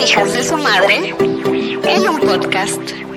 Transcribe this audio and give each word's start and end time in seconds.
hijas 0.00 0.32
de 0.32 0.44
su 0.44 0.56
madre 0.56 1.14
en 1.18 2.08
un 2.08 2.20
podcast. 2.20 3.07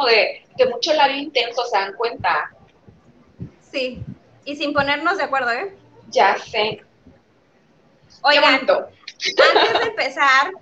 Como 0.00 0.08
de, 0.08 0.46
de 0.56 0.66
mucho 0.66 0.92
labio 0.94 1.16
intenso, 1.16 1.62
¿se 1.64 1.78
dan 1.78 1.94
cuenta? 1.94 2.50
Sí, 3.60 4.02
y 4.44 4.56
sin 4.56 4.72
ponernos 4.72 5.18
de 5.18 5.24
acuerdo, 5.24 5.50
¿eh? 5.50 5.76
Ya 6.08 6.36
sé. 6.38 6.82
Oigan, 8.22 8.54
antes 8.54 9.82
de 9.82 9.86
empezar, 9.88 10.52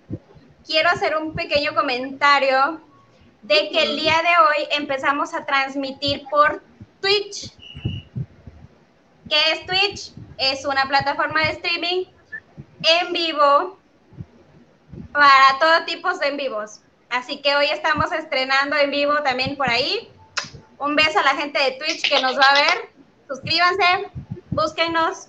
quiero 0.67 0.91
hacer 0.91 1.17
un 1.17 1.35
pequeño 1.35 1.75
comentario 1.75 2.81
de 3.43 3.71
que 3.71 3.83
el 3.83 3.97
día 3.97 4.17
de 4.23 4.29
hoy 4.29 4.69
empezamos 4.73 5.35
a 5.35 5.47
transmitir 5.47 6.25
por 6.29 6.63
Twitch. 7.01 7.53
¿Qué 9.29 9.53
es 9.53 9.67
Twitch? 9.67 10.13
Es 10.37 10.65
una 10.65 10.85
plataforma 10.85 11.45
de 11.45 11.51
streaming 11.53 12.05
en 12.83 13.13
vivo 13.13 13.79
para 15.13 15.59
todo 15.59 15.85
tipo 15.87 16.13
de 16.19 16.29
en 16.29 16.37
vivos. 16.37 16.81
Así 17.11 17.41
que 17.41 17.57
hoy 17.57 17.67
estamos 17.67 18.13
estrenando 18.13 18.77
en 18.77 18.91
vivo 18.91 19.15
también 19.23 19.57
por 19.57 19.69
ahí. 19.69 20.11
Un 20.79 20.95
beso 20.95 21.19
a 21.19 21.23
la 21.23 21.35
gente 21.37 21.59
de 21.59 21.73
Twitch 21.73 22.09
que 22.09 22.21
nos 22.21 22.39
va 22.39 22.51
a 22.51 22.55
ver. 22.55 22.91
Suscríbanse, 23.29 24.11
búsquenos. 24.51 25.29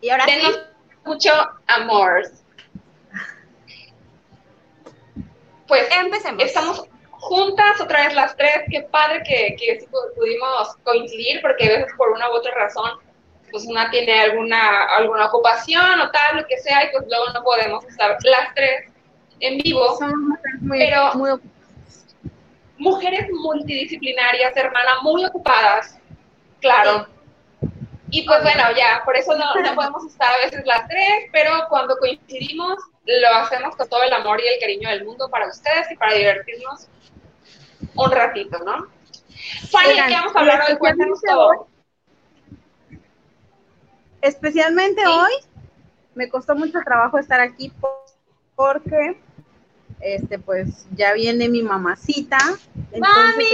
Y 0.00 0.10
ahora 0.10 0.26
sí. 0.26 0.42
mucho 1.04 1.32
amor. 1.66 2.22
Pues 5.66 5.88
empecemos. 5.96 6.42
Estamos 6.42 6.84
juntas 7.12 7.80
otra 7.80 8.06
vez 8.06 8.14
las 8.14 8.36
tres. 8.36 8.62
Qué 8.70 8.82
padre 8.82 9.22
que, 9.24 9.56
que 9.56 9.86
pudimos 10.16 10.76
coincidir 10.82 11.40
porque 11.40 11.66
a 11.66 11.78
veces 11.78 11.92
por 11.96 12.10
una 12.10 12.28
u 12.30 12.34
otra 12.34 12.52
razón 12.54 12.98
pues 13.50 13.64
una 13.66 13.90
tiene 13.90 14.20
alguna, 14.20 14.84
alguna 14.96 15.26
ocupación 15.26 16.00
o 16.00 16.10
tal, 16.10 16.36
lo 16.36 16.46
que 16.46 16.58
sea, 16.58 16.84
y 16.84 16.92
pues 16.92 17.04
luego 17.08 17.32
no 17.32 17.42
podemos 17.42 17.84
estar 17.84 18.16
las 18.22 18.54
tres 18.54 18.90
en 19.40 19.58
vivo. 19.58 19.98
Pero 20.68 21.12
mujeres 22.78 23.28
multidisciplinarias, 23.30 24.56
hermana, 24.56 25.00
muy 25.02 25.24
ocupadas, 25.24 25.98
claro. 26.60 27.06
Y 28.10 28.26
pues 28.26 28.42
bueno, 28.42 28.62
ya, 28.76 29.02
por 29.04 29.16
eso 29.16 29.36
no, 29.36 29.54
no 29.54 29.74
podemos 29.74 30.04
estar 30.06 30.32
a 30.32 30.44
veces 30.44 30.66
las 30.66 30.88
tres, 30.88 31.28
pero 31.32 31.50
cuando 31.68 31.96
coincidimos, 31.98 32.78
lo 33.04 33.28
hacemos 33.36 33.76
con 33.76 33.88
todo 33.88 34.02
el 34.02 34.12
amor 34.12 34.40
y 34.40 34.48
el 34.48 34.60
cariño 34.60 34.88
del 34.88 35.04
mundo 35.04 35.28
para 35.30 35.48
ustedes 35.48 35.90
y 35.90 35.96
para 35.96 36.14
divertirnos 36.14 36.88
un 37.94 38.10
ratito, 38.10 38.58
¿no? 38.64 38.88
Fanny, 39.70 39.94
¿qué 40.08 40.12
vamos 40.14 40.34
a 40.34 40.40
hablar 40.40 40.64
hoy? 40.68 40.76
Cuéntanos 40.76 41.20
todo 41.22 41.70
especialmente 44.22 45.06
hoy 45.06 45.32
me 46.14 46.28
costó 46.28 46.54
mucho 46.54 46.80
trabajo 46.84 47.18
estar 47.18 47.40
aquí 47.40 47.72
porque 48.54 49.20
este 50.00 50.38
pues 50.38 50.86
ya 50.92 51.12
viene 51.12 51.48
mi 51.48 51.62
mamacita. 51.62 52.38
¡Mami! 52.98 53.44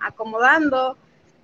acomodando. 0.00 0.96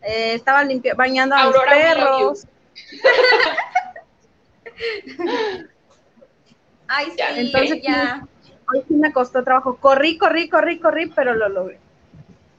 Eh, 0.02 0.34
estaba 0.34 0.64
bañando 0.96 1.36
a 1.36 1.46
los 1.46 1.56
perros. 1.64 2.46
Ay, 6.88 7.06
sí, 7.10 7.22
Entonces, 7.36 7.80
ya. 7.82 8.26
Hoy 8.72 8.84
sí 8.86 8.94
me 8.94 9.12
costó 9.12 9.44
trabajo. 9.44 9.76
Corrí, 9.76 10.18
corrí, 10.18 10.48
corrí, 10.48 10.78
corrí, 10.78 11.06
pero 11.14 11.34
lo 11.34 11.48
logré. 11.48 11.78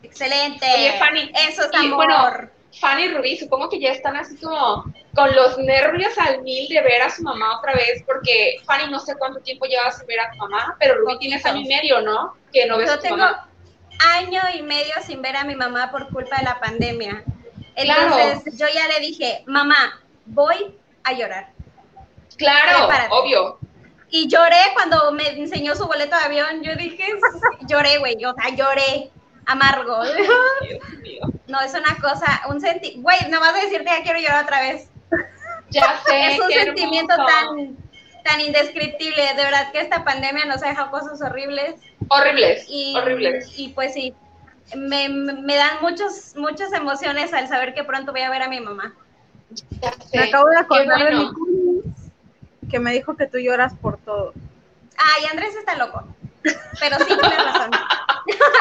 Excelente. 0.03 0.65
Oye, 0.75 0.99
Fanny, 0.99 1.31
eso 1.47 1.63
es 1.63 1.73
amor. 1.73 2.51
Fanny 2.79 3.03
y 3.03 3.13
Rubí, 3.13 3.37
supongo 3.37 3.69
que 3.69 3.79
ya 3.79 3.91
están 3.91 4.15
así 4.15 4.37
como 4.37 4.85
con 5.15 5.35
los 5.35 5.57
nervios 5.57 6.17
al 6.17 6.41
mil 6.43 6.67
de 6.67 6.81
ver 6.81 7.01
a 7.01 7.09
su 7.09 7.23
mamá 7.23 7.57
otra 7.57 7.73
vez, 7.73 8.03
porque 8.05 8.57
Fanny 8.65 8.91
no 8.91 8.99
sé 8.99 9.15
cuánto 9.17 9.39
tiempo 9.39 9.65
llevas 9.65 9.97
sin 9.97 10.07
ver 10.07 10.19
a 10.19 10.31
tu 10.31 10.37
mamá, 10.37 10.75
pero 10.79 10.95
Rubí 10.95 11.17
tienes 11.19 11.45
año 11.45 11.61
y 11.61 11.67
medio, 11.67 12.01
¿no? 12.01 12.35
Que 12.53 12.65
no 12.67 12.77
ves 12.77 12.87
Yo 12.87 12.93
a 12.93 12.97
tu 12.97 13.03
tengo 13.03 13.25
año 13.99 14.41
y 14.55 14.61
medio 14.61 14.93
sin 15.05 15.21
ver 15.21 15.35
a 15.35 15.43
mi 15.43 15.55
mamá 15.55 15.91
por 15.91 16.09
culpa 16.09 16.37
de 16.37 16.45
la 16.45 16.59
pandemia. 16.59 17.23
Entonces 17.75 18.57
yo 18.57 18.67
ya 18.73 18.87
le 18.87 18.99
dije, 18.99 19.43
mamá, 19.45 20.01
voy 20.25 20.77
a 21.03 21.13
llorar. 21.13 21.49
Claro, 22.37 22.87
obvio. 23.11 23.59
Y 24.11 24.27
lloré 24.27 24.57
cuando 24.73 25.11
me 25.11 25.27
enseñó 25.27 25.75
su 25.75 25.85
boleto 25.85 26.15
de 26.15 26.23
avión. 26.23 26.63
Yo 26.63 26.75
dije, 26.75 27.05
lloré, 27.67 27.97
güey, 27.99 28.15
o 28.25 28.33
sea, 28.33 28.55
lloré 28.55 29.11
amargo. 29.49 30.01
No, 31.47 31.59
es 31.61 31.73
una 31.73 31.97
cosa, 31.99 32.43
un 32.47 32.61
sentimiento, 32.61 33.01
güey, 33.01 33.17
no 33.31 33.39
vas 33.39 33.55
a 33.55 33.61
decirte 33.61 33.85
ya 33.85 34.03
quiero 34.03 34.19
llorar 34.19 34.43
otra 34.43 34.61
vez. 34.61 34.87
Ya 35.71 35.99
sé. 36.05 36.33
es 36.33 36.39
un 36.39 36.51
sentimiento 36.51 37.15
tan, 37.15 37.77
tan 38.23 38.41
indescriptible. 38.41 39.33
De 39.35 39.43
verdad 39.43 39.71
que 39.71 39.81
esta 39.81 40.03
pandemia 40.03 40.45
nos 40.45 40.63
ha 40.63 40.69
dejado 40.69 40.89
cosas 40.89 41.21
horribles. 41.21 41.75
Horribles, 42.07 42.65
y, 42.67 42.95
horribles. 42.95 43.51
Y 43.55 43.69
pues 43.69 43.93
sí, 43.93 44.15
me, 44.75 45.09
me, 45.09 45.55
dan 45.55 45.77
muchos, 45.81 46.35
muchas 46.35 46.73
emociones 46.73 47.33
al 47.33 47.47
saber 47.47 47.75
que 47.75 47.83
pronto 47.83 48.11
voy 48.11 48.21
a 48.21 48.31
ver 48.31 48.41
a 48.41 48.49
mi 48.49 48.59
mamá. 48.59 48.95
Ya 49.81 49.91
sé. 49.91 50.17
Me 50.17 50.23
acabo 50.23 50.49
de 50.49 50.57
acordar 50.57 51.03
de 51.03 51.15
mi 51.15 51.29
que 52.69 52.79
me 52.79 52.93
dijo 52.93 53.15
que 53.15 53.27
tú 53.27 53.37
lloras 53.37 53.73
por 53.75 53.97
todo. 53.97 54.33
Ay, 54.97 55.25
Andrés 55.29 55.55
está 55.55 55.75
loco. 55.75 56.03
Pero 56.79 56.97
sí, 56.99 57.05
tienes 57.05 57.43
razón. 57.43 57.71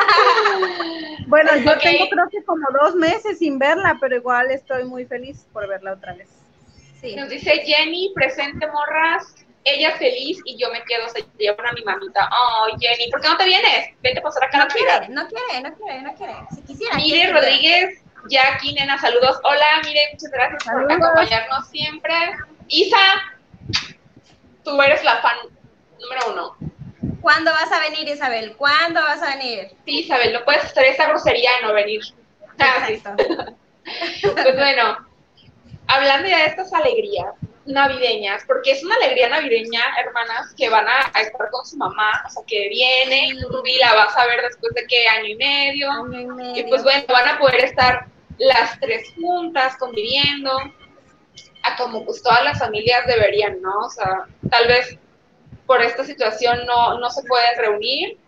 bueno, 1.26 1.56
yo 1.56 1.78
tengo 1.78 2.08
creo 2.08 2.28
que 2.30 2.44
como 2.44 2.66
dos 2.80 2.94
meses 2.94 3.38
sin 3.38 3.58
verla, 3.58 3.96
pero 4.00 4.16
igual 4.16 4.50
estoy 4.50 4.84
muy 4.84 5.04
feliz 5.04 5.46
por 5.52 5.66
verla 5.68 5.92
otra 5.92 6.14
vez. 6.14 6.28
Sí. 7.00 7.14
Nos 7.14 7.28
dice 7.28 7.62
Jenny, 7.64 8.12
presente 8.14 8.66
morras, 8.66 9.34
ella 9.64 9.92
feliz 9.92 10.40
y 10.44 10.56
yo 10.58 10.70
me 10.70 10.82
quedo, 10.84 11.08
se 11.08 11.24
llevan 11.38 11.66
a 11.66 11.72
mi 11.72 11.82
mamita. 11.82 12.28
Oh, 12.32 12.66
Jenny, 12.78 13.10
¿por 13.10 13.20
qué 13.20 13.28
no 13.28 13.36
te 13.36 13.44
vienes? 13.44 13.94
Vente 14.02 14.20
a 14.20 14.22
pasar 14.22 14.44
acá 14.44 14.58
no 14.58 14.64
la 14.64 14.70
quiere, 14.70 15.08
No 15.08 15.28
quiere, 15.28 15.62
no 15.62 15.74
quiere, 15.76 16.02
no 16.02 16.14
quiere. 16.14 16.34
Si 16.54 16.62
quisiera. 16.62 16.96
Mire 16.96 17.32
Rodríguez, 17.32 18.02
Jackie, 18.28 18.72
nena, 18.74 18.98
saludos. 18.98 19.38
Hola, 19.44 19.66
mire, 19.84 20.00
muchas 20.12 20.30
gracias 20.30 20.64
por 20.64 20.90
acompañarnos 20.90 21.68
siempre. 21.68 22.14
Isa, 22.68 22.98
tú 24.64 24.80
eres 24.82 25.04
la 25.04 25.18
fan 25.18 25.36
número 26.00 26.32
uno. 26.32 26.67
¿Cuándo 27.20 27.50
vas 27.50 27.70
a 27.72 27.80
venir, 27.80 28.08
Isabel? 28.08 28.56
¿Cuándo 28.56 29.00
vas 29.00 29.22
a 29.22 29.36
venir? 29.36 29.70
Sí, 29.84 30.00
Isabel, 30.00 30.32
no 30.32 30.44
puedes 30.44 30.64
hacer 30.64 30.84
esa 30.84 31.08
grosería 31.08 31.50
de 31.56 31.66
no 31.66 31.72
venir. 31.72 32.00
pues 34.22 34.56
bueno, 34.56 35.06
hablando 35.86 36.28
ya 36.28 36.38
de 36.38 36.46
estas 36.46 36.72
alegrías 36.72 37.34
navideñas, 37.66 38.42
porque 38.46 38.72
es 38.72 38.82
una 38.82 38.96
alegría 38.96 39.28
navideña, 39.28 39.82
hermanas, 39.98 40.54
que 40.56 40.68
van 40.68 40.86
a, 40.88 41.20
estar 41.20 41.50
con 41.50 41.64
su 41.66 41.76
mamá, 41.76 42.24
o 42.26 42.30
sea, 42.30 42.42
que 42.46 42.68
viene, 42.68 43.28
y 43.28 43.42
Rubí 43.42 43.76
la 43.78 43.94
vas 43.94 44.16
a 44.16 44.26
ver 44.26 44.42
después 44.42 44.72
de 44.74 44.86
qué 44.86 45.06
año 45.06 45.26
y 45.26 45.36
medio, 45.36 45.90
año 45.90 46.20
y 46.20 46.26
medio. 46.26 46.56
Y 46.56 46.68
pues 46.68 46.82
bueno, 46.82 47.04
van 47.08 47.28
a 47.28 47.38
poder 47.38 47.64
estar 47.64 48.06
las 48.38 48.78
tres 48.80 49.12
juntas 49.20 49.76
conviviendo, 49.76 50.58
a 51.62 51.76
como 51.76 52.04
pues 52.04 52.22
todas 52.22 52.42
las 52.44 52.58
familias 52.58 53.06
deberían, 53.06 53.60
¿no? 53.60 53.78
O 53.80 53.90
sea, 53.90 54.24
tal 54.50 54.68
vez 54.68 54.98
por 55.68 55.82
esta 55.82 56.02
situación 56.02 56.64
no, 56.66 56.98
no 56.98 57.10
se 57.10 57.22
pueden 57.24 57.58
reunir, 57.58 58.18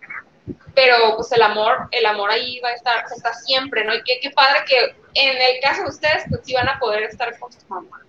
pero 0.75 1.17
pues 1.17 1.33
el 1.33 1.41
amor, 1.41 1.89
el 1.91 2.05
amor 2.05 2.31
ahí 2.31 2.61
va 2.61 2.69
a 2.69 2.75
estar, 2.75 3.05
está 3.17 3.33
siempre, 3.33 3.83
¿no? 3.83 3.95
Y 3.95 4.03
qué, 4.05 4.21
qué 4.21 4.31
padre 4.31 4.61
que 4.69 4.95
en 5.15 5.37
el 5.37 5.61
caso 5.63 5.83
de 5.83 5.89
ustedes, 5.89 6.25
pues 6.29 6.43
sí 6.45 6.53
van 6.53 6.69
a 6.69 6.79
poder 6.79 7.05
estar 7.05 7.37
con 7.39 7.51
su 7.51 7.67
mamá. 7.67 8.03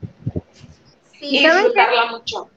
Sí, 1.17 1.37
y 1.37 1.45
disfrutarla 1.45 2.07
mucho. 2.07 2.49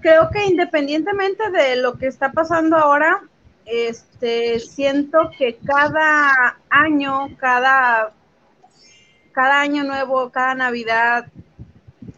Creo 0.00 0.30
que 0.30 0.44
independientemente 0.44 1.50
de 1.50 1.76
lo 1.76 1.98
que 1.98 2.06
está 2.06 2.30
pasando 2.30 2.76
ahora, 2.76 3.22
este, 3.66 4.60
siento 4.60 5.30
que 5.36 5.58
cada 5.66 6.58
año, 6.70 7.36
cada, 7.38 8.12
cada 9.32 9.60
año 9.60 9.82
nuevo, 9.82 10.30
cada 10.30 10.54
Navidad, 10.54 11.26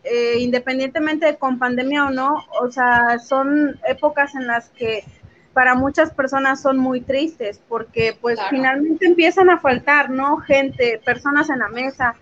eh, 0.04 0.36
independientemente 0.38 1.26
de 1.26 1.36
con 1.36 1.58
pandemia 1.58 2.06
o 2.06 2.10
no, 2.10 2.44
o 2.60 2.70
sea, 2.70 3.18
son 3.18 3.78
épocas 3.86 4.34
en 4.34 4.46
las 4.46 4.68
que 4.70 5.04
para 5.52 5.74
muchas 5.74 6.12
personas 6.12 6.62
son 6.62 6.78
muy 6.78 7.00
tristes 7.00 7.60
porque 7.68 8.16
pues 8.20 8.36
Claro. 8.36 8.50
finalmente 8.50 9.06
empiezan 9.06 9.50
a 9.50 9.58
faltar, 9.58 10.08
¿no? 10.10 10.36
Gente, 10.38 11.00
personas 11.04 11.50
en 11.50 11.58
la 11.58 11.68
mesa 11.68 12.14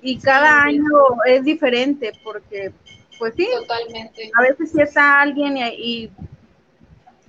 y 0.00 0.18
cada 0.18 0.64
Sí. 0.64 0.70
año 0.70 0.88
es 1.26 1.44
diferente 1.44 2.12
porque 2.24 2.72
pues 3.18 3.34
sí, 3.36 3.46
Totalmente. 3.60 4.30
a 4.36 4.42
veces 4.42 4.72
sí 4.72 4.80
está 4.80 5.20
alguien 5.20 5.56
y, 5.56 5.62
y- 5.68 6.10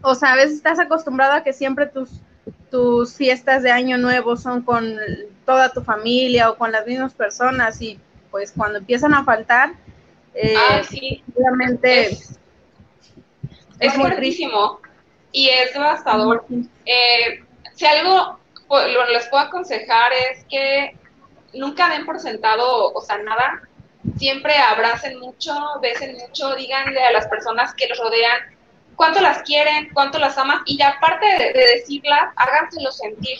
o 0.01 0.15
sea, 0.15 0.33
a 0.33 0.35
veces 0.35 0.55
estás 0.55 0.79
acostumbrado 0.79 1.33
a 1.33 1.43
que 1.43 1.53
siempre 1.53 1.85
tus, 1.85 2.09
tus 2.71 3.15
fiestas 3.15 3.61
de 3.63 3.71
año 3.71 3.97
nuevo 3.97 4.35
son 4.35 4.63
con 4.63 4.95
toda 5.45 5.71
tu 5.71 5.81
familia 5.83 6.49
o 6.49 6.57
con 6.57 6.71
las 6.71 6.85
mismas 6.87 7.13
personas 7.13 7.79
y 7.81 7.99
pues 8.33 8.51
cuando 8.57 8.79
empiezan 8.79 9.13
a 9.13 9.23
faltar, 9.23 9.73
eh, 10.33 10.55
Ah, 10.57 10.81
sí. 10.83 11.23
obviamente 11.35 12.07
Es, 12.07 12.39
es 13.79 13.95
muy 13.95 14.07
fuertísimo 14.07 14.79
y 15.31 15.49
es 15.49 15.71
devastador. 15.71 16.43
Eh, 16.83 17.43
si 17.75 17.85
algo 17.85 18.39
lo 18.69 19.05
les 19.11 19.27
puedo 19.27 19.43
aconsejar 19.43 20.11
es 20.31 20.43
que 20.49 20.97
nunca 21.53 21.89
den 21.89 22.07
por 22.07 22.19
sentado, 22.19 22.91
o 22.91 23.01
sea, 23.01 23.19
nada. 23.19 23.61
Siempre 24.17 24.55
abracen 24.57 25.19
mucho, 25.19 25.53
besen 25.79 26.17
mucho, 26.17 26.55
díganle 26.55 27.03
a 27.03 27.11
las 27.11 27.27
personas 27.27 27.71
que 27.75 27.87
los 27.87 27.99
rodean 27.99 28.39
cuánto 28.95 29.21
las 29.21 29.43
quieren, 29.43 29.89
cuánto 29.93 30.17
las 30.17 30.39
aman 30.39 30.61
y 30.65 30.81
aparte 30.81 31.25
de, 31.27 31.53
de 31.53 31.65
decirlas, 31.75 32.33
háganselo 32.35 32.91
sentir. 32.91 33.37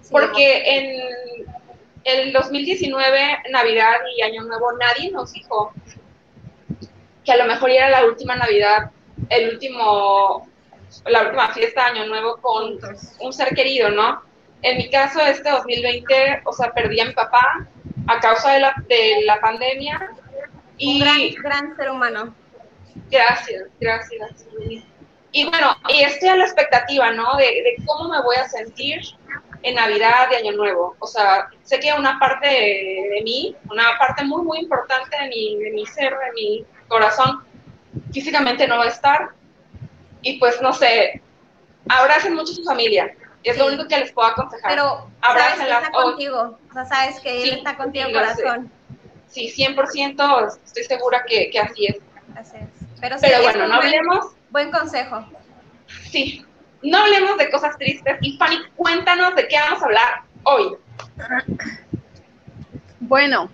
Sí. 0.00 0.08
Porque 0.10 0.62
en 0.66 1.46
el 2.04 2.32
2019, 2.32 3.38
Navidad 3.50 3.96
y 4.16 4.22
Año 4.22 4.42
Nuevo, 4.44 4.72
nadie 4.72 5.10
nos 5.10 5.32
dijo 5.32 5.72
que 7.24 7.32
a 7.32 7.36
lo 7.36 7.46
mejor 7.46 7.70
era 7.70 7.88
la 7.88 8.04
última 8.04 8.36
Navidad, 8.36 8.90
el 9.30 9.54
último, 9.54 10.48
la 11.06 11.22
última 11.22 11.48
fiesta 11.52 11.84
de 11.84 11.98
Año 11.98 12.06
Nuevo 12.06 12.36
con 12.40 12.78
un 13.20 13.32
ser 13.32 13.54
querido, 13.54 13.90
¿no? 13.90 14.22
En 14.62 14.78
mi 14.78 14.90
caso, 14.90 15.20
este 15.20 15.50
2020, 15.50 16.42
o 16.44 16.52
sea, 16.52 16.72
perdí 16.72 17.00
a 17.00 17.06
mi 17.06 17.12
papá 17.12 17.66
a 18.06 18.20
causa 18.20 18.52
de 18.52 18.60
la, 18.60 18.74
de 18.88 19.22
la 19.24 19.40
pandemia. 19.40 20.10
Un 20.10 20.78
Y 20.78 21.00
gran, 21.00 21.42
gran 21.42 21.76
ser 21.76 21.90
humano. 21.90 22.34
Gracias, 23.10 23.64
gracias. 23.80 24.46
Y 25.36 25.44
bueno, 25.50 25.76
y 25.88 26.02
estoy 26.02 26.28
a 26.28 26.36
la 26.36 26.44
expectativa, 26.44 27.10
¿no? 27.10 27.36
De, 27.36 27.44
de 27.44 27.76
cómo 27.86 28.08
me 28.08 28.22
voy 28.22 28.36
a 28.36 28.48
sentir 28.48 29.00
en 29.64 29.74
Navidad 29.74 30.28
y 30.30 30.34
Año 30.36 30.52
Nuevo. 30.52 30.94
O 31.00 31.06
sea, 31.08 31.48
sé 31.64 31.80
que 31.80 31.92
una 31.92 32.20
parte 32.20 32.46
de, 32.46 33.08
de 33.16 33.20
mí, 33.24 33.56
una 33.68 33.98
parte 33.98 34.22
muy, 34.24 34.42
muy 34.42 34.58
importante 34.60 35.16
de 35.20 35.28
mi, 35.28 35.56
de 35.58 35.70
mi 35.72 35.84
ser, 35.86 36.10
de 36.12 36.32
mi 36.36 36.64
corazón, 36.86 37.42
físicamente 38.12 38.68
no 38.68 38.78
va 38.78 38.84
a 38.84 38.88
estar. 38.88 39.30
Y 40.22 40.38
pues, 40.38 40.62
no 40.62 40.72
sé, 40.72 41.20
abracen 41.88 42.34
mucho 42.34 42.52
a 42.52 42.54
su 42.54 42.62
familia. 42.64 43.12
Es 43.42 43.58
lo 43.58 43.64
Sí. 43.68 43.74
único 43.74 43.88
que 43.88 43.98
les 43.98 44.12
puedo 44.12 44.28
aconsejar. 44.28 44.70
Pero 44.70 44.84
sabes 44.84 45.08
que 45.10 45.26
Abrácenla 45.26 45.78
está 45.80 45.90
contigo. 45.90 46.58
O 46.70 46.72
sea, 46.72 46.84
sabes 46.86 47.18
que 47.20 47.42
él 47.42 47.48
Sí, 47.50 47.56
está 47.56 47.76
contigo, 47.76 48.06
sí, 48.06 48.12
lo 48.12 48.20
sé. 48.20 48.42
corazón. 48.42 48.72
Sí, 49.26 49.48
100% 49.50 50.58
estoy 50.64 50.84
segura 50.84 51.24
que, 51.26 51.50
que 51.50 51.58
así 51.58 51.86
es. 51.86 51.96
Así 52.36 52.56
es. 52.56 52.68
Pero, 53.00 53.18
sí, 53.18 53.26
Pero 53.28 53.42
bueno, 53.42 53.66
no 53.66 53.74
hablemos 53.74 54.26
Buen 54.54 54.70
consejo. 54.70 55.26
Sí, 56.12 56.46
no 56.80 56.98
hablemos 56.98 57.36
de 57.38 57.50
cosas 57.50 57.76
tristes. 57.76 58.18
Y 58.20 58.36
Fanny, 58.36 58.56
cuéntanos 58.76 59.34
de 59.34 59.48
qué 59.48 59.56
vamos 59.58 59.82
a 59.82 59.84
hablar 59.84 60.22
hoy. 60.44 60.76
Bueno, 63.00 63.50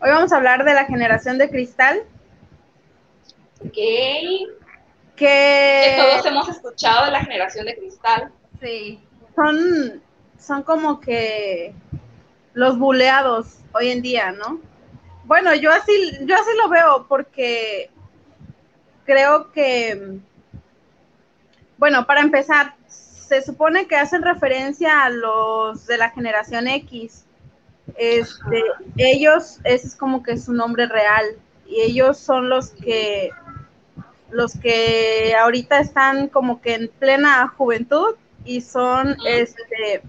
hoy 0.00 0.10
vamos 0.10 0.34
a 0.34 0.36
hablar 0.36 0.66
de 0.66 0.74
la 0.74 0.84
generación 0.84 1.38
de 1.38 1.48
cristal, 1.48 2.02
Ok. 3.60 3.72
Que 3.72 4.46
que 5.16 5.96
todos 5.96 6.26
hemos 6.26 6.46
escuchado 6.50 7.06
de 7.06 7.12
la 7.12 7.24
generación 7.24 7.64
de 7.64 7.74
cristal. 7.74 8.32
Sí. 8.60 9.02
son, 9.34 10.02
son 10.38 10.62
como 10.62 11.00
que 11.00 11.74
los 12.52 12.78
buleados 12.78 13.60
hoy 13.72 13.92
en 13.92 14.02
día, 14.02 14.30
¿no? 14.30 14.60
Bueno, 15.24 15.54
yo 15.54 15.72
así, 15.72 16.18
yo 16.26 16.34
así 16.34 16.50
lo 16.62 16.68
veo 16.68 17.06
porque 17.08 17.90
creo 19.04 19.52
que, 19.52 20.18
bueno, 21.78 22.06
para 22.06 22.20
empezar, 22.20 22.74
se 22.86 23.42
supone 23.42 23.86
que 23.86 23.96
hacen 23.96 24.22
referencia 24.22 25.04
a 25.04 25.10
los 25.10 25.86
de 25.86 25.98
la 25.98 26.10
generación 26.10 26.68
X. 26.68 27.24
Este, 27.96 28.62
ellos, 28.96 29.60
ese 29.64 29.88
es 29.88 29.96
como 29.96 30.22
que 30.22 30.36
su 30.36 30.52
nombre 30.52 30.86
real, 30.86 31.24
y 31.66 31.80
ellos 31.80 32.18
son 32.18 32.48
los 32.48 32.70
que 32.70 33.30
los 34.30 34.58
que 34.58 35.34
ahorita 35.38 35.78
están 35.78 36.28
como 36.28 36.60
que 36.60 36.74
en 36.74 36.88
plena 36.88 37.46
juventud 37.56 38.16
y 38.44 38.62
son 38.62 39.16
este 39.24 40.02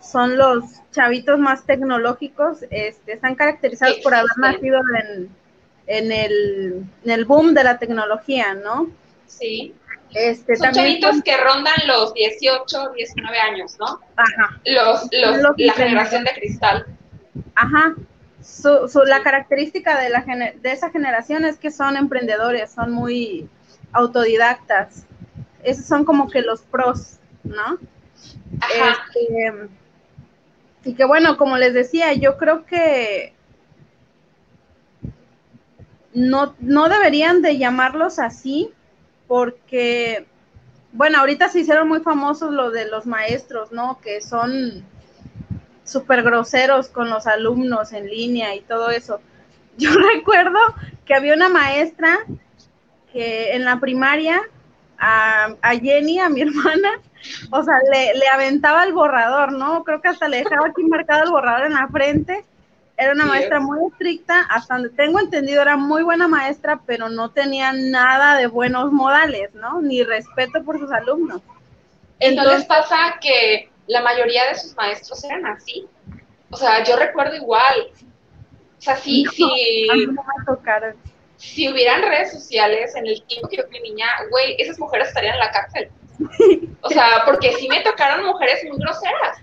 son 0.00 0.36
los 0.36 0.64
chavitos 0.90 1.38
más 1.38 1.64
tecnológicos, 1.64 2.64
este, 2.70 3.12
están 3.12 3.34
caracterizados 3.36 3.98
por 4.02 4.14
haber 4.14 4.26
Existen. 4.26 4.52
nacido 4.52 4.80
en, 4.98 5.30
en, 5.86 6.12
el, 6.12 6.84
en 7.04 7.10
el 7.10 7.24
boom 7.24 7.54
de 7.54 7.64
la 7.64 7.78
tecnología, 7.78 8.54
¿no? 8.54 8.90
Sí. 9.26 9.74
Este, 10.12 10.56
Son 10.56 10.72
también 10.72 11.00
chavitos 11.00 11.22
que 11.22 11.36
rondan 11.36 11.74
los 11.86 12.12
18, 12.14 12.90
19 12.96 13.38
años, 13.38 13.76
¿no? 13.78 14.00
ajá, 14.16 14.60
Los, 14.64 15.02
los, 15.12 15.36
Los 15.38 15.54
la 15.56 15.72
generación 15.74 16.24
de 16.24 16.32
cristal. 16.32 16.86
ajá. 17.54 17.94
Su, 18.42 18.88
su- 18.88 19.04
la 19.04 19.22
característica 19.22 20.00
de, 20.00 20.08
la, 20.08 20.24
de 20.60 20.72
esa 20.72 20.90
generación 20.90 21.44
es 21.44 21.58
que 21.58 21.70
son 21.70 21.96
emprendedores, 21.96 22.72
son 22.72 22.90
muy 22.90 23.48
autodidactas. 23.92 25.04
Esos 25.62 25.84
son 25.84 26.04
como 26.06 26.30
que 26.30 26.40
los 26.40 26.62
pros, 26.62 27.18
¿no? 27.44 27.78
Ajá. 28.60 28.96
Este, 29.14 29.52
y 30.84 30.94
que 30.94 31.04
bueno, 31.04 31.36
como 31.36 31.58
les 31.58 31.74
decía, 31.74 32.14
yo 32.14 32.38
creo 32.38 32.64
que 32.64 33.34
no, 36.12 36.54
no 36.58 36.88
deberían 36.88 37.42
de 37.42 37.58
llamarlos 37.58 38.18
así, 38.18 38.72
porque, 39.28 40.26
bueno, 40.92 41.18
ahorita 41.18 41.48
se 41.48 41.60
hicieron 41.60 41.88
muy 41.88 42.00
famosos 42.00 42.52
lo 42.52 42.70
de 42.70 42.88
los 42.88 43.06
maestros, 43.06 43.72
¿no? 43.72 44.00
Que 44.00 44.20
son 44.20 44.84
súper 45.84 46.22
groseros 46.22 46.88
con 46.88 47.10
los 47.10 47.26
alumnos 47.26 47.92
en 47.92 48.08
línea 48.08 48.54
y 48.54 48.60
todo 48.60 48.90
eso. 48.90 49.20
Yo 49.78 49.90
recuerdo 50.14 50.58
que 51.04 51.14
había 51.14 51.34
una 51.34 51.48
maestra 51.48 52.18
que 53.12 53.52
en 53.52 53.64
la 53.64 53.80
primaria, 53.80 54.40
a, 54.98 55.54
a 55.62 55.70
Jenny, 55.76 56.18
a 56.18 56.28
mi 56.28 56.40
hermana, 56.42 56.90
o 57.50 57.62
sea, 57.62 57.74
le, 57.92 58.14
le 58.18 58.28
aventaba 58.28 58.84
el 58.84 58.92
borrador, 58.92 59.52
¿no? 59.52 59.84
Creo 59.84 60.00
que 60.00 60.08
hasta 60.08 60.28
le 60.28 60.38
dejaba 60.38 60.68
aquí 60.68 60.82
marcado 60.84 61.24
el 61.24 61.30
borrador 61.30 61.66
en 61.66 61.74
la 61.74 61.88
frente. 61.88 62.44
Era 63.00 63.12
una 63.12 63.24
Sí, 63.24 63.28
maestra 63.30 63.56
es. 63.58 63.62
muy 63.62 63.78
estricta, 63.90 64.40
hasta 64.50 64.74
donde 64.74 64.90
tengo 64.90 65.18
entendido 65.20 65.62
era 65.62 65.76
muy 65.76 66.02
buena 66.02 66.28
maestra, 66.28 66.80
pero 66.86 67.08
no 67.08 67.30
tenía 67.30 67.72
nada 67.72 68.36
de 68.36 68.46
buenos 68.46 68.92
modales, 68.92 69.54
¿no? 69.54 69.80
Ni 69.80 70.02
respeto 70.02 70.62
por 70.64 70.78
sus 70.78 70.92
alumnos. 70.92 71.40
¿Y 72.20 72.34
no 72.34 72.42
les 72.44 72.62
Entonces- 72.62 72.64
pasa 72.66 73.16
que 73.20 73.70
la 73.86 74.02
mayoría 74.02 74.46
de 74.48 74.54
sus 74.56 74.76
maestros 74.76 75.24
eran 75.24 75.46
así? 75.46 75.88
O 76.50 76.56
sea, 76.56 76.84
yo 76.84 76.96
recuerdo 76.96 77.34
igual. 77.36 77.88
O 78.78 78.82
sea, 78.82 78.96
sí, 78.96 79.22
No, 79.24 79.30
sí. 79.32 79.88
A 79.90 79.94
mí 79.94 80.06
no 80.06 80.12
me 80.12 80.44
tocaron. 80.46 80.94
si 81.36 81.68
hubieran 81.70 82.02
redes 82.02 82.32
sociales 82.32 82.94
en 82.96 83.06
el 83.06 83.22
tiempo 83.24 83.48
que 83.48 83.56
yo 83.56 83.62
fui 83.70 83.80
niña, 83.80 84.06
güey, 84.30 84.56
esas 84.58 84.78
mujeres 84.78 85.08
estarían 85.08 85.34
en 85.34 85.40
la 85.40 85.50
cárcel. 85.50 85.90
O 86.82 86.88
sea, 86.90 87.22
porque 87.24 87.52
sí 87.54 87.66
me 87.68 87.80
tocaron 87.82 88.26
mujeres 88.26 88.62
muy 88.68 88.78
groseras. 88.78 89.38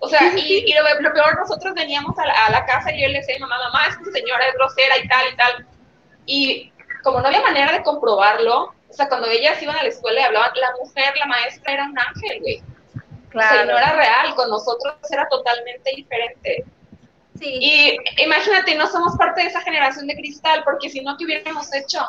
O 0.00 0.08
sea, 0.08 0.32
y, 0.36 0.64
y 0.66 0.72
lo, 0.74 1.00
lo 1.00 1.12
peor, 1.12 1.36
nosotros 1.36 1.74
veníamos 1.74 2.16
a 2.18 2.26
la, 2.26 2.46
a 2.46 2.50
la 2.50 2.66
casa 2.66 2.92
y 2.92 3.02
yo 3.02 3.08
le 3.08 3.18
decía 3.18 3.34
a 3.34 3.38
mi 3.38 3.42
mamá, 3.42 3.58
mamá, 3.58 3.86
esta 3.88 4.04
señora 4.12 4.46
es 4.46 4.54
grosera 4.54 4.98
y 4.98 5.08
tal 5.08 5.32
y 5.32 5.36
tal. 5.36 5.66
Y 6.26 6.72
como 7.02 7.20
no 7.20 7.26
había 7.26 7.40
manera 7.40 7.72
de 7.72 7.82
comprobarlo, 7.82 8.74
o 8.88 8.92
sea, 8.92 9.08
cuando 9.08 9.28
ellas 9.28 9.60
iban 9.62 9.76
a 9.76 9.82
la 9.82 9.88
escuela 9.88 10.20
y 10.20 10.24
hablaban, 10.24 10.50
la 10.54 10.72
mujer, 10.80 11.14
la 11.18 11.26
maestra 11.26 11.72
era 11.72 11.84
un 11.84 11.98
ángel, 11.98 12.40
güey. 12.40 12.62
O 13.34 13.40
sea, 13.40 13.64
y 13.64 13.66
no 13.66 13.76
era 13.76 13.92
real, 13.92 14.34
con 14.34 14.48
nosotros 14.48 14.94
era 15.10 15.28
totalmente 15.28 15.92
diferente. 15.94 16.64
Sí. 17.38 17.58
Y 17.60 18.22
imagínate, 18.22 18.74
no 18.74 18.86
somos 18.88 19.16
parte 19.16 19.42
de 19.42 19.48
esa 19.48 19.60
generación 19.60 20.06
de 20.06 20.16
cristal, 20.16 20.62
porque 20.64 20.88
si 20.90 21.00
no, 21.02 21.16
¿qué 21.16 21.24
hubiéramos 21.24 21.72
hecho? 21.74 22.00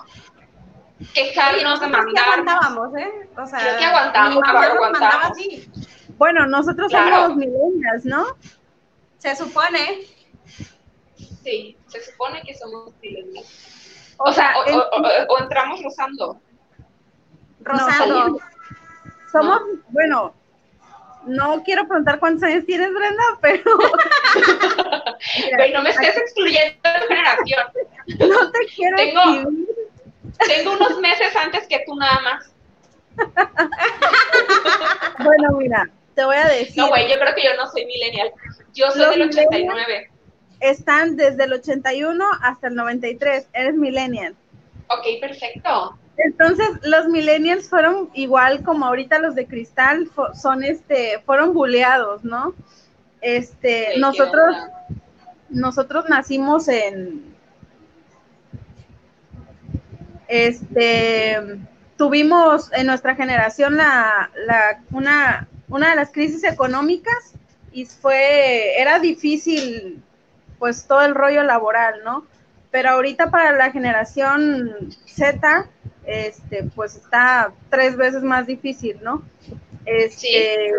Quejarnos, 1.13 1.79
sí 1.79 1.85
demandar. 1.85 2.23
aguantábamos, 2.23 2.97
¿eh? 2.97 3.11
O 3.37 3.45
sea, 3.45 3.59
mamá 3.59 3.73
nos 3.73 3.83
aguantamos. 3.83 4.43
mandaba 4.91 5.27
así. 5.27 5.69
Bueno, 6.19 6.45
nosotros 6.47 6.89
Claro. 6.89 7.15
somos 7.23 7.37
millennials, 7.37 8.05
¿no? 8.05 8.25
Se 9.17 9.35
supone. 9.35 10.05
Sí, 11.43 11.75
se 11.87 12.03
supone 12.11 12.41
que 12.43 12.53
somos 12.55 12.93
millennials. 13.01 14.13
O 14.17 14.29
O 14.29 14.33
sea, 14.33 14.53
o, 14.59 14.67
en- 14.67 14.75
o- 14.75 14.81
o- 14.81 15.33
o 15.33 15.39
entramos 15.39 15.81
rozando. 15.81 16.39
Rosando. 17.61 18.37
Somos, 19.31 19.61
bueno, 19.89 20.33
no 21.25 21.63
quiero 21.63 21.87
preguntar 21.87 22.19
cuántos 22.19 22.43
años 22.43 22.65
tienes, 22.65 22.93
Brenda, 22.93 23.23
pero 23.41 23.63
Güey, 25.57 25.73
no 25.73 25.81
me 25.83 25.89
estés 25.91 26.17
excluyendo 26.17 26.77
de 26.83 27.07
generación. 27.07 27.65
no 28.19 28.51
te 28.51 28.59
quiero 28.75 28.97
Tengo- 28.97 29.21
escribir. 29.21 29.67
Tengo 30.47 30.71
unos 30.73 30.99
meses 30.99 31.33
antes 31.35 31.65
que 31.67 31.83
tú 31.85 31.95
nada 31.95 32.19
más. 32.21 32.51
bueno, 35.23 35.51
mira, 35.57 35.89
te 36.19 36.25
voy 36.25 36.35
a 36.35 36.47
decir. 36.49 36.75
No, 36.75 36.89
güey, 36.89 37.09
yo 37.09 37.17
creo 37.17 37.33
que 37.33 37.43
yo 37.43 37.55
no 37.55 37.71
soy 37.71 37.85
millennial. 37.85 38.33
Yo 38.73 38.91
soy 38.91 39.09
del 39.11 39.29
89. 39.29 40.11
Están 40.59 41.15
desde 41.15 41.45
el 41.45 41.53
81 41.53 42.25
hasta 42.41 42.67
el 42.67 42.75
93. 42.75 43.47
Eres 43.53 43.75
millennial. 43.75 44.35
Ok, 44.89 45.21
perfecto. 45.21 45.97
Entonces, 46.17 46.67
los 46.83 47.07
millennials 47.07 47.69
fueron 47.69 48.09
igual 48.13 48.63
como 48.63 48.85
ahorita 48.85 49.19
los 49.19 49.33
de 49.33 49.47
cristal, 49.47 50.09
son 50.33 50.65
este, 50.65 51.21
fueron 51.25 51.53
buleados, 51.53 52.25
¿no? 52.25 52.53
Este, 53.21 53.97
nosotros, 53.97 54.57
nosotros 55.47 56.09
nacimos 56.09 56.67
en, 56.67 57.33
este, 60.27 61.61
tuvimos 61.95 62.73
en 62.73 62.87
nuestra 62.87 63.15
generación 63.15 63.77
la, 63.77 64.29
la, 64.45 64.81
una, 64.91 65.47
una 65.69 65.91
de 65.91 65.95
las 65.95 66.11
crisis 66.11 66.43
económicas 66.43 67.33
y 67.71 67.85
fue, 67.85 68.79
era 68.79 68.99
difícil 68.99 70.01
pues 70.57 70.85
todo 70.85 71.01
el 71.01 71.15
rollo 71.15 71.43
laboral, 71.43 72.01
¿no? 72.03 72.25
Pero 72.71 72.89
ahorita 72.89 73.31
para 73.31 73.55
la 73.55 73.71
generación 73.71 74.93
Z, 75.05 75.67
este, 76.05 76.63
pues 76.75 76.95
está 76.95 77.51
tres 77.69 77.95
veces 77.95 78.23
más 78.23 78.45
difícil, 78.45 78.97
¿no? 79.01 79.23
Este, 79.85 80.71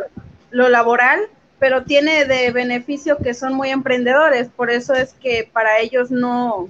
Lo 0.51 0.69
laboral, 0.69 1.21
pero 1.59 1.85
tiene 1.85 2.25
de 2.27 2.51
beneficio 2.51 3.19
que 3.19 3.35
son 3.35 3.55
muy 3.55 3.71
emprendedores, 3.71 4.49
por 4.49 4.71
eso 4.71 4.95
es 4.95 5.15
que 5.15 5.49
para 5.53 5.79
ellos 5.79 6.11
no, 6.11 6.69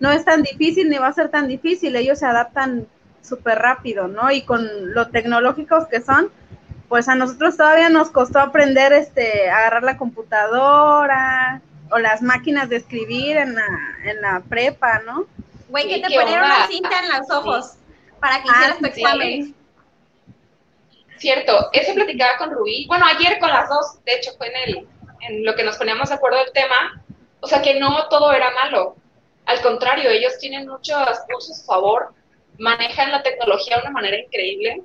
no 0.00 0.10
es 0.10 0.24
tan 0.24 0.42
difícil 0.42 0.88
ni 0.88 0.98
va 0.98 1.08
a 1.08 1.12
ser 1.12 1.30
tan 1.30 1.48
difícil, 1.48 1.96
ellos 1.96 2.18
se 2.18 2.26
adaptan 2.26 2.86
súper 3.22 3.58
rápido, 3.58 4.08
¿no? 4.08 4.30
Y 4.30 4.42
con 4.42 4.94
lo 4.94 5.08
tecnológicos 5.08 5.86
que 5.88 6.00
son, 6.00 6.30
pues 6.88 7.08
a 7.08 7.14
nosotros 7.14 7.56
todavía 7.56 7.88
nos 7.88 8.10
costó 8.10 8.40
aprender 8.40 8.92
este, 8.92 9.50
agarrar 9.50 9.82
la 9.82 9.96
computadora 9.96 11.60
o 11.90 11.98
las 11.98 12.22
máquinas 12.22 12.68
de 12.68 12.76
escribir 12.76 13.36
en 13.36 13.54
la, 13.54 13.66
en 14.04 14.20
la 14.20 14.42
prepa, 14.48 15.00
¿no? 15.00 15.26
Güey, 15.68 15.88
que 15.88 16.08
te 16.08 16.14
ponieron 16.14 16.44
una 16.44 16.66
cinta 16.66 17.00
en 17.00 17.18
los 17.18 17.30
ojos 17.30 17.74
para 18.20 18.42
que 18.42 18.48
hicieras 18.48 18.78
tu 18.78 18.86
examen. 18.86 19.54
Cierto, 21.16 21.70
eso 21.72 21.94
platicaba 21.94 22.36
con 22.38 22.50
Rubí. 22.50 22.86
Bueno, 22.86 23.06
ayer 23.06 23.38
con 23.38 23.48
las 23.48 23.68
dos, 23.68 24.04
de 24.04 24.14
hecho, 24.14 24.32
fue 24.36 24.48
en, 24.48 24.68
el, 24.68 24.88
en 25.20 25.44
lo 25.44 25.54
que 25.54 25.64
nos 25.64 25.76
poníamos 25.76 26.08
de 26.08 26.16
acuerdo 26.16 26.38
del 26.38 26.52
tema. 26.52 27.02
O 27.40 27.46
sea, 27.46 27.62
que 27.62 27.78
no 27.78 28.08
todo 28.08 28.32
era 28.32 28.50
malo. 28.50 28.96
Al 29.46 29.60
contrario, 29.60 30.10
ellos 30.10 30.38
tienen 30.38 30.66
muchos 30.66 30.98
puntos 31.28 31.62
a 31.62 31.66
favor, 31.66 32.14
manejan 32.58 33.10
la 33.10 33.22
tecnología 33.22 33.76
de 33.76 33.82
una 33.82 33.90
manera 33.90 34.18
increíble. 34.18 34.82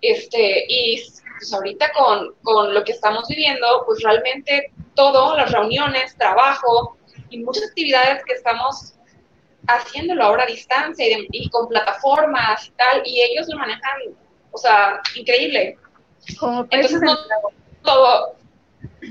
Este, 0.00 0.64
y 0.68 1.02
pues 1.38 1.52
ahorita 1.52 1.92
con, 1.92 2.34
con 2.42 2.74
lo 2.74 2.84
que 2.84 2.92
estamos 2.92 3.26
viviendo, 3.28 3.66
pues 3.86 4.02
realmente 4.02 4.72
todo, 4.94 5.36
las 5.36 5.52
reuniones, 5.52 6.16
trabajo 6.16 6.96
y 7.30 7.38
muchas 7.38 7.64
actividades 7.68 8.24
que 8.24 8.34
estamos 8.34 8.94
haciéndolo 9.68 10.24
ahora 10.24 10.44
a 10.44 10.46
distancia 10.46 11.06
y, 11.30 11.50
con 11.50 11.68
plataformas 11.68 12.66
y 12.66 12.70
tal, 12.72 13.02
y 13.04 13.20
ellos 13.20 13.48
lo 13.48 13.58
manejan, 13.58 14.00
o 14.52 14.58
sea, 14.58 15.00
increíble. 15.14 15.76
Entonces, 16.70 17.00
no 17.02 17.16
todo, 17.82 18.36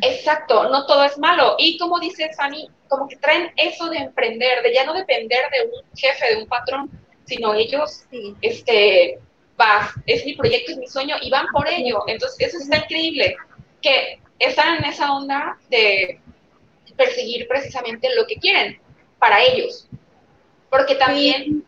exacto, 0.01 0.69
no 0.69 0.85
todo 0.85 1.03
es 1.05 1.17
malo. 1.17 1.55
Y 1.57 1.77
como 1.77 1.99
dice 1.99 2.29
Fanny, 2.35 2.69
como 2.87 3.07
que 3.07 3.17
traen 3.17 3.51
eso 3.55 3.89
de 3.89 3.97
emprender, 3.97 4.61
de 4.63 4.73
ya 4.73 4.85
no 4.85 4.93
depender 4.93 5.45
de 5.51 5.67
un 5.67 5.97
jefe, 5.97 6.35
de 6.35 6.41
un 6.41 6.47
patrón, 6.47 6.89
sino 7.25 7.53
ellos, 7.53 8.03
este, 8.41 9.19
va, 9.59 9.91
es 10.05 10.25
mi 10.25 10.35
proyecto, 10.35 10.71
es 10.71 10.77
mi 10.77 10.87
sueño, 10.87 11.15
y 11.21 11.29
van 11.29 11.47
por 11.53 11.67
ello. 11.67 12.03
Entonces, 12.07 12.47
eso 12.47 12.57
está 12.57 12.77
increíble, 12.77 13.35
que 13.81 14.19
están 14.39 14.77
en 14.77 14.85
esa 14.85 15.13
onda 15.13 15.57
de 15.69 16.19
perseguir 16.97 17.47
precisamente 17.47 18.07
lo 18.15 18.25
que 18.25 18.35
quieren 18.35 18.79
para 19.19 19.41
ellos 19.41 19.87
porque 20.75 20.95
también 20.95 21.65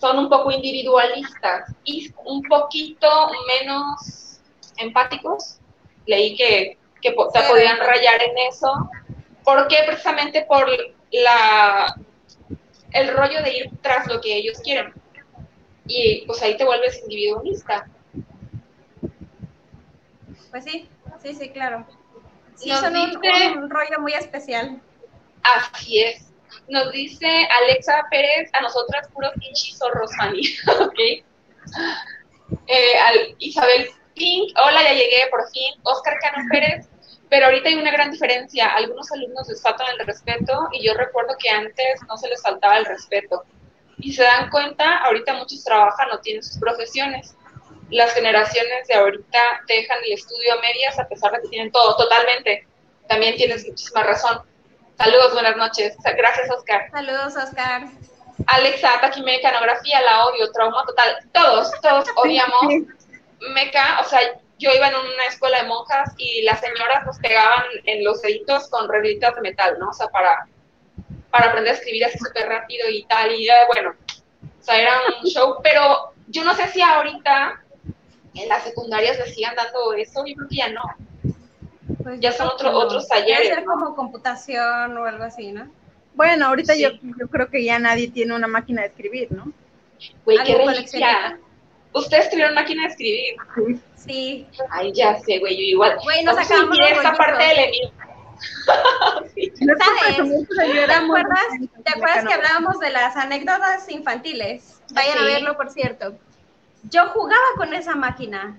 son 0.00 0.18
un 0.18 0.28
poco 0.28 0.50
individualistas 0.50 1.72
y 1.84 2.12
un 2.24 2.42
poquito 2.42 3.08
menos 3.46 4.40
empáticos. 4.76 5.58
Leí 6.06 6.34
que, 6.34 6.76
que 7.00 7.10
te 7.10 7.42
podían 7.48 7.78
rayar 7.78 8.20
en 8.22 8.36
eso. 8.48 8.90
¿Por 9.44 9.68
qué? 9.68 9.78
Precisamente 9.86 10.44
por 10.48 10.66
la, 11.12 11.94
el 12.92 13.08
rollo 13.16 13.40
de 13.42 13.56
ir 13.56 13.70
tras 13.82 14.08
lo 14.08 14.20
que 14.20 14.34
ellos 14.34 14.58
quieren. 14.64 14.92
Y 15.86 16.24
pues 16.26 16.42
ahí 16.42 16.56
te 16.56 16.64
vuelves 16.64 17.00
individualista. 17.02 17.86
Pues 20.50 20.64
sí, 20.64 20.88
sí, 21.22 21.34
sí, 21.34 21.50
claro. 21.50 21.86
Sí, 22.54 22.70
son 22.70 22.96
un 22.96 23.70
rollo 23.70 24.00
muy 24.00 24.12
especial. 24.12 24.80
Así 25.42 26.00
es. 26.00 26.30
Nos 26.68 26.92
dice 26.92 27.26
Alexa 27.62 28.06
Pérez, 28.10 28.48
a 28.52 28.60
nosotras 28.60 29.08
puros 29.08 29.32
pinches 29.38 29.76
zorros, 29.76 30.10
Fanny. 30.16 30.42
ok. 30.80 30.98
Eh, 32.66 33.34
Isabel 33.38 33.90
Pink, 34.14 34.56
hola, 34.58 34.82
ya 34.82 34.92
llegué 34.92 35.26
por 35.30 35.48
fin. 35.50 35.74
Oscar 35.82 36.18
Cano 36.20 36.44
Pérez, 36.50 36.88
pero 37.28 37.46
ahorita 37.46 37.68
hay 37.68 37.74
una 37.74 37.90
gran 37.90 38.10
diferencia. 38.10 38.68
Algunos 38.68 39.10
alumnos 39.12 39.48
les 39.48 39.60
faltan 39.60 39.86
el 39.98 40.06
respeto 40.06 40.68
y 40.72 40.86
yo 40.86 40.94
recuerdo 40.94 41.34
que 41.38 41.50
antes 41.50 42.00
no 42.08 42.16
se 42.16 42.28
les 42.28 42.40
faltaba 42.42 42.78
el 42.78 42.86
respeto. 42.86 43.44
Y 43.98 44.12
se 44.12 44.22
dan 44.22 44.50
cuenta, 44.50 44.98
ahorita 45.04 45.34
muchos 45.34 45.64
trabajan 45.64 46.10
o 46.12 46.18
tienen 46.18 46.42
sus 46.42 46.58
profesiones. 46.58 47.34
Las 47.90 48.12
generaciones 48.14 48.86
de 48.88 48.94
ahorita 48.94 49.38
dejan 49.68 49.98
el 50.04 50.12
estudio 50.12 50.54
a 50.54 50.60
medias 50.60 50.98
a 50.98 51.06
pesar 51.06 51.32
de 51.32 51.42
que 51.42 51.48
tienen 51.48 51.70
todo, 51.70 51.96
totalmente. 51.96 52.66
También 53.08 53.36
tienes 53.36 53.66
muchísima 53.66 54.02
razón 54.02 54.42
Saludos, 54.96 55.32
buenas 55.32 55.56
noches. 55.56 55.96
Gracias, 56.16 56.50
Oscar. 56.50 56.88
Saludos, 56.92 57.34
Oscar. 57.36 57.82
Alexa, 58.46 59.00
Taki 59.00 59.22
mecanografía, 59.22 60.00
la 60.02 60.26
odio, 60.26 60.50
trauma 60.52 60.84
total. 60.86 61.18
Todos, 61.32 61.72
todos 61.82 62.04
odiamos 62.16 62.86
meca. 63.52 64.00
O 64.00 64.04
sea, 64.08 64.20
yo 64.58 64.70
iba 64.70 64.88
en 64.88 64.94
una 64.94 65.24
escuela 65.28 65.62
de 65.62 65.68
monjas 65.68 66.12
y 66.16 66.42
las 66.42 66.60
señoras 66.60 67.04
nos 67.06 67.18
pegaban 67.18 67.64
en 67.84 68.04
los 68.04 68.22
deditos 68.22 68.68
con 68.70 68.88
reglitas 68.88 69.34
de 69.34 69.40
metal, 69.40 69.76
¿no? 69.80 69.88
O 69.88 69.92
sea, 69.92 70.06
para, 70.08 70.46
para 71.34 71.48
aprender 71.48 71.74
a 71.74 71.76
escribir 71.76 72.04
así 72.04 72.16
súper 72.16 72.46
rápido 72.48 72.88
y 72.88 73.04
tal. 73.06 73.32
Y 73.34 73.48
bueno, 73.66 73.90
o 73.90 74.62
sea, 74.62 74.80
era 74.80 74.92
un 75.20 75.28
show. 75.28 75.56
Pero 75.64 76.12
yo 76.28 76.44
no 76.44 76.54
sé 76.54 76.68
si 76.68 76.80
ahorita 76.80 77.60
en 78.34 78.48
las 78.48 78.62
secundarias 78.62 79.18
le 79.18 79.26
sigan 79.26 79.56
dando 79.56 79.94
eso. 79.94 80.24
Yo 80.24 80.34
creo 80.36 80.48
que 80.48 80.56
ya 80.56 80.68
no. 80.68 80.82
Pues 82.04 82.20
ya 82.20 82.30
son 82.30 82.46
otro, 82.46 82.70
otros 82.70 83.08
talleres. 83.08 83.48
ser 83.48 83.64
como 83.64 83.96
computación 83.96 84.96
o 84.96 85.04
algo 85.04 85.24
así, 85.24 85.50
¿no? 85.50 85.68
Bueno, 86.14 86.46
ahorita 86.46 86.76
yo, 86.76 86.90
yo 87.02 87.26
creo 87.28 87.50
que 87.50 87.64
ya 87.64 87.80
nadie 87.80 88.08
tiene 88.08 88.32
una 88.32 88.46
máquina 88.46 88.82
de 88.82 88.88
escribir, 88.88 89.32
¿no? 89.32 89.52
Güey, 90.24 90.38
qué 90.44 90.54
reliquia. 90.54 91.40
¿Ustedes 91.92 92.30
tuvieron 92.30 92.54
máquina 92.54 92.82
de 92.82 92.88
escribir? 92.88 93.80
Sí. 93.96 94.46
Ay, 94.70 94.92
ya 94.92 95.18
sé, 95.18 95.40
güey, 95.40 95.56
yo 95.56 95.62
igual. 95.62 95.96
Güey, 96.04 96.22
nos 96.22 96.38
acabamos 96.38 96.78
de 96.78 96.90
esta 96.90 97.12
parte 97.14 97.42
del 97.42 97.92
¿Sabes? 98.66 99.52
¿Te 100.86 100.92
acuerdas, 100.92 101.44
¿Te 101.84 101.90
acuerdas 101.90 102.24
que 102.26 102.34
hablábamos 102.34 102.78
de 102.78 102.90
las 102.90 103.16
anécdotas 103.16 103.88
infantiles? 103.88 104.80
Vayan 104.92 105.18
a 105.18 105.22
verlo, 105.22 105.56
por 105.56 105.70
cierto. 105.70 106.18
Yo 106.90 107.06
jugaba 107.08 107.44
con 107.56 107.72
esa 107.74 107.94
máquina. 107.94 108.58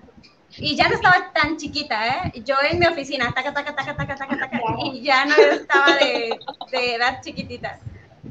Y 0.58 0.78
ya 0.78 0.88
no 0.88 0.96
estaba 0.96 1.34
tan 1.34 1.58
chiquita, 1.58 2.08
¿eh? 2.08 2.32
Yo 2.46 2.56
en 2.70 2.80
mi 2.80 2.88
oficina, 2.88 3.34
taca, 3.34 3.54
taca, 3.54 3.76
taca, 3.76 3.94
taca, 3.96 4.16
taca, 4.16 4.38
taca, 4.38 4.62
y 4.86 5.02
ya 5.02 5.26
no 5.26 5.36
estaba 5.36 5.98
de, 5.98 6.40
de 6.72 6.96
edad 6.96 7.22
chiquitita. 7.22 7.80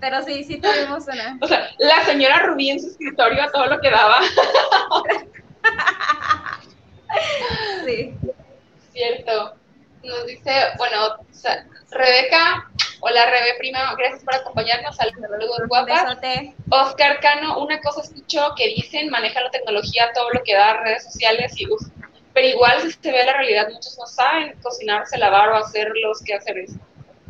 Pero 0.01 0.23
sí, 0.23 0.43
sí 0.45 0.61
tuvimos 0.61 1.07
una. 1.07 1.39
O 1.41 1.47
sea, 1.47 1.71
la 1.79 2.05
señora 2.05 2.41
Rubí 2.41 2.71
en 2.71 2.81
su 2.81 2.89
escritorio 2.89 3.43
a 3.43 3.53
todo 3.53 3.67
lo 3.67 3.81
que 3.81 3.91
daba. 3.91 4.21
sí. 7.85 8.15
Cierto. 8.93 9.55
Nos 10.05 10.27
dice, 10.27 10.53
bueno, 10.77 11.17
Rebeca, 11.91 12.71
hola 13.01 13.25
Rebe, 13.25 13.55
prima, 13.57 13.95
gracias 13.97 14.23
por 14.23 14.35
acompañarnos. 14.35 14.97
Saludos 14.97 15.63
guapas. 15.67 16.19
Oscar 16.69 17.21
Cano, 17.21 17.59
una 17.61 17.81
cosa 17.81 18.03
escucho 18.03 18.53
que 18.55 18.69
dicen, 18.69 19.09
maneja 19.09 19.41
la 19.41 19.51
tecnología, 19.51 20.13
todo 20.15 20.29
lo 20.31 20.43
que 20.43 20.55
da, 20.55 20.75
redes 20.83 21.05
sociales 21.05 21.59
y 21.59 21.71
uf, 21.71 21.81
pero 22.35 22.47
igual 22.49 22.83
si 22.83 22.93
se 22.93 23.13
ve 23.13 23.25
la 23.25 23.33
realidad, 23.33 23.69
muchos 23.73 23.97
no 23.99 24.07
saben 24.07 24.55
cocinarse, 24.63 25.17
lavar 25.17 25.49
o 25.51 25.57
hacer 25.57 25.91
los 26.03 26.21
quehaceres. 26.23 26.73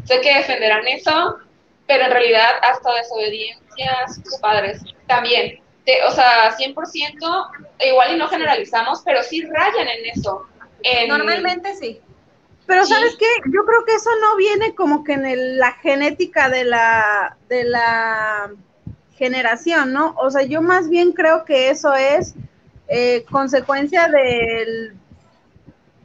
Sé 0.05 0.21
que 0.21 0.35
defenderán 0.35 0.87
eso, 0.89 1.39
pero 1.87 2.07
en 2.07 2.11
realidad 2.11 2.51
hasta 2.63 2.93
desobediencia 2.95 3.93
a 4.05 4.09
sus 4.09 4.37
padres 4.41 4.83
también. 5.07 5.61
o 6.09 6.11
sea, 6.11 6.57
100%, 6.57 7.51
igual 7.87 8.15
y 8.15 8.17
no 8.17 8.27
generalizamos, 8.27 9.03
pero 9.05 9.23
sí 9.23 9.43
rayan 9.43 9.87
en 9.87 10.07
eso. 10.07 10.45
Normalmente 11.07 11.77
sí. 11.77 12.01
Pero 12.67 12.87
¿sabes 12.87 13.17
qué? 13.19 13.27
Yo 13.47 13.65
creo 13.65 13.85
que 13.85 13.95
eso 13.95 14.11
no 14.21 14.37
viene 14.37 14.75
como 14.75 15.05
que 15.05 15.13
en 15.15 15.59
la 15.59 15.73
genética 15.73 16.49
de 16.49 16.65
la, 16.65 17.37
de 17.49 17.65
la 17.65 18.51
generación, 19.17 19.93
¿no? 19.93 20.15
O 20.17 20.31
sea, 20.31 20.43
yo 20.43 20.63
más 20.63 20.89
bien 20.89 21.13
creo 21.13 21.45
que 21.45 21.71
eso 21.71 21.93
es 21.95 22.35
eh, 22.89 23.25
consecuencia 23.31 24.09
del, 24.09 24.95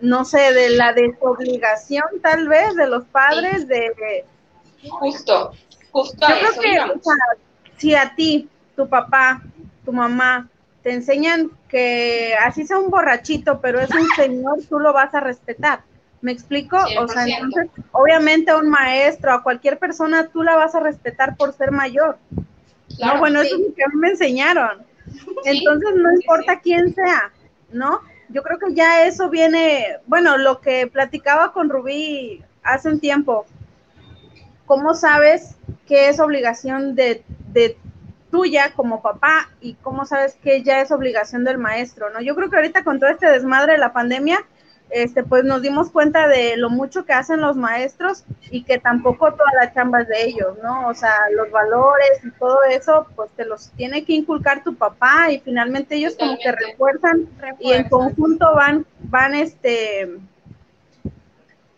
no 0.02 0.26
sé, 0.26 0.54
de 0.54 0.72
la 0.72 0.94
desobligación 0.94 2.06
tal 2.22 2.48
vez 2.48 2.76
de 2.76 2.88
los 2.88 3.06
padres 3.06 3.68
de... 3.68 4.26
Justo, 4.90 5.54
justo. 5.92 6.28
Yo 6.28 6.60
creo 6.60 6.94
que 6.94 7.00
si 7.78 7.96
a 7.96 8.14
ti, 8.16 8.50
tu 8.76 8.88
papá, 8.88 9.42
tu 9.86 9.92
mamá, 9.92 10.50
te 10.84 10.92
enseñan 10.94 11.52
que 11.68 12.34
así 12.42 12.66
sea 12.66 12.78
un 12.78 12.90
borrachito, 12.90 13.60
pero 13.62 13.80
es 13.80 13.90
un 13.92 14.08
señor, 14.16 14.60
tú 14.70 14.80
lo 14.80 14.94
vas 14.94 15.14
a 15.14 15.20
respetar. 15.20 15.82
¿Me 16.22 16.32
explico? 16.32 16.78
O 17.00 17.08
sea, 17.08 17.26
entonces, 17.26 17.70
obviamente 17.92 18.52
a 18.52 18.58
un 18.58 18.70
maestro, 18.70 19.34
a 19.34 19.42
cualquier 19.44 19.80
persona, 19.80 20.28
tú 20.28 20.44
la 20.44 20.56
vas 20.56 20.76
a 20.76 20.82
respetar 20.82 21.38
por 21.38 21.54
ser 21.54 21.72
mayor. 21.72 22.18
no, 23.00 23.20
bueno, 23.20 23.42
eso 23.42 23.56
es 23.56 23.62
lo 23.62 23.74
que 23.74 23.84
a 23.84 23.88
mí 23.88 23.96
me 23.96 24.10
enseñaron. 24.10 24.84
Entonces, 25.46 25.90
no 25.96 26.12
importa 26.14 26.60
quién 26.60 26.94
sea, 26.94 27.32
¿no? 27.72 28.02
Yo 28.30 28.44
creo 28.44 28.60
que 28.60 28.74
ya 28.74 29.06
eso 29.06 29.30
viene, 29.30 29.98
bueno, 30.06 30.38
lo 30.38 30.60
que 30.60 30.88
platicaba 30.88 31.54
con 31.54 31.70
Rubí 31.70 32.44
hace 32.64 32.90
un 32.90 33.00
tiempo, 33.00 33.46
¿cómo 34.66 34.94
sabes 34.94 35.56
qué 35.88 36.10
es 36.10 36.20
obligación 36.20 36.96
de, 36.96 37.24
de 37.52 37.78
tuya 38.30 38.74
como 38.76 39.02
papá 39.02 39.50
y 39.62 39.74
cómo 39.76 40.06
sabes 40.06 40.36
que 40.44 40.62
ya 40.62 40.82
es 40.82 40.92
obligación 40.92 41.44
del 41.44 41.58
maestro, 41.58 42.10
¿no? 42.12 42.22
Yo 42.22 42.36
creo 42.36 42.50
que 42.50 42.58
ahorita 42.58 42.84
con 42.84 43.00
todo 43.00 43.10
este 43.10 43.30
desmadre 43.30 43.74
de 43.74 43.80
la 43.80 43.94
pandemia, 43.94 44.46
este, 44.90 45.24
pues 45.24 45.44
nos 45.44 45.62
dimos 45.62 45.92
cuenta 45.92 46.28
de 46.28 46.58
lo 46.58 46.70
mucho 46.70 47.06
que 47.06 47.14
hacen 47.14 47.42
los 47.42 47.56
maestros 47.56 48.24
y 48.50 48.64
que 48.64 48.80
tampoco 48.80 49.32
toda 49.32 49.52
la 49.60 49.74
chamba 49.74 50.02
es 50.02 50.08
de 50.08 50.26
ellos, 50.26 50.58
¿no? 50.64 50.88
O 50.88 50.94
sea, 50.94 51.14
los 51.36 51.52
valores 51.52 52.24
y 52.24 52.32
todo 52.32 52.64
eso, 52.64 53.08
pues 53.16 53.30
te 53.36 53.46
los 53.46 53.70
tiene 53.72 54.04
que 54.04 54.14
inculcar 54.14 54.64
tu 54.64 54.76
papá 54.76 55.32
y 55.32 55.40
finalmente 55.40 55.96
ellos 55.96 56.16
como 56.18 56.38
que 56.38 56.52
refuerzan, 56.52 57.28
y 57.60 57.74
en 57.74 57.88
conjunto 57.88 58.54
van, 58.56 58.86
van 59.04 59.36
este, 59.36 60.10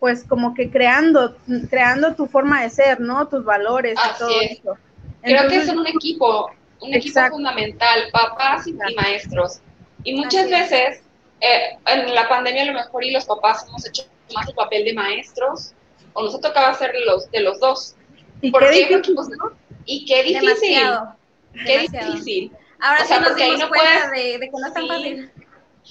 pues 0.00 0.24
como 0.24 0.54
que 0.54 0.70
creando, 0.70 1.36
creando 1.68 2.14
tu 2.14 2.26
forma 2.26 2.62
de 2.62 2.70
ser, 2.70 3.00
¿no? 3.00 3.28
Tus 3.28 3.44
valores 3.44 3.98
y 3.98 4.18
todo 4.18 4.40
eso. 4.40 4.76
Creo 5.22 5.48
que 5.48 5.64
son 5.66 5.78
un 5.78 5.86
equipo, 5.86 6.50
un 6.80 6.94
equipo 6.94 7.20
fundamental, 7.30 8.00
papás 8.10 8.66
y, 8.66 8.72
maestros. 8.72 9.60
Y 10.02 10.16
muchas 10.16 10.50
veces 10.50 11.02
eh, 11.42 11.76
en 11.86 12.14
la 12.14 12.28
pandemia 12.28 12.62
a 12.62 12.66
lo 12.66 12.72
mejor 12.74 13.04
y 13.04 13.10
los 13.10 13.24
papás 13.24 13.66
hemos 13.66 13.84
hecho 13.84 14.04
más 14.32 14.48
el 14.48 14.54
papel 14.54 14.84
de 14.84 14.94
maestros, 14.94 15.72
o 16.12 16.22
nos 16.22 16.34
ha 16.36 16.40
tocado 16.40 16.68
hacer 16.68 16.94
los, 17.04 17.28
de 17.32 17.40
los 17.40 17.58
dos. 17.58 17.96
¿Y 18.40 18.52
qué, 18.52 18.70
difícil, 18.70 19.14
pues, 19.14 19.28
Y 19.84 20.06
qué 20.06 20.22
difícil. 20.22 20.88
Qué 21.66 21.78
difícil. 21.78 22.52
Ahora 22.80 23.02
o 23.02 23.06
sea, 23.06 23.18
sí 23.18 23.24
porque 23.26 23.42
ahí 23.42 23.56
no 23.58 23.68
puedes... 23.68 24.10
de, 24.12 24.38
de, 24.38 24.50
que 24.50 24.52
no 24.52 24.66
es 24.66 24.74
tan 24.74 24.86
fácil. 24.86 25.30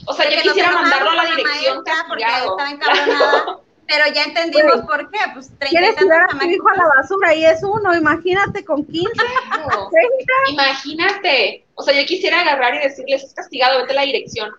O 0.06 0.14
sea, 0.14 0.30
yo 0.30 0.42
quisiera 0.42 0.72
mandarlo 0.72 1.10
a 1.12 1.16
la 1.16 1.36
dirección 1.36 1.84
porque 2.08 2.24
estaba 2.24 2.70
encabronada. 2.70 3.60
pero 3.88 4.06
ya 4.14 4.24
entendimos 4.24 4.82
por 4.88 5.12
qué, 5.12 5.20
pues 5.34 5.48
30 5.60 5.68
¿Quieres 5.68 5.96
tirar 5.98 6.24
a 6.24 6.40
tu 6.40 6.46
hijo 6.46 6.70
a 6.70 6.78
la 6.78 6.86
basura 6.96 7.34
y 7.36 7.46
es 7.46 7.62
uno? 7.62 7.94
Imagínate 7.94 8.64
con 8.64 8.86
15. 8.86 9.12
imagínate. 10.50 11.66
O 11.76 11.84
sea, 11.84 12.00
yo 12.00 12.06
quisiera 12.06 12.40
agarrar 12.40 12.76
y 12.76 12.80
decirles, 12.80 13.24
es 13.24 13.34
castigado, 13.34 13.80
vete 13.80 13.92
a 13.92 13.96
la 13.96 14.04
dirección 14.04 14.50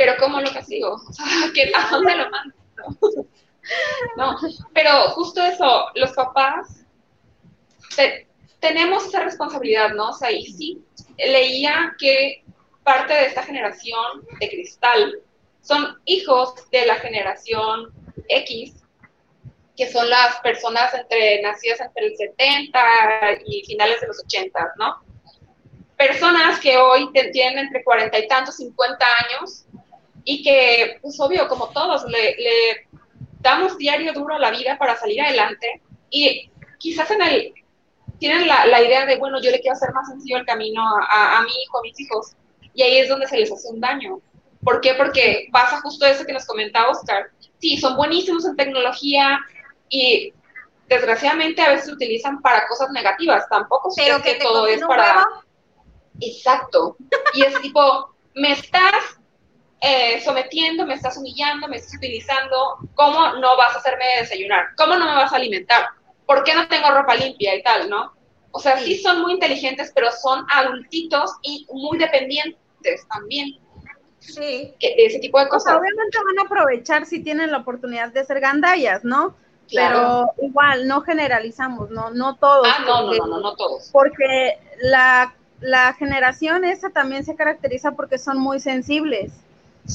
pero 0.00 0.14
¿cómo 0.18 0.40
lo 0.40 0.50
castigo? 0.50 0.98
¿a 1.74 1.90
dónde 1.90 2.16
lo 2.16 2.30
mando? 2.30 2.54
No, 4.16 4.36
pero 4.72 5.10
justo 5.10 5.44
eso, 5.44 5.90
los 5.94 6.12
papás 6.12 6.86
tenemos 8.58 9.06
esa 9.06 9.20
responsabilidad, 9.20 9.90
¿no? 9.90 10.08
O 10.08 10.12
sea, 10.14 10.32
y 10.32 10.46
sí, 10.46 10.82
leía 11.18 11.94
que 11.98 12.42
parte 12.82 13.12
de 13.12 13.26
esta 13.26 13.42
generación 13.42 14.26
de 14.40 14.48
cristal 14.48 15.20
son 15.60 16.00
hijos 16.06 16.54
de 16.70 16.86
la 16.86 16.96
generación 16.96 17.92
X, 18.28 18.76
que 19.76 19.92
son 19.92 20.08
las 20.08 20.36
personas 20.40 20.94
entre 20.94 21.42
nacidas 21.42 21.80
entre 21.80 22.06
el 22.06 22.16
70 22.16 22.82
y 23.44 23.62
finales 23.66 24.00
de 24.00 24.06
los 24.06 24.24
80, 24.24 24.72
¿no? 24.78 24.96
Personas 25.98 26.58
que 26.58 26.78
hoy 26.78 27.12
tienen 27.12 27.66
entre 27.66 27.84
40 27.84 28.18
y 28.18 28.26
tantos, 28.26 28.56
50 28.56 29.06
años, 29.28 29.66
y 30.24 30.42
que, 30.42 30.98
pues 31.02 31.18
obvio, 31.20 31.48
como 31.48 31.68
todos, 31.70 32.04
le, 32.04 32.86
damos 33.40 33.78
diario 33.78 34.12
duro 34.12 34.34
a 34.34 34.38
la 34.38 34.50
vida 34.50 34.76
para 34.78 34.96
salir 34.96 35.20
adelante 35.22 35.80
y 36.10 36.50
quizás 36.78 37.10
en 37.10 37.22
el, 37.22 37.54
tienen 38.18 38.46
la, 38.46 38.82
idea 38.82 39.06
de, 39.06 39.16
bueno, 39.16 39.40
yo 39.40 39.50
le 39.50 39.60
quiero 39.60 39.76
hacer 39.76 39.92
más 39.92 40.08
sencillo 40.08 40.38
el 40.38 40.46
camino 40.46 40.82
a, 40.82 41.38
a 41.38 41.42
mi 41.42 41.50
hijo, 41.50 41.78
a 41.78 41.82
mis 41.82 41.98
hijos, 41.98 42.36
y 42.74 42.82
ahí 42.82 42.98
es 42.98 43.08
donde 43.08 43.26
se 43.26 43.38
les 43.38 43.50
hace 43.50 43.68
un 43.68 43.80
daño. 43.80 44.20
¿Por 44.62 44.80
qué? 44.80 44.94
Porque 44.94 45.48
pasa 45.52 45.80
justo 45.80 46.04
eso 46.04 46.24
que 46.24 46.32
nos 46.32 46.46
comentaba 46.46 46.90
Oscar. 46.90 47.30
Sí, 47.58 47.78
son 47.78 47.96
buenísimos 47.96 48.44
en 48.44 48.56
tecnología 48.56 49.38
y 49.88 50.34
desgraciadamente 50.88 51.62
a 51.62 51.70
veces 51.70 51.86
se 51.86 51.92
utilizan 51.92 52.42
para 52.42 52.66
cosas 52.68 52.90
negativas. 52.90 53.48
Tampoco 53.48 53.90
sé 53.90 54.04
que, 54.22 54.34
que 54.34 54.38
todo 54.38 54.66
es 54.66 54.80
para... 54.82 55.26
Exacto. 56.20 56.96
Y 57.32 57.42
es 57.42 57.58
tipo, 57.62 58.14
me 58.34 58.52
estás 58.52 59.19
eh, 59.80 60.20
sometiendo, 60.22 60.84
me 60.84 60.94
estás 60.94 61.16
humillando, 61.16 61.66
me 61.66 61.76
estás 61.76 61.96
utilizando, 61.96 62.78
¿cómo 62.94 63.34
no 63.34 63.56
vas 63.56 63.74
a 63.74 63.78
hacerme 63.78 64.04
desayunar? 64.20 64.66
¿Cómo 64.76 64.94
no 64.96 65.06
me 65.06 65.14
vas 65.14 65.32
a 65.32 65.36
alimentar? 65.36 65.86
¿Por 66.26 66.44
qué 66.44 66.54
no 66.54 66.68
tengo 66.68 66.90
ropa 66.90 67.14
limpia 67.14 67.54
y 67.54 67.62
tal, 67.62 67.88
no? 67.88 68.12
O 68.52 68.60
sea, 68.60 68.78
sí 68.78 68.98
son 68.98 69.22
muy 69.22 69.32
inteligentes, 69.32 69.90
pero 69.94 70.10
son 70.10 70.44
adultitos 70.50 71.32
y 71.42 71.66
muy 71.72 71.98
dependientes 71.98 73.08
también. 73.08 73.58
Sí. 74.18 74.74
Que, 74.78 74.94
ese 74.98 75.18
tipo 75.18 75.40
de 75.40 75.48
cosas. 75.48 75.74
obviamente 75.74 76.18
van 76.26 76.38
a 76.40 76.42
aprovechar 76.42 77.06
si 77.06 77.22
tienen 77.22 77.50
la 77.50 77.58
oportunidad 77.58 78.12
de 78.12 78.24
ser 78.24 78.40
gandallas, 78.40 79.02
¿no? 79.02 79.34
Pero 79.72 80.32
igual, 80.42 80.88
no 80.88 81.00
generalizamos, 81.02 81.90
no, 81.90 82.10
no 82.10 82.36
todos. 82.36 82.66
Ah, 82.68 82.82
no, 82.84 83.12
no, 83.12 83.26
no, 83.26 83.40
no, 83.40 83.54
todos. 83.54 83.88
Porque 83.92 84.58
la, 84.82 85.34
la 85.60 85.94
generación 85.94 86.64
esa 86.64 86.90
también 86.90 87.24
se 87.24 87.36
caracteriza 87.36 87.92
porque 87.92 88.18
son 88.18 88.38
muy 88.38 88.58
sensibles. 88.58 89.32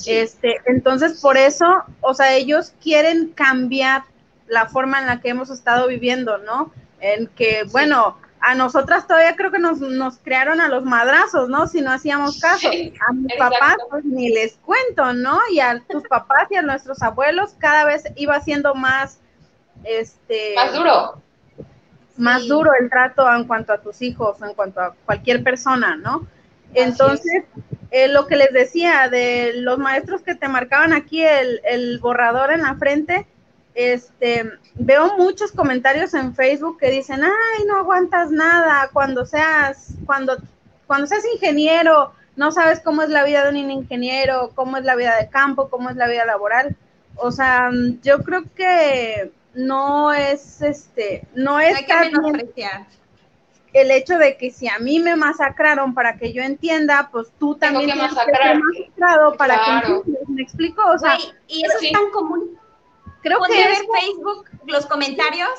Este, 0.05 0.61
entonces, 0.65 1.21
por 1.21 1.37
eso, 1.37 1.83
o 2.01 2.13
sea, 2.13 2.33
ellos 2.33 2.73
quieren 2.81 3.29
cambiar 3.29 4.03
la 4.47 4.67
forma 4.67 4.99
en 4.99 5.07
la 5.07 5.21
que 5.21 5.29
hemos 5.29 5.49
estado 5.49 5.87
viviendo, 5.87 6.37
¿no? 6.39 6.71
En 6.99 7.27
que, 7.27 7.63
bueno, 7.71 8.17
a 8.45 8.53
nosotras 8.53 9.07
todavía 9.07 9.35
creo 9.35 9.51
que 9.51 9.59
nos, 9.59 9.79
nos 9.79 10.17
crearon 10.19 10.61
a 10.61 10.67
los 10.67 10.83
madrazos, 10.83 11.49
¿no? 11.49 11.67
Si 11.67 11.81
no 11.81 11.91
hacíamos 11.91 12.39
caso. 12.39 12.67
a 12.67 13.13
mis 13.13 13.35
papás, 13.37 13.77
pues 13.89 14.05
ni 14.05 14.29
les 14.29 14.57
cuento, 14.57 15.13
¿no? 15.13 15.39
Y 15.51 15.59
a 15.59 15.81
tus 15.89 16.03
papás 16.09 16.47
y 16.51 16.55
a 16.55 16.61
nuestros 16.61 17.01
abuelos 17.01 17.55
cada 17.57 17.85
vez 17.85 18.03
iba 18.15 18.39
siendo 18.41 18.75
más, 18.75 19.19
este... 19.83 20.53
Más 20.55 20.73
duro. 20.73 21.21
Más 22.17 22.47
duro 22.47 22.71
el 22.79 22.89
trato 22.89 23.27
en 23.33 23.45
cuanto 23.45 23.73
a 23.73 23.79
tus 23.79 24.01
hijos, 24.01 24.41
en 24.41 24.53
cuanto 24.53 24.79
a 24.79 24.93
cualquier 25.05 25.43
persona, 25.43 25.95
¿no? 25.95 26.27
Entonces, 26.75 27.45
eh, 27.91 28.07
lo 28.07 28.27
que 28.27 28.35
les 28.35 28.51
decía 28.51 29.09
de 29.09 29.53
los 29.55 29.77
maestros 29.77 30.21
que 30.21 30.35
te 30.35 30.47
marcaban 30.47 30.93
aquí 30.93 31.23
el, 31.23 31.99
borrador 31.99 32.51
en 32.51 32.61
la 32.61 32.75
frente, 32.75 33.27
este, 33.73 34.51
veo 34.75 35.17
muchos 35.17 35.51
comentarios 35.51 36.13
en 36.13 36.35
Facebook 36.35 36.77
que 36.79 36.91
dicen, 36.91 37.23
ay, 37.23 37.65
no 37.67 37.77
aguantas 37.77 38.31
nada 38.31 38.89
cuando 38.93 39.25
seas, 39.25 39.93
cuando, 40.05 40.37
cuando 40.87 41.07
seas 41.07 41.23
ingeniero, 41.33 42.13
no 42.35 42.51
sabes 42.51 42.79
cómo 42.79 43.01
es 43.01 43.09
la 43.09 43.23
vida 43.23 43.43
de 43.43 43.49
un 43.49 43.71
ingeniero, 43.71 44.51
cómo 44.55 44.77
es 44.77 44.83
la 44.83 44.95
vida 44.95 45.15
de 45.17 45.29
campo, 45.29 45.69
cómo 45.69 45.89
es 45.89 45.95
la 45.95 46.07
vida 46.07 46.25
laboral. 46.25 46.75
O 47.15 47.31
sea, 47.31 47.69
yo 48.01 48.19
creo 48.23 48.43
que 48.55 49.31
no 49.53 50.13
es, 50.13 50.61
este, 50.61 51.25
no 51.33 51.59
es... 51.59 51.75
Hay 51.77 51.85
que 51.85 51.93
el 53.75 53.91
hecho 53.91 54.17
de 54.17 54.37
que 54.37 54.51
si 54.51 54.69
a 54.69 54.79
mí 54.79 54.99
me 54.99 55.17
masacraron 55.17 55.93
para 55.93 56.15
que 56.15 56.31
yo 56.31 56.41
entienda, 56.41 57.09
pues 57.11 57.27
tú 57.37 57.55
también 57.55 57.91
tienes 57.91 58.13
que 58.13 58.31
ser 58.33 58.57
masacrado 58.57 59.35
para 59.35 59.83
que. 59.83 60.01
¿Me 60.29 60.41
explico? 60.41 60.81
O 60.89 60.97
sea, 60.97 61.17
y 61.47 61.65
eso 61.65 61.77
es 61.81 61.91
tan 61.91 62.09
común. 62.11 62.57
Creo 63.21 63.39
que 63.41 63.53
ver 63.53 63.75
Facebook 64.01 64.45
los 64.67 64.85
comentarios 64.85 65.49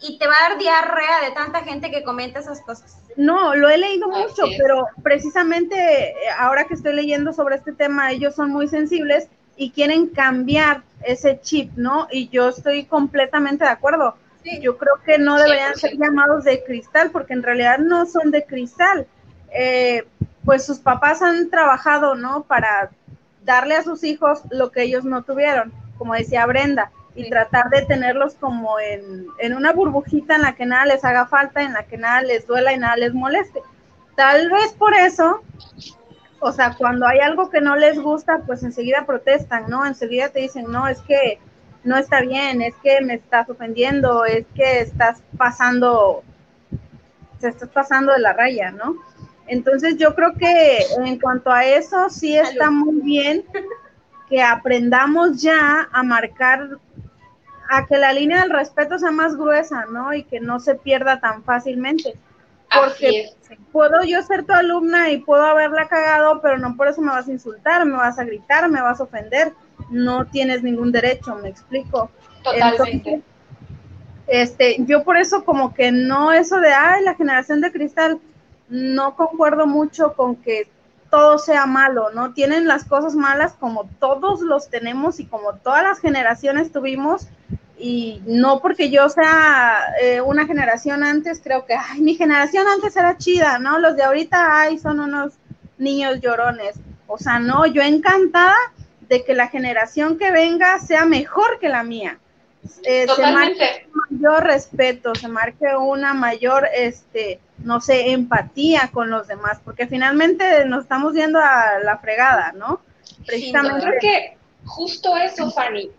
y 0.00 0.18
te 0.18 0.26
va 0.26 0.32
a 0.34 0.48
dar 0.48 0.58
diarrea 0.58 1.20
de 1.24 1.32
tanta 1.32 1.62
gente 1.62 1.90
que 1.90 2.04
comenta 2.04 2.40
esas 2.40 2.62
cosas. 2.62 3.02
No, 3.16 3.54
lo 3.54 3.68
he 3.68 3.76
leído 3.76 4.08
mucho, 4.08 4.44
pero 4.56 4.86
precisamente 5.02 5.76
eh, 5.76 6.14
ahora 6.38 6.64
que 6.64 6.72
estoy 6.74 6.94
leyendo 6.94 7.34
sobre 7.34 7.56
este 7.56 7.72
tema, 7.72 8.12
ellos 8.12 8.34
son 8.34 8.50
muy 8.50 8.66
sensibles 8.66 9.28
y 9.56 9.72
quieren 9.72 10.06
cambiar 10.06 10.84
ese 11.02 11.38
chip, 11.42 11.70
¿no? 11.76 12.08
Y 12.10 12.30
yo 12.30 12.48
estoy 12.48 12.86
completamente 12.86 13.64
de 13.64 13.70
acuerdo 13.70 14.16
yo 14.60 14.76
creo 14.78 14.94
que 15.04 15.18
no 15.18 15.38
deberían 15.38 15.76
ser 15.76 15.96
llamados 15.96 16.44
de 16.44 16.62
cristal 16.64 17.10
porque 17.10 17.32
en 17.32 17.42
realidad 17.42 17.78
no 17.78 18.06
son 18.06 18.30
de 18.30 18.44
cristal. 18.44 19.06
Eh, 19.52 20.06
pues 20.44 20.64
sus 20.64 20.78
papás 20.78 21.22
han 21.22 21.50
trabajado, 21.50 22.14
¿no? 22.14 22.44
Para 22.44 22.90
darle 23.44 23.76
a 23.76 23.82
sus 23.82 24.04
hijos 24.04 24.42
lo 24.50 24.70
que 24.70 24.82
ellos 24.82 25.04
no 25.04 25.22
tuvieron, 25.22 25.72
como 25.98 26.14
decía 26.14 26.46
Brenda, 26.46 26.90
y 27.14 27.28
tratar 27.30 27.70
de 27.70 27.82
tenerlos 27.82 28.34
como 28.34 28.78
en, 28.78 29.26
en 29.38 29.54
una 29.54 29.72
burbujita 29.72 30.36
en 30.36 30.42
la 30.42 30.54
que 30.54 30.66
nada 30.66 30.86
les 30.86 31.04
haga 31.04 31.26
falta, 31.26 31.62
en 31.62 31.72
la 31.72 31.84
que 31.84 31.96
nada 31.96 32.22
les 32.22 32.46
duela 32.46 32.72
y 32.72 32.78
nada 32.78 32.96
les 32.96 33.14
moleste. 33.14 33.62
Tal 34.14 34.50
vez 34.50 34.72
por 34.74 34.94
eso 34.94 35.42
o 36.40 36.52
sea, 36.52 36.74
cuando 36.76 37.06
hay 37.06 37.18
algo 37.20 37.50
que 37.50 37.60
no 37.60 37.76
les 37.76 37.98
gusta, 37.98 38.42
pues 38.46 38.62
enseguida 38.62 39.06
protestan, 39.06 39.68
¿no? 39.68 39.86
Enseguida 39.86 40.28
te 40.28 40.40
dicen, 40.40 40.70
no, 40.70 40.86
es 40.86 41.00
que 41.00 41.40
no 41.86 41.96
está 41.96 42.20
bien, 42.20 42.62
es 42.62 42.74
que 42.82 43.00
me 43.00 43.14
estás 43.14 43.48
ofendiendo, 43.48 44.24
es 44.24 44.44
que 44.54 44.80
estás 44.80 45.22
pasando, 45.38 46.24
se 47.38 47.48
estás 47.48 47.68
pasando 47.68 48.12
de 48.12 48.18
la 48.18 48.32
raya, 48.32 48.72
¿no? 48.72 48.96
Entonces 49.46 49.96
yo 49.96 50.14
creo 50.16 50.34
que 50.34 50.78
en 51.04 51.20
cuanto 51.20 51.52
a 51.52 51.64
eso 51.64 52.10
sí 52.10 52.36
está 52.36 52.70
muy 52.70 53.00
bien 53.02 53.44
que 54.28 54.42
aprendamos 54.42 55.40
ya 55.40 55.88
a 55.92 56.02
marcar, 56.02 56.78
a 57.70 57.86
que 57.86 57.96
la 57.96 58.12
línea 58.12 58.42
del 58.42 58.50
respeto 58.50 58.98
sea 58.98 59.12
más 59.12 59.36
gruesa, 59.36 59.86
¿no? 59.86 60.12
Y 60.12 60.24
que 60.24 60.40
no 60.40 60.58
se 60.58 60.74
pierda 60.74 61.20
tan 61.20 61.44
fácilmente. 61.44 62.14
Porque 62.74 63.30
puedo 63.70 64.02
yo 64.02 64.20
ser 64.22 64.44
tu 64.44 64.52
alumna 64.52 65.10
y 65.10 65.18
puedo 65.18 65.44
haberla 65.44 65.86
cagado, 65.86 66.40
pero 66.42 66.58
no 66.58 66.76
por 66.76 66.88
eso 66.88 67.00
me 67.00 67.12
vas 67.12 67.28
a 67.28 67.32
insultar, 67.32 67.86
me 67.86 67.96
vas 67.96 68.18
a 68.18 68.24
gritar, 68.24 68.68
me 68.68 68.82
vas 68.82 68.98
a 68.98 69.04
ofender. 69.04 69.52
No 69.90 70.26
tienes 70.26 70.62
ningún 70.62 70.92
derecho, 70.92 71.34
me 71.36 71.48
explico. 71.48 72.10
Totalmente. 72.42 73.22
este, 74.26 74.76
yo 74.86 75.02
por 75.02 75.16
eso 75.16 75.44
como 75.44 75.74
que 75.74 75.90
no 75.90 76.32
eso 76.32 76.60
de, 76.60 76.72
ay, 76.72 77.02
la 77.04 77.14
generación 77.14 77.60
de 77.60 77.72
cristal, 77.72 78.20
no 78.68 79.16
concuerdo 79.16 79.66
mucho 79.66 80.14
con 80.14 80.36
que 80.36 80.68
todo 81.10 81.38
sea 81.38 81.66
malo, 81.66 82.10
¿no? 82.14 82.34
Tienen 82.34 82.66
las 82.66 82.84
cosas 82.84 83.14
malas 83.14 83.54
como 83.54 83.88
todos 84.00 84.40
los 84.40 84.68
tenemos 84.68 85.20
y 85.20 85.26
como 85.26 85.54
todas 85.54 85.82
las 85.82 86.00
generaciones 86.00 86.72
tuvimos, 86.72 87.28
y 87.78 88.22
no 88.26 88.60
porque 88.60 88.90
yo 88.90 89.08
sea 89.08 89.94
eh, 90.00 90.20
una 90.20 90.46
generación 90.46 91.04
antes, 91.04 91.40
creo 91.42 91.66
que, 91.66 91.74
ay, 91.74 92.00
mi 92.00 92.14
generación 92.14 92.66
antes 92.66 92.96
era 92.96 93.18
chida, 93.18 93.58
¿no? 93.58 93.78
Los 93.78 93.96
de 93.96 94.02
ahorita, 94.02 94.60
ay, 94.60 94.78
son 94.78 95.00
unos 95.00 95.34
niños 95.78 96.20
llorones. 96.20 96.76
O 97.06 97.18
sea, 97.18 97.38
no, 97.38 97.66
yo 97.66 97.82
encantada 97.82 98.56
de 99.08 99.24
que 99.24 99.34
la 99.34 99.48
generación 99.48 100.18
que 100.18 100.30
venga 100.30 100.78
sea 100.80 101.04
mejor 101.04 101.58
que 101.58 101.68
la 101.68 101.82
mía. 101.82 102.18
Eh, 102.82 103.06
se 103.14 103.22
marque 103.22 103.86
un 103.94 104.18
mayor 104.18 104.44
respeto, 104.44 105.14
se 105.14 105.28
marque 105.28 105.76
una 105.76 106.14
mayor, 106.14 106.68
este, 106.74 107.38
no 107.58 107.80
sé, 107.80 108.10
empatía 108.10 108.90
con 108.92 109.10
los 109.10 109.28
demás, 109.28 109.60
porque 109.64 109.86
finalmente 109.86 110.64
nos 110.64 110.82
estamos 110.82 111.14
yendo 111.14 111.38
a 111.38 111.78
la 111.82 111.98
fregada, 111.98 112.52
¿no? 112.52 112.80
Precisamente. 113.24 113.86
creo 113.86 114.00
que 114.00 114.36
justo 114.64 115.16
eso, 115.16 115.50
Fanny, 115.52 115.90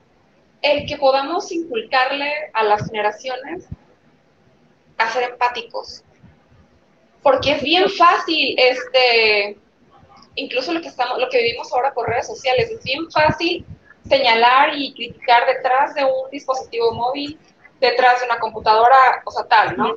el 0.61 0.85
que 0.85 0.97
podamos 0.97 1.51
inculcarle 1.51 2.31
a 2.53 2.63
las 2.63 2.85
generaciones 2.85 3.65
a 4.97 5.09
ser 5.09 5.31
empáticos. 5.31 6.03
Porque 7.21 7.53
es 7.53 7.61
bien 7.61 7.89
fácil, 7.89 8.55
este, 8.57 9.57
incluso 10.37 10.71
lo 10.71 10.81
que 10.81 10.87
estamos, 10.87 11.19
lo 11.19 11.29
que 11.29 11.39
vivimos 11.39 11.71
ahora 11.73 11.93
por 11.93 12.07
redes 12.07 12.27
sociales, 12.27 12.69
es 12.71 12.83
bien 12.83 13.11
fácil 13.11 13.65
señalar 14.07 14.69
y 14.75 14.93
criticar 14.93 15.45
detrás 15.45 15.93
de 15.95 16.05
un 16.05 16.29
dispositivo 16.31 16.93
móvil, 16.93 17.37
detrás 17.81 18.19
de 18.21 18.27
una 18.27 18.39
computadora, 18.39 19.21
o 19.25 19.31
sea, 19.31 19.43
tal, 19.45 19.75
¿no? 19.75 19.95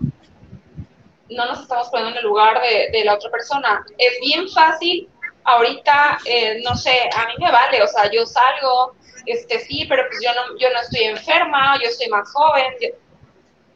No 1.29 1.47
nos 1.47 1.61
estamos 1.61 1.89
poniendo 1.91 2.13
en 2.13 2.19
el 2.19 2.25
lugar 2.25 2.61
de, 2.61 3.05
la 3.05 3.15
otra 3.15 3.31
persona. 3.31 3.85
Es 3.99 4.19
bien 4.21 4.49
fácil, 4.49 5.09
ahorita, 5.45 6.19
eh, 6.25 6.61
no 6.65 6.75
sé, 6.75 7.09
a 7.15 7.27
mí 7.27 7.35
me 7.39 7.53
vale, 7.53 7.83
o 7.83 7.87
sea, 7.87 8.11
yo 8.11 8.27
salgo, 8.27 8.95
este, 9.27 9.61
sí, 9.61 9.87
pero 9.89 10.03
pues 10.09 10.21
yo 10.25 10.31
no, 10.35 10.59
yo 10.59 10.71
no 10.73 10.81
estoy 10.81 11.05
enferma, 11.05 11.79
yo 11.83 11.91
soy 11.91 12.09
más 12.09 12.29
joven, 12.33 12.75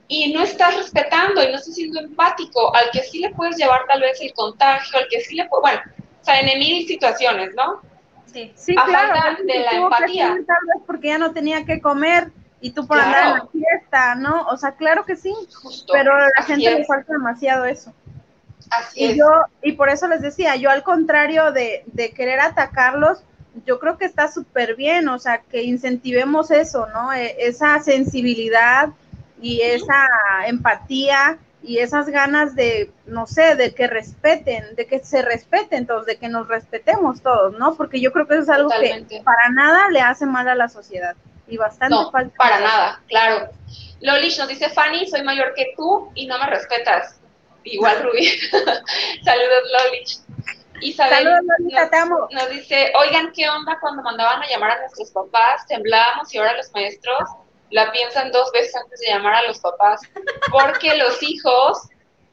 y 0.08 0.32
no 0.32 0.42
estás 0.42 0.76
respetando 0.76 1.42
y 1.42 1.48
no 1.48 1.56
estás 1.56 1.74
siendo 1.74 2.00
empático 2.00 2.74
al 2.74 2.90
que 2.90 3.02
sí 3.02 3.20
le 3.20 3.30
puedes 3.30 3.56
llevar 3.56 3.86
tal 3.86 4.00
vez 4.00 4.20
el 4.20 4.34
contagio, 4.34 4.98
al 4.98 5.08
que 5.08 5.20
sí 5.20 5.36
le 5.36 5.46
puedes, 5.46 5.62
bueno, 5.62 5.80
sea, 6.24 6.40
en 6.40 6.58
mil 6.58 6.86
situaciones, 6.86 7.54
¿no? 7.54 7.80
Sí, 8.26 8.52
sí 8.56 8.74
claro. 8.74 9.36
de 9.44 9.58
la 9.60 9.72
empatía. 9.72 10.28
tal 10.28 10.56
vez 10.66 10.82
porque 10.86 11.08
ya 11.08 11.18
no 11.18 11.32
tenía 11.32 11.64
que 11.64 11.80
comer 11.80 12.32
y 12.60 12.70
tú 12.70 12.86
por 12.86 12.98
andar 12.98 13.26
en 13.26 13.32
la 13.34 13.46
fiesta, 13.46 14.14
¿no? 14.14 14.46
O 14.46 14.56
sea, 14.56 14.72
claro 14.72 15.04
que 15.04 15.16
sí, 15.16 15.32
pero 15.92 16.14
a 16.14 16.28
la 16.36 16.44
gente 16.44 16.78
le 16.78 16.84
falta 16.84 17.12
demasiado 17.12 17.64
eso. 17.66 17.92
Así 18.70 19.04
y 19.04 19.04
es. 19.10 19.16
yo, 19.16 19.26
y 19.62 19.72
por 19.72 19.90
eso 19.90 20.08
les 20.08 20.22
decía, 20.22 20.56
yo 20.56 20.70
al 20.70 20.82
contrario 20.82 21.52
de, 21.52 21.84
de 21.86 22.12
querer 22.12 22.40
atacarlos, 22.40 23.22
yo 23.66 23.78
creo 23.78 23.98
que 23.98 24.06
está 24.06 24.28
súper 24.28 24.74
bien, 24.74 25.08
o 25.08 25.18
sea, 25.18 25.42
que 25.42 25.62
incentivemos 25.62 26.50
eso, 26.50 26.86
¿no? 26.86 27.12
E, 27.12 27.36
esa 27.38 27.80
sensibilidad 27.80 28.88
y 29.40 29.60
esa 29.60 30.08
empatía 30.46 31.38
y 31.66 31.78
esas 31.78 32.10
ganas 32.10 32.54
de, 32.54 32.92
no 33.06 33.26
sé, 33.26 33.56
de 33.56 33.74
que 33.74 33.86
respeten, 33.86 34.74
de 34.76 34.86
que 34.86 34.98
se 34.98 35.22
respeten 35.22 35.86
todos, 35.86 36.04
de 36.04 36.16
que 36.16 36.28
nos 36.28 36.46
respetemos 36.46 37.22
todos, 37.22 37.58
¿no? 37.58 37.74
Porque 37.74 38.02
yo 38.02 38.12
creo 38.12 38.26
que 38.26 38.34
eso 38.34 38.42
es 38.42 38.48
algo 38.50 38.68
que 38.68 39.22
para 39.24 39.48
nada 39.48 39.88
le 39.88 40.00
hace 40.00 40.26
mal 40.26 40.46
a 40.46 40.54
la 40.54 40.68
sociedad 40.68 41.16
y 41.48 41.56
bastante 41.56 41.94
no, 41.94 42.10
falta. 42.10 42.36
Para 42.36 42.60
nada, 42.60 43.00
claro. 43.08 43.48
Lolish 44.00 44.38
nos 44.38 44.48
dice, 44.48 44.68
Fanny, 44.68 45.06
soy 45.06 45.22
mayor 45.22 45.54
que 45.54 45.72
tú 45.74 46.10
y 46.14 46.26
no 46.26 46.38
me 46.38 46.46
respetas. 46.46 47.18
Igual, 47.64 48.02
Rubí. 48.02 48.26
Saludos, 49.24 49.62
Lolish. 49.72 50.18
Isabel 50.82 51.24
nos, 51.24 52.50
dice, 52.50 52.92
oigan, 53.00 53.32
¿qué 53.32 53.48
onda 53.48 53.78
cuando 53.80 54.02
mandaban 54.02 54.42
a 54.42 54.48
llamar 54.48 54.72
a 54.72 54.80
nuestros 54.80 55.10
papás? 55.12 55.66
Temblábamos 55.66 56.34
y 56.34 56.38
ahora 56.38 56.56
los 56.56 56.70
maestros 56.72 57.20
la 57.70 57.90
piensan 57.92 58.30
dos 58.32 58.50
veces 58.52 58.74
antes 58.76 59.00
de 59.00 59.08
llamar 59.08 59.34
a 59.34 59.42
los 59.48 59.58
papás, 59.58 60.00
porque 60.50 60.96
los 60.96 61.22
hijos 61.22 61.88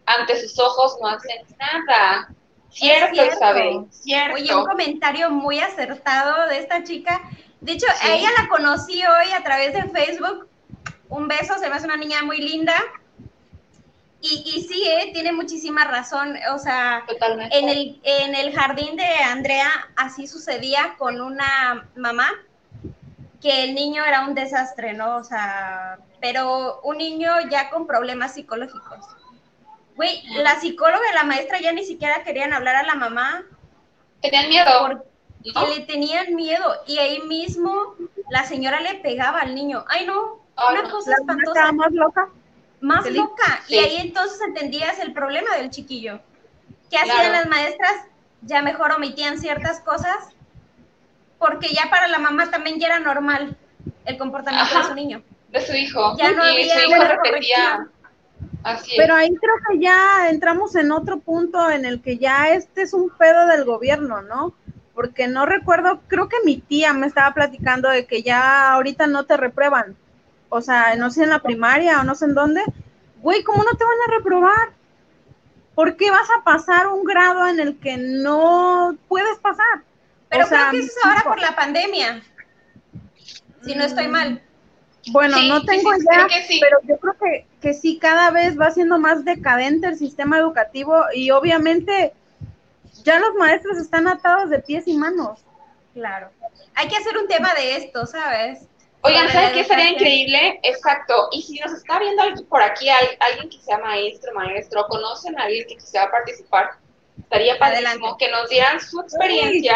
ante 0.05 0.39
sus 0.39 0.57
ojos 0.59 0.97
no 1.01 1.07
hacen 1.07 1.45
nada. 1.57 2.29
Cierto, 2.69 3.25
Isabel, 3.25 3.85
cierto. 3.91 4.35
Oye, 4.35 4.55
un 4.55 4.65
comentario 4.65 5.29
muy 5.29 5.59
acertado 5.59 6.47
de 6.47 6.59
esta 6.59 6.83
chica. 6.83 7.21
De 7.59 7.73
hecho, 7.73 7.85
a 8.01 8.13
ella 8.13 8.29
la 8.37 8.47
conocí 8.47 9.03
hoy 9.05 9.31
a 9.33 9.43
través 9.43 9.73
de 9.73 9.83
Facebook. 9.89 10.47
Un 11.09 11.27
beso, 11.27 11.57
se 11.59 11.69
me 11.69 11.75
hace 11.75 11.85
una 11.85 11.97
niña 11.97 12.23
muy 12.23 12.37
linda. 12.37 12.75
Y, 14.21 14.43
y 14.55 14.61
sí, 14.61 14.87
¿eh? 14.87 15.11
tiene 15.13 15.33
muchísima 15.33 15.83
razón. 15.83 16.37
O 16.53 16.59
sea, 16.59 17.03
En, 17.51 17.69
el, 17.69 17.99
en 18.03 18.35
el 18.35 18.55
jardín 18.55 18.95
de 18.95 19.05
Andrea 19.05 19.69
así 19.97 20.27
sucedía 20.27 20.95
con 20.97 21.19
una 21.19 21.89
mamá 21.95 22.31
que 23.41 23.63
el 23.63 23.75
niño 23.75 24.05
era 24.05 24.25
un 24.25 24.35
desastre, 24.35 24.93
¿no? 24.93 25.17
O 25.17 25.23
sea, 25.23 25.97
pero 26.19 26.79
un 26.83 26.97
niño 26.97 27.31
ya 27.49 27.69
con 27.69 27.87
problemas 27.87 28.35
psicológicos. 28.35 28.99
Güey, 29.95 30.23
la 30.35 30.59
psicóloga 30.59 31.03
y 31.11 31.15
la 31.15 31.23
maestra 31.23 31.59
ya 31.59 31.71
ni 31.73 31.85
siquiera 31.85 32.23
querían 32.23 32.53
hablar 32.53 32.75
a 32.75 32.83
la 32.83 32.95
mamá. 32.95 33.43
Tenían 34.21 34.49
miedo. 34.49 35.01
Porque 35.53 35.79
le 35.79 35.85
tenían 35.85 36.35
miedo. 36.35 36.75
Y 36.87 36.99
ahí 36.99 37.19
mismo 37.21 37.95
la 38.29 38.45
señora 38.45 38.79
le 38.79 38.95
pegaba 38.95 39.39
al 39.39 39.55
niño. 39.55 39.83
Ay, 39.87 40.05
no, 40.05 40.45
una 40.69 40.89
cosa 40.89 41.13
espantosa. 41.13 41.71
más 41.71 41.91
loca 41.91 42.29
más 42.81 43.09
loca. 43.09 43.63
Y 43.67 43.75
ahí 43.75 43.97
entonces 43.97 44.41
entendías 44.41 44.99
el 44.99 45.13
problema 45.13 45.55
del 45.55 45.69
chiquillo. 45.69 46.19
¿Qué 46.89 46.97
hacían 46.97 47.31
las 47.31 47.47
maestras? 47.47 48.07
Ya 48.41 48.61
mejor 48.61 48.91
omitían 48.91 49.39
ciertas 49.39 49.79
cosas 49.81 50.29
porque 51.41 51.69
ya 51.73 51.89
para 51.89 52.07
la 52.07 52.19
mamá 52.19 52.51
también 52.51 52.79
ya 52.79 52.85
era 52.85 52.99
normal 52.99 53.57
el 54.05 54.17
comportamiento 54.19 54.77
de 54.77 54.83
su 54.83 54.93
niño. 54.93 55.23
De 55.49 55.59
su 55.59 55.73
hijo. 55.73 56.15
Ya 56.15 56.31
no 56.33 56.43
había 56.43 56.79
su 56.79 56.87
hijo 56.87 57.03
repetía. 57.03 57.87
Así 58.63 58.91
Pero 58.95 59.15
ahí 59.15 59.29
creo 59.35 59.55
que 59.67 59.79
ya 59.79 60.29
entramos 60.29 60.75
en 60.75 60.91
otro 60.91 61.19
punto 61.19 61.71
en 61.71 61.83
el 61.83 61.99
que 61.99 62.19
ya 62.19 62.49
este 62.49 62.83
es 62.83 62.93
un 62.93 63.09
pedo 63.09 63.47
del 63.47 63.65
gobierno, 63.65 64.21
¿no? 64.21 64.53
Porque 64.93 65.27
no 65.27 65.47
recuerdo, 65.47 66.01
creo 66.07 66.29
que 66.29 66.37
mi 66.45 66.57
tía 66.57 66.93
me 66.93 67.07
estaba 67.07 67.33
platicando 67.33 67.89
de 67.89 68.05
que 68.05 68.21
ya 68.21 68.73
ahorita 68.73 69.07
no 69.07 69.25
te 69.25 69.35
reprueban, 69.35 69.95
o 70.49 70.61
sea, 70.61 70.95
no 70.95 71.09
sé 71.09 71.23
en 71.23 71.31
la 71.31 71.39
primaria 71.39 72.01
o 72.01 72.03
no 72.03 72.13
sé 72.13 72.25
en 72.25 72.35
dónde, 72.35 72.61
güey, 73.21 73.41
¿cómo 73.43 73.63
no 73.63 73.75
te 73.75 73.83
van 73.83 73.97
a 74.07 74.17
reprobar? 74.17 74.69
¿Por 75.73 75.95
qué 75.95 76.11
vas 76.11 76.29
a 76.37 76.43
pasar 76.43 76.87
un 76.87 77.03
grado 77.03 77.47
en 77.47 77.59
el 77.59 77.79
que 77.79 77.97
no 77.97 78.95
puedes 79.07 79.39
pasar? 79.39 79.81
Pero 80.31 80.47
creo 80.47 80.71
que 80.71 80.79
eso 80.79 80.87
es 80.87 81.05
ahora 81.05 81.23
por 81.23 81.39
la 81.39 81.55
pandemia, 81.55 82.23
si 83.63 83.75
no 83.75 83.83
estoy 83.83 84.07
mal. 84.07 84.41
Bueno, 85.07 85.41
no 85.43 85.63
tengo 85.63 85.93
idea, 85.93 86.27
pero 86.61 86.77
yo 86.83 86.97
creo 86.97 87.13
que, 87.19 87.47
que 87.59 87.73
sí, 87.73 87.99
cada 87.99 88.31
vez 88.31 88.57
va 88.59 88.71
siendo 88.71 88.97
más 88.97 89.25
decadente 89.25 89.87
el 89.87 89.97
sistema 89.97 90.37
educativo 90.37 91.03
y 91.13 91.31
obviamente 91.31 92.13
ya 93.03 93.19
los 93.19 93.33
maestros 93.35 93.77
están 93.77 94.07
atados 94.07 94.49
de 94.49 94.59
pies 94.59 94.87
y 94.87 94.95
manos. 94.95 95.43
Claro. 95.93 96.29
Hay 96.75 96.87
que 96.87 96.95
hacer 96.95 97.17
un 97.17 97.27
tema 97.27 97.53
de 97.53 97.75
esto, 97.77 98.05
¿sabes? 98.05 98.67
Oigan, 99.01 99.27
¿sabes 99.29 99.51
qué 99.53 99.63
sería 99.63 99.89
increíble? 99.89 100.59
Exacto. 100.63 101.27
Y 101.31 101.41
si 101.41 101.59
nos 101.59 101.73
está 101.73 101.99
viendo 101.99 102.23
por 102.47 102.61
aquí 102.61 102.87
alguien 102.89 103.49
que 103.49 103.57
sea 103.57 103.79
maestro, 103.79 104.31
maestro, 104.33 104.85
conocen 104.87 105.37
a 105.39 105.43
alguien 105.43 105.67
que 105.67 105.75
quisiera 105.75 106.09
participar, 106.09 106.71
estaría 107.19 107.57
padrísimo 107.57 108.15
que 108.17 108.29
nos 108.29 108.47
dieran 108.49 108.79
su 108.79 109.01
experiencia 109.01 109.75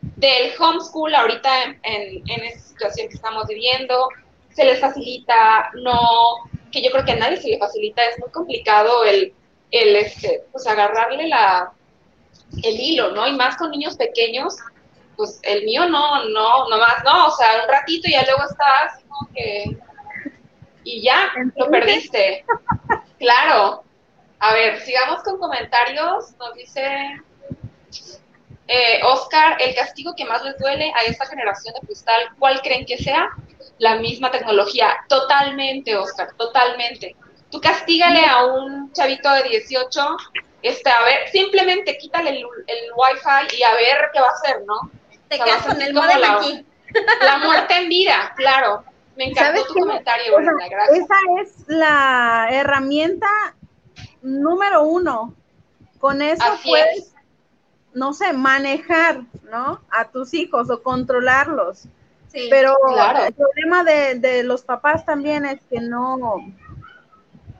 del 0.00 0.52
homeschool 0.58 1.14
ahorita 1.14 1.64
en, 1.82 2.22
en, 2.28 2.44
esta 2.44 2.68
situación 2.68 3.08
que 3.08 3.14
estamos 3.14 3.46
viviendo. 3.46 4.08
Se 4.50 4.64
les 4.64 4.80
facilita, 4.80 5.70
no, 5.74 6.00
que 6.72 6.82
yo 6.82 6.90
creo 6.90 7.04
que 7.04 7.12
a 7.12 7.16
nadie 7.16 7.36
se 7.36 7.48
le 7.48 7.58
facilita, 7.58 8.04
es 8.04 8.18
muy 8.18 8.30
complicado 8.30 9.04
el, 9.04 9.32
el 9.70 9.96
este, 9.96 10.44
pues 10.52 10.66
agarrarle 10.66 11.28
la, 11.28 11.72
el 12.62 12.80
hilo, 12.80 13.12
¿no? 13.12 13.26
Y 13.26 13.32
más 13.36 13.56
con 13.56 13.70
niños 13.70 13.96
pequeños, 13.96 14.56
pues 15.16 15.40
el 15.42 15.64
mío 15.64 15.88
no, 15.88 16.24
no, 16.24 16.68
nomás 16.68 17.04
no, 17.04 17.28
o 17.28 17.30
sea, 17.32 17.62
un 17.64 17.68
ratito 17.68 18.08
y 18.08 18.12
ya 18.12 18.24
luego 18.24 18.42
estás 18.48 19.02
como 19.08 19.30
que... 19.34 19.76
Y 20.84 21.02
ya, 21.02 21.30
lo 21.56 21.68
perdiste. 21.70 22.46
Claro. 23.18 23.82
A 24.38 24.54
ver, 24.54 24.80
sigamos 24.80 25.22
con 25.22 25.38
comentarios. 25.38 26.32
Nos 26.38 26.54
dice 26.54 27.20
eh, 28.68 29.00
Oscar, 29.02 29.56
el 29.60 29.74
castigo 29.74 30.14
que 30.16 30.24
más 30.24 30.44
les 30.44 30.56
duele 30.58 30.92
a 30.94 31.02
esta 31.04 31.26
generación 31.26 31.74
de 31.74 31.86
cristal, 31.86 32.28
¿cuál 32.38 32.60
creen 32.60 32.86
que 32.86 32.98
sea? 32.98 33.30
La 33.78 33.96
misma 33.96 34.30
tecnología. 34.30 34.94
Totalmente, 35.08 35.96
Oscar, 35.96 36.28
totalmente. 36.36 37.16
Tú 37.50 37.60
castígale 37.60 38.24
a 38.26 38.44
un 38.44 38.92
chavito 38.92 39.32
de 39.32 39.42
18 39.44 40.16
este, 40.62 40.90
a 40.90 41.02
ver, 41.02 41.28
simplemente 41.30 41.96
quítale 41.98 42.30
el, 42.30 42.38
el 42.38 42.90
wifi 42.96 43.56
y 43.56 43.62
a 43.62 43.74
ver 43.74 44.10
qué 44.12 44.20
va 44.20 44.26
a 44.26 44.32
hacer, 44.32 44.62
¿no? 44.66 44.90
Te 45.28 45.38
quedas 45.38 45.64
con 45.64 45.80
el 45.80 45.94
modelo 45.94 46.26
aquí. 46.26 46.64
La 47.20 47.38
muerte 47.38 47.76
en 47.76 47.88
vida, 47.88 48.32
claro. 48.36 48.82
Me 49.16 49.26
encantó 49.26 49.64
tu 49.66 49.74
comentario, 49.74 50.36
Brenda, 50.36 50.68
gracias. 50.68 50.98
Esa 51.00 51.16
es 51.40 51.68
la 51.68 52.48
herramienta 52.50 53.28
número 54.22 54.84
uno. 54.84 55.34
Con 55.98 56.22
eso 56.22 56.44
puedes, 56.64 57.12
no 57.98 58.14
sé, 58.14 58.32
manejar, 58.32 59.22
¿no? 59.50 59.80
A 59.90 60.04
tus 60.06 60.32
hijos 60.34 60.70
o 60.70 60.82
controlarlos. 60.82 61.88
Sí, 62.32 62.46
Pero 62.50 62.76
el 63.26 63.34
problema 63.34 63.84
de, 63.84 64.18
de, 64.18 64.42
los 64.44 64.62
papás 64.62 65.04
también 65.04 65.46
es 65.46 65.60
que 65.70 65.80
no, 65.80 66.36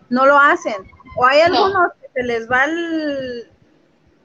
no 0.09 0.27
lo 0.27 0.39
hacen. 0.39 0.77
O 1.17 1.27
hay 1.27 1.41
algunos 1.41 1.93
se 2.15 2.23
les 2.23 2.51
va 2.51 2.65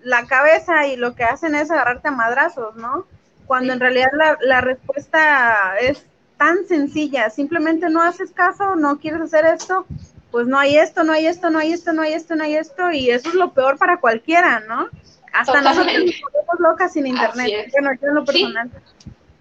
la 0.02 0.26
cabeza 0.26 0.88
y 0.88 0.98
lo 0.98 1.16
que 1.16 1.24
hacen 1.24 1.56
es 1.56 1.72
agarrarte 1.72 2.10
a 2.10 2.12
madrazos, 2.12 2.76
¿no? 2.76 3.06
Cuando 3.46 3.74
en 3.74 3.80
realidad 3.80 4.10
la, 4.14 4.38
la, 4.42 4.62
respuesta 4.62 5.78
es 5.80 6.06
tan 6.38 6.66
sencilla, 6.66 7.30
simplemente 7.30 7.90
no 7.90 8.02
haces 8.02 8.32
caso, 8.32 8.76
no 8.76 9.00
quieres 9.00 9.22
hacer 9.22 9.46
esto, 9.46 9.86
pues 10.32 10.48
no 10.48 10.58
hay 10.58 10.78
esto, 10.78 11.04
no 11.04 11.14
hay 11.14 11.28
esto, 11.28 11.50
no 11.50 11.60
hay 11.60 11.74
esto, 11.74 11.94
no 11.94 12.02
hay 12.02 12.14
esto, 12.14 12.36
no 12.36 12.44
hay 12.44 12.56
esto, 12.56 12.92
y 12.92 13.12
eso 13.12 13.30
es 13.30 13.36
lo 13.36 13.54
peor 13.54 13.78
para 13.78 14.00
cualquiera, 14.00 14.62
¿no? 14.62 14.90
Hasta 15.34 15.62
nosotros 15.62 15.94
nos 15.94 16.16
ponemos 16.22 16.60
locas 16.60 16.94
sin 16.94 17.08
internet, 17.08 17.70
bueno, 17.72 17.92
yo 18.00 18.08
en 18.08 18.16
lo 18.16 18.26
personal. 18.26 18.72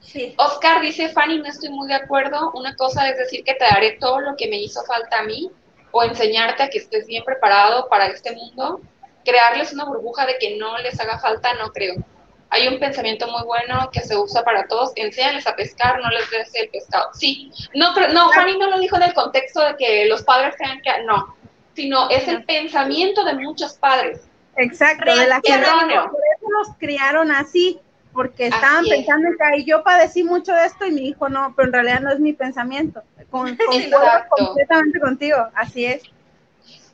Sí. 0.01 0.35
Oscar 0.37 0.81
dice, 0.81 1.09
Fanny, 1.11 1.39
no 1.39 1.47
estoy 1.47 1.71
muy 1.71 1.87
de 1.89 1.95
acuerdo. 1.95 2.51
Una 2.55 2.75
cosa 2.77 3.09
es 3.09 3.17
decir 3.17 3.45
que 3.45 3.55
te 3.55 3.65
daré 3.65 3.93
todo 4.01 4.21
lo 4.21 4.37
que 4.37 4.49
me 4.49 4.59
hizo 4.59 4.83
falta 4.85 5.21
a 5.21 5.23
mí, 5.23 5.51
o 5.93 6.03
enseñarte 6.03 6.63
a 6.63 6.69
que 6.69 6.79
estés 6.79 7.07
bien 7.07 7.23
preparado 7.25 7.89
para 7.89 8.07
este 8.07 8.35
mundo, 8.35 8.81
crearles 9.25 9.73
una 9.73 9.85
burbuja 9.85 10.27
de 10.27 10.37
que 10.39 10.57
no 10.57 10.77
les 10.79 10.99
haga 10.99 11.19
falta, 11.19 11.55
no 11.55 11.71
creo. 11.73 11.95
Hay 12.49 12.69
un 12.69 12.79
pensamiento 12.79 13.27
muy 13.29 13.45
bueno 13.45 13.89
que 13.93 14.01
se 14.01 14.17
usa 14.17 14.43
para 14.43 14.67
todos, 14.67 14.93
enséñales 14.97 15.47
a 15.47 15.57
pescar, 15.57 16.01
no 16.01 16.11
les 16.11 16.29
des 16.31 16.55
el 16.55 16.69
pescado. 16.69 17.09
Sí, 17.15 17.51
no, 17.75 17.93
pero 17.95 18.13
no, 18.13 18.31
Fanny 18.33 18.59
no 18.59 18.69
lo 18.69 18.79
dijo 18.79 18.97
en 18.97 19.05
el 19.05 19.15
contexto 19.15 19.61
de 19.61 19.77
que 19.77 20.07
los 20.07 20.23
padres 20.23 20.57
tengan 20.57 20.81
que, 20.83 21.03
no, 21.05 21.35
sino 21.75 22.11
es 22.11 22.29
el 22.29 22.45
pensamiento 22.45 23.25
de 23.25 23.35
muchos 23.35 23.75
padres. 23.75 24.29
Exacto, 24.57 25.17
de 25.17 25.27
la 25.27 25.41
que 25.41 25.53
por 25.53 25.65
eso 25.65 26.49
nos 26.51 26.77
criaron 26.79 27.31
así, 27.31 27.81
porque 28.13 28.47
estaban 28.47 28.85
pensando 28.85 29.31
que 29.31 29.61
y 29.61 29.65
yo 29.65 29.83
padecí 29.83 30.23
mucho 30.23 30.53
de 30.53 30.67
esto 30.67 30.87
y 30.87 30.91
mi 30.91 31.09
hijo 31.09 31.29
no, 31.29 31.55
pero 31.57 31.69
en 31.69 31.73
realidad 31.73 32.01
no 32.01 32.13
es 32.13 32.21
mi 32.21 32.33
pensamiento. 32.33 33.03
Con, 33.31 33.57
completamente 34.37 35.01
contigo, 35.01 35.39
así 35.55 35.87
es. 35.87 36.03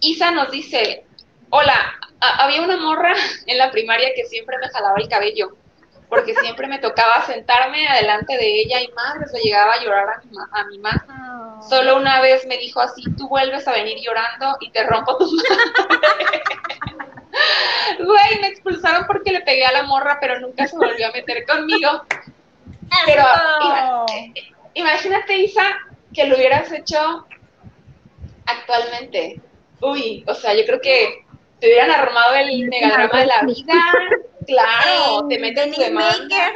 Isa 0.00 0.30
nos 0.30 0.50
dice, 0.52 1.04
hola, 1.50 1.94
había 2.20 2.62
una 2.62 2.76
morra 2.76 3.14
en 3.46 3.58
la 3.58 3.70
primaria 3.70 4.10
que 4.14 4.24
siempre 4.26 4.56
me 4.58 4.68
jalaba 4.68 4.94
el 4.98 5.08
cabello, 5.08 5.56
porque 6.08 6.34
siempre 6.36 6.68
me 6.68 6.78
tocaba 6.78 7.26
sentarme 7.26 7.88
adelante 7.88 8.36
de 8.36 8.60
ella 8.60 8.80
y 8.80 8.92
madre, 8.92 9.26
se 9.26 9.40
llegaba 9.40 9.72
a 9.72 9.82
llorar 9.82 10.08
a 10.08 10.22
mi, 10.24 10.30
a 10.52 10.64
mi 10.66 10.78
mamá. 10.78 11.37
Solo 11.66 11.96
una 11.96 12.20
vez 12.20 12.46
me 12.46 12.58
dijo 12.58 12.80
así, 12.80 13.02
tú 13.16 13.28
vuelves 13.28 13.66
a 13.66 13.72
venir 13.72 13.98
llorando 14.00 14.56
y 14.60 14.70
te 14.70 14.84
rompo 14.84 15.16
tu 15.16 15.30
madre. 15.36 16.42
Güey, 17.98 18.40
me 18.40 18.48
expulsaron 18.48 19.06
porque 19.06 19.32
le 19.32 19.40
pegué 19.42 19.64
a 19.64 19.72
la 19.72 19.82
morra, 19.84 20.18
pero 20.20 20.40
nunca 20.40 20.66
se 20.66 20.76
volvió 20.76 21.08
a 21.08 21.12
meter 21.12 21.44
conmigo. 21.46 22.02
Pero 23.06 23.24
imagínate, 24.74 25.36
Isa, 25.36 25.62
que 26.12 26.26
lo 26.26 26.36
hubieras 26.36 26.70
hecho 26.72 27.26
actualmente. 28.46 29.40
Uy, 29.80 30.24
o 30.26 30.34
sea, 30.34 30.54
yo 30.54 30.64
creo 30.64 30.80
que 30.80 31.24
te 31.60 31.66
hubieran 31.66 31.90
armado 31.90 32.34
el 32.34 32.68
megadrama 32.68 33.20
de 33.20 33.26
la 33.26 33.42
vida. 33.42 33.74
Claro, 34.46 35.26
te 35.28 35.38
tu 35.72 35.80
demanda. 35.80 36.52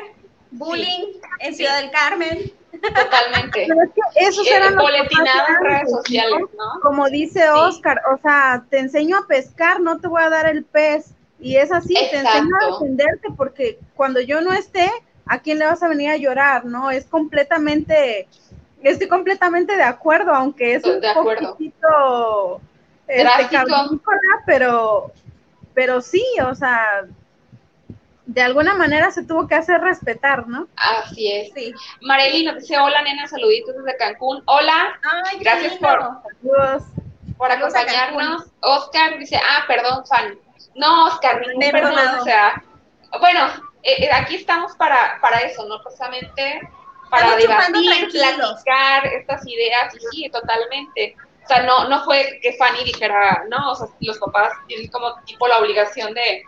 Bullying 0.52 1.20
en 1.40 1.54
Ciudad 1.54 1.80
del 1.80 1.90
Carmen. 1.90 2.52
Totalmente. 2.80 3.66
Pero 3.68 3.82
es 3.82 3.90
que 3.90 4.26
esos 4.26 4.46
eran 4.46 4.74
los 4.74 4.88
en 4.88 5.64
redes 5.64 5.90
sociales, 5.90 6.40
¿no? 6.56 6.80
Como 6.82 7.08
dice 7.08 7.48
Oscar, 7.50 8.00
o 8.12 8.18
sea, 8.22 8.64
te 8.70 8.78
enseño 8.78 9.18
a 9.18 9.26
pescar, 9.26 9.80
no 9.80 9.98
te 9.98 10.08
voy 10.08 10.22
a 10.22 10.30
dar 10.30 10.46
el 10.46 10.64
pez. 10.64 11.14
Y 11.38 11.56
es 11.56 11.72
así, 11.72 11.94
te 11.94 12.18
enseño 12.18 12.54
a 12.60 12.72
defenderte 12.72 13.28
porque 13.36 13.78
cuando 13.94 14.20
yo 14.20 14.40
no 14.40 14.52
esté, 14.52 14.90
¿a 15.26 15.40
quién 15.40 15.58
le 15.58 15.66
vas 15.66 15.82
a 15.82 15.88
venir 15.88 16.10
a 16.10 16.16
llorar? 16.16 16.64
¿No? 16.64 16.90
Es 16.90 17.04
completamente, 17.06 18.28
estoy 18.82 19.08
completamente 19.08 19.76
de 19.76 19.82
acuerdo, 19.82 20.32
aunque 20.32 20.76
es 20.76 20.84
un 20.84 21.00
poquitito 21.00 22.60
este, 23.12 23.58
pero, 24.46 25.12
pero 25.74 26.00
sí, 26.00 26.24
o 26.46 26.54
sea, 26.54 27.04
de 28.26 28.42
alguna 28.42 28.74
manera 28.74 29.10
se 29.10 29.24
tuvo 29.24 29.48
que 29.48 29.54
hacer 29.56 29.80
respetar, 29.80 30.46
¿no? 30.46 30.68
Así 30.76 31.30
es. 31.30 31.52
Sí. 31.54 31.74
Marely 32.00 32.44
nos 32.44 32.56
dice, 32.56 32.78
hola 32.78 33.02
nena, 33.02 33.26
saluditos 33.26 33.74
desde 33.76 33.96
Cancún. 33.96 34.42
Hola, 34.46 34.98
gracias 35.40 35.74
por, 35.78 36.22
por 37.36 37.50
acompañarnos. 37.50 38.44
Oscar 38.60 39.18
dice, 39.18 39.36
ah, 39.36 39.64
perdón, 39.66 40.06
fan. 40.06 40.38
No, 40.74 41.06
Oscar, 41.06 41.40
ningún 41.40 41.70
perdón, 41.70 41.94
o 42.20 42.24
sea, 42.24 42.62
bueno, 43.20 43.46
eh, 43.82 44.04
eh, 44.04 44.10
aquí 44.12 44.36
estamos 44.36 44.74
para, 44.76 45.18
para 45.20 45.38
eso, 45.40 45.66
¿no? 45.66 45.82
Precisamente 45.82 46.60
para 47.10 47.36
debatir, 47.36 48.10
platicar 48.10 49.06
estas 49.06 49.46
ideas, 49.46 49.94
y 49.94 49.98
sí, 50.10 50.30
totalmente. 50.30 51.14
O 51.44 51.46
sea, 51.46 51.62
no, 51.64 51.88
no 51.88 52.02
fue 52.04 52.38
que 52.40 52.54
Fanny 52.54 52.84
dijera, 52.84 53.44
no, 53.50 53.72
o 53.72 53.74
sea, 53.74 53.88
los 54.00 54.18
papás 54.18 54.52
tienen 54.66 54.88
como 54.90 55.14
tipo 55.24 55.46
la 55.46 55.58
obligación 55.58 56.14
de, 56.14 56.44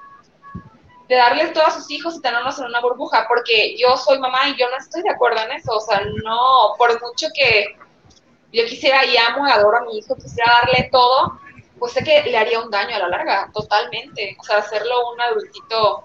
de 1.08 1.16
darles 1.16 1.52
todo 1.52 1.66
a 1.66 1.70
sus 1.70 1.90
hijos 1.90 2.16
y 2.16 2.22
tenerlos 2.22 2.58
en 2.58 2.66
una 2.66 2.80
burbuja, 2.80 3.26
porque 3.28 3.76
yo 3.76 3.96
soy 3.96 4.18
mamá 4.18 4.48
y 4.48 4.56
yo 4.56 4.68
no 4.70 4.76
estoy 4.76 5.02
de 5.02 5.10
acuerdo 5.10 5.40
en 5.42 5.52
eso, 5.52 5.76
o 5.76 5.80
sea, 5.80 6.00
no, 6.22 6.74
por 6.78 7.00
mucho 7.02 7.26
que 7.34 7.76
yo 8.52 8.64
quisiera 8.66 9.04
y 9.04 9.16
amo 9.16 9.46
y 9.46 9.50
adoro 9.50 9.78
a 9.78 9.84
mi 9.84 9.98
hijo, 9.98 10.16
quisiera 10.16 10.50
darle 10.62 10.88
todo, 10.90 11.38
pues 11.78 11.92
sé 11.92 12.02
que 12.02 12.22
le 12.22 12.38
haría 12.38 12.60
un 12.60 12.70
daño 12.70 12.96
a 12.96 13.00
la 13.00 13.08
larga, 13.08 13.50
totalmente, 13.52 14.36
o 14.40 14.44
sea, 14.44 14.58
hacerlo 14.58 15.12
un 15.12 15.20
adultito 15.20 16.04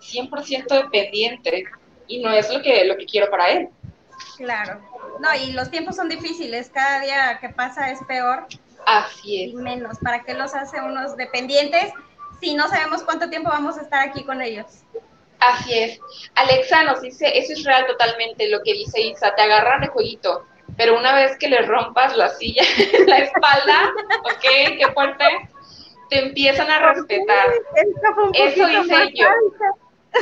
100% 0.00 0.66
dependiente 0.68 1.64
y 2.06 2.22
no 2.22 2.30
es 2.30 2.52
lo 2.52 2.62
que, 2.62 2.84
lo 2.84 2.96
que 2.96 3.06
quiero 3.06 3.30
para 3.30 3.50
él. 3.50 3.68
Claro, 4.36 4.80
no, 5.18 5.34
y 5.34 5.52
los 5.52 5.70
tiempos 5.70 5.96
son 5.96 6.08
difíciles, 6.08 6.70
cada 6.70 7.00
día 7.00 7.38
que 7.40 7.48
pasa 7.48 7.90
es 7.90 7.98
peor. 8.06 8.46
Así 8.86 9.44
es. 9.44 9.50
Y 9.52 9.56
menos, 9.56 9.98
¿para 9.98 10.22
qué 10.22 10.34
los 10.34 10.54
hace 10.54 10.80
unos 10.80 11.16
dependientes? 11.16 11.92
Si 12.40 12.54
no 12.54 12.68
sabemos 12.68 13.02
cuánto 13.02 13.28
tiempo 13.28 13.50
vamos 13.50 13.78
a 13.78 13.82
estar 13.82 14.08
aquí 14.08 14.24
con 14.24 14.40
ellos. 14.42 14.66
Así 15.40 15.78
es. 15.78 15.98
Alexa 16.34 16.82
nos 16.84 17.00
dice, 17.00 17.38
eso 17.38 17.52
es 17.52 17.64
real 17.64 17.86
totalmente 17.86 18.48
lo 18.48 18.62
que 18.62 18.74
dice 18.74 19.00
Isa, 19.00 19.34
te 19.34 19.42
agarran 19.42 19.80
de 19.80 19.88
jueguito, 19.88 20.46
pero 20.76 20.98
una 20.98 21.14
vez 21.14 21.36
que 21.38 21.48
le 21.48 21.62
rompas 21.62 22.16
la 22.16 22.28
silla 22.28 22.62
en 22.76 23.06
la 23.08 23.18
espalda, 23.18 23.92
ok, 24.24 24.42
qué 24.78 24.86
fuerte, 24.92 25.24
te 26.10 26.18
empiezan 26.26 26.70
a 26.70 26.92
respetar. 26.92 27.52
Eso 28.34 28.68
hice 28.68 29.12
yo. 29.14 29.28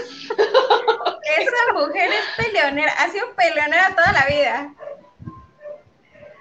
Esa 1.38 1.72
mujer 1.72 2.10
es 2.10 2.44
peleonera, 2.44 2.92
ha 2.92 3.08
sido 3.08 3.34
peleonera 3.34 3.90
toda 3.96 4.12
la 4.12 4.26
vida. 4.26 4.74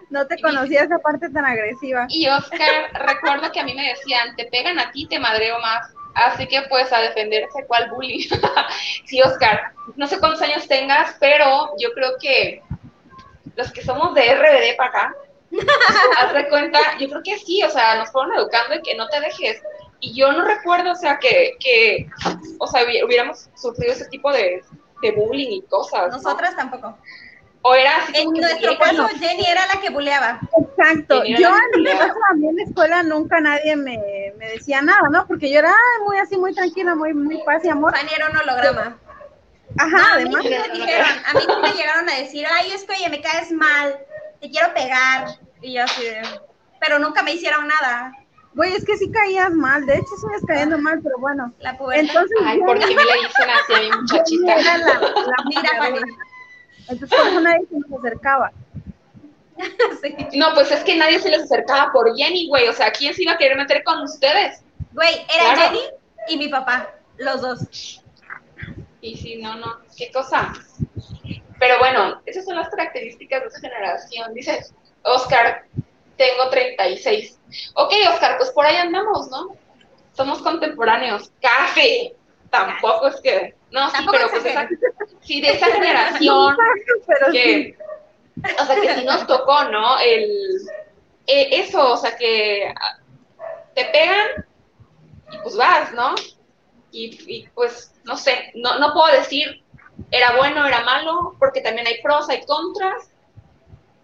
No 0.09 0.25
te 0.25 0.39
conocía 0.39 0.83
esa 0.83 0.99
parte 0.99 1.29
tan 1.29 1.45
agresiva. 1.45 2.05
Y 2.09 2.27
Oscar, 2.27 2.91
recuerdo 2.93 3.51
que 3.51 3.59
a 3.59 3.63
mí 3.63 3.73
me 3.73 3.89
decían, 3.89 4.35
te 4.35 4.45
pegan 4.45 4.79
a 4.79 4.91
ti, 4.91 5.05
te 5.07 5.19
madreo 5.19 5.59
más. 5.59 5.91
Así 6.15 6.47
que 6.47 6.61
pues 6.63 6.91
a 6.91 6.99
defenderse, 6.99 7.65
¿cuál 7.67 7.91
bullying? 7.91 8.27
sí, 9.05 9.21
Oscar, 9.21 9.73
no 9.95 10.07
sé 10.07 10.19
cuántos 10.19 10.41
años 10.41 10.67
tengas, 10.67 11.15
pero 11.19 11.71
yo 11.77 11.91
creo 11.93 12.13
que 12.19 12.63
los 13.55 13.71
que 13.71 13.83
somos 13.83 14.15
de 14.15 14.33
RBD 14.33 14.77
para 14.77 14.89
acá, 14.89 15.15
haz 16.19 16.33
de 16.33 16.49
cuenta, 16.49 16.79
yo 16.99 17.07
creo 17.09 17.21
que 17.23 17.37
sí, 17.37 17.61
o 17.63 17.69
sea, 17.69 17.95
nos 17.95 18.11
fueron 18.11 18.35
educando 18.35 18.75
y 18.75 18.81
que 18.81 18.95
no 18.95 19.07
te 19.09 19.19
dejes. 19.19 19.61
Y 19.99 20.15
yo 20.15 20.31
no 20.31 20.43
recuerdo, 20.43 20.91
o 20.91 20.95
sea, 20.95 21.17
que, 21.19 21.55
que 21.59 22.07
o 22.59 22.67
sea, 22.67 22.83
hubiéramos 22.83 23.49
sufrido 23.55 23.93
ese 23.93 24.07
tipo 24.09 24.31
de, 24.31 24.63
de 25.01 25.11
bullying 25.11 25.51
y 25.51 25.61
cosas. 25.63 26.11
Nosotras 26.11 26.55
tampoco. 26.55 26.97
O 27.69 27.75
era 27.75 27.97
en 28.13 28.31
nuestro 28.31 28.77
caso, 28.77 29.09
Jenny 29.19 29.45
era 29.45 29.67
la 29.67 29.81
que 29.81 29.89
buleaba. 29.89 30.39
Exacto. 30.57 31.21
Yo 31.25 31.49
en 31.73 31.83
mi 31.83 31.89
caso, 31.91 32.15
a 32.31 32.33
mí 32.35 32.47
en 32.47 32.55
la 32.55 32.63
escuela 32.63 33.03
nunca 33.03 33.41
nadie 33.41 33.75
me, 33.75 33.99
me 34.37 34.51
decía 34.51 34.81
nada, 34.81 35.09
¿no? 35.11 35.27
Porque 35.27 35.51
yo 35.51 35.59
era 35.59 35.73
muy 36.05 36.17
así, 36.17 36.37
muy 36.37 36.53
tranquila, 36.53 36.95
muy, 36.95 37.13
muy 37.13 37.43
paz 37.43 37.65
y 37.65 37.69
amor. 37.69 37.93
Fanny 37.93 38.09
era 38.15 38.29
un 38.29 38.37
holograma. 38.37 38.97
Ajá, 39.77 40.13
a 40.13 40.17
mí 40.19 40.23
además. 40.23 40.43
me 40.45 40.79
dijeron, 40.79 41.07
a 41.25 41.33
mí 41.33 41.41
me 41.61 41.71
llegaron 41.73 42.09
a 42.09 42.15
decir, 42.15 42.47
ay, 42.49 42.71
es 42.71 42.85
que 42.85 42.93
oye, 42.93 43.09
me 43.09 43.19
caes 43.19 43.51
mal, 43.51 43.97
te 44.39 44.49
quiero 44.49 44.73
pegar. 44.73 45.27
Y 45.61 45.73
yo 45.73 45.83
así 45.83 46.03
de, 46.03 46.21
pero 46.79 46.99
nunca 46.99 47.21
me 47.21 47.33
hicieron 47.33 47.67
nada. 47.67 48.13
Güey, 48.53 48.75
es 48.75 48.85
que 48.85 48.97
sí 48.97 49.11
caías 49.11 49.51
mal, 49.51 49.85
de 49.85 49.95
hecho 49.95 50.15
sigues 50.21 50.41
cayendo 50.47 50.77
mal, 50.77 51.01
pero 51.03 51.17
bueno. 51.19 51.53
La 51.59 51.77
pubertad. 51.77 52.07
Entonces, 52.07 52.37
Ay, 52.45 52.59
¿por 52.59 52.79
qué 52.79 52.87
me 52.87 53.03
le 53.03 53.13
dicen 53.13 53.49
así 53.49 53.73
a 53.73 53.79
mi 53.81 53.91
muchachita? 54.01 54.55
era 54.55 54.77
la, 54.77 54.93
la 54.99 55.43
Mira, 55.47 55.69
Fanny. 55.77 55.99
Entonces 56.89 57.09
por 57.09 57.27
eso 57.27 57.41
nadie 57.41 57.65
se 57.69 57.79
nos 57.79 57.99
acercaba. 57.99 58.51
Sí. 60.01 60.15
No, 60.37 60.53
pues 60.53 60.71
es 60.71 60.83
que 60.83 60.95
nadie 60.95 61.17
se 61.17 61.29
les 61.29 61.41
acercaba 61.41 61.91
por 61.91 62.15
Jenny, 62.15 62.47
güey. 62.47 62.67
O 62.67 62.73
sea, 62.73 62.91
¿quién 62.91 63.15
se 63.15 63.23
iba 63.23 63.31
a 63.31 63.37
querer 63.39 63.57
meter 63.57 63.83
con 63.83 64.03
ustedes? 64.03 64.61
Güey, 64.93 65.25
era 65.33 65.55
Claro. 65.55 65.61
Jenny 65.61 65.79
y 66.27 66.37
mi 66.37 66.47
papá, 66.47 66.91
los 67.17 67.41
dos. 67.41 68.03
Y 69.01 69.17
sí, 69.17 69.37
no, 69.41 69.55
no, 69.55 69.79
qué 69.97 70.11
cosa. 70.11 70.53
Pero 71.59 71.79
bueno, 71.79 72.21
esas 72.27 72.45
son 72.45 72.55
las 72.55 72.69
características 72.69 73.41
de 73.41 73.47
esa 73.47 73.59
generación. 73.59 74.33
Dice 74.35 74.63
Oscar, 75.01 75.63
tengo 76.17 76.49
36. 76.51 77.39
Ok, 77.73 77.93
Oscar, 78.13 78.37
pues 78.37 78.51
por 78.51 78.65
ahí 78.65 78.75
andamos, 78.75 79.29
¿no? 79.29 79.55
Somos 80.13 80.39
contemporáneos. 80.43 81.31
Café. 81.41 82.15
Tampoco 82.49 83.07
es 83.07 83.21
que. 83.21 83.55
No, 83.71 83.89
sí, 83.89 84.05
pero 84.11 84.29
pues 84.29 84.45
esa. 84.45 84.69
Sí, 85.27 85.41
de 85.41 85.49
esa 85.51 85.67
generación 85.67 86.55
Pero 87.07 87.31
sí, 87.31 87.31
que. 87.31 87.77
O 88.61 88.65
sea, 88.65 88.75
que 88.81 88.95
sí 88.95 89.05
nos 89.05 89.27
tocó, 89.27 89.65
¿no? 89.65 89.99
El. 89.99 90.29
eh, 91.27 91.49
eso, 91.51 91.93
o 91.93 91.97
sea, 91.97 92.15
que 92.15 92.73
te 93.75 93.85
pegan 93.85 94.45
y 95.31 95.37
pues 95.39 95.55
vas, 95.55 95.93
¿no? 95.93 96.15
Y, 96.91 97.19
y, 97.27 97.47
pues, 97.49 97.93
no 98.05 98.15
sé, 98.15 98.51
no, 98.55 98.79
no 98.79 98.93
puedo 98.93 99.11
decir 99.11 99.63
era 100.11 100.35
bueno, 100.37 100.65
era 100.65 100.83
malo, 100.83 101.35
porque 101.39 101.61
también 101.61 101.87
hay 101.87 102.01
pros, 102.01 102.29
hay 102.29 102.45
contras, 102.45 103.09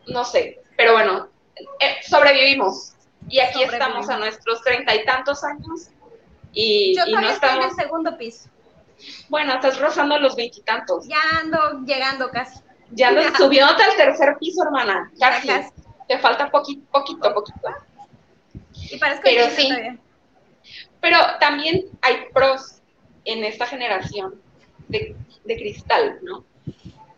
no 0.08 0.26
sé, 0.26 0.62
pero 0.76 0.94
bueno, 0.94 1.30
eh, 1.80 1.98
sobrevivimos. 2.08 2.94
Y 3.30 3.40
aquí 3.40 3.54
Sobrevivimos. 3.54 3.74
estamos 3.74 4.10
a 4.10 4.18
nuestros 4.18 4.62
treinta 4.64 4.94
y 4.96 5.06
tantos 5.06 5.44
años 5.44 5.90
y, 6.52 6.96
Yo 6.96 7.04
y 7.08 7.12
no 7.14 7.20
estoy 7.22 7.28
en 7.28 7.34
estamos, 7.34 7.66
el 7.66 7.76
segundo 7.76 8.18
piso. 8.18 8.50
Bueno, 9.30 9.54
estás 9.54 9.80
rozando 9.80 10.18
los 10.20 10.36
veintitantos. 10.36 11.08
Ya 11.08 11.18
ando 11.40 11.82
llegando 11.86 12.30
casi. 12.30 12.60
Ya 12.92 13.10
andas 13.10 13.34
subiéndote 13.38 13.84
al 13.84 13.96
tercer 13.96 14.36
piso, 14.40 14.64
hermana, 14.64 15.12
Ya 15.16 15.30
casi. 15.32 15.48
casi. 15.48 15.70
Te 16.08 16.20
falta 16.20 16.50
poquito, 16.52 16.86
poquito, 16.92 17.34
poquito. 17.34 17.60
Y 18.74 18.98
parezco 18.98 19.22
Pero 19.24 19.50
sí. 19.50 19.68
todavía. 19.68 19.98
Pero 21.02 21.18
también 21.40 21.86
hay 22.02 22.26
pros 22.34 22.82
en 23.26 23.44
esta 23.44 23.66
generación 23.66 24.42
de, 24.88 25.16
de 25.44 25.56
cristal, 25.56 26.20
¿no? 26.24 26.46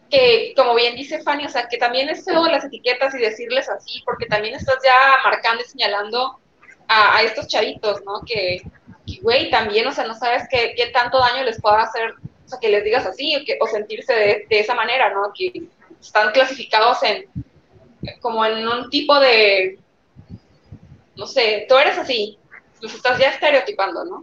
Que, 0.09 0.53
como 0.55 0.75
bien 0.75 0.95
dice 0.95 1.21
Fanny, 1.21 1.45
o 1.45 1.49
sea, 1.49 1.67
que 1.67 1.77
también 1.77 2.09
es 2.09 2.23
feo 2.23 2.45
las 2.47 2.63
etiquetas 2.63 3.13
y 3.15 3.19
decirles 3.19 3.67
así, 3.69 4.01
porque 4.05 4.27
también 4.27 4.55
estás 4.55 4.77
ya 4.83 4.93
marcando 5.23 5.63
y 5.63 5.67
señalando 5.67 6.39
a, 6.87 7.17
a 7.17 7.21
estos 7.23 7.47
chavitos, 7.47 8.03
¿no? 8.05 8.21
Que, 8.25 8.61
que, 9.05 9.21
güey, 9.21 9.49
también, 9.49 9.87
o 9.87 9.91
sea, 9.91 10.05
no 10.05 10.15
sabes 10.15 10.43
qué, 10.49 10.73
qué 10.75 10.87
tanto 10.87 11.19
daño 11.19 11.43
les 11.43 11.61
pueda 11.61 11.81
hacer, 11.81 12.11
o 12.45 12.47
sea, 12.47 12.59
que 12.59 12.69
les 12.69 12.83
digas 12.83 13.05
así, 13.05 13.35
o, 13.35 13.45
que, 13.45 13.57
o 13.61 13.67
sentirse 13.67 14.13
de, 14.13 14.45
de 14.49 14.59
esa 14.59 14.75
manera, 14.75 15.13
¿no? 15.13 15.31
Que 15.33 15.63
están 15.99 16.31
clasificados 16.31 17.01
en, 17.03 17.25
como 18.21 18.45
en 18.45 18.67
un 18.67 18.89
tipo 18.89 19.19
de, 19.19 19.79
no 21.15 21.25
sé, 21.25 21.65
tú 21.67 21.75
eres 21.77 21.97
así, 21.97 22.37
los 22.81 22.93
estás 22.93 23.19
ya 23.19 23.29
estereotipando, 23.29 24.05
¿no? 24.05 24.21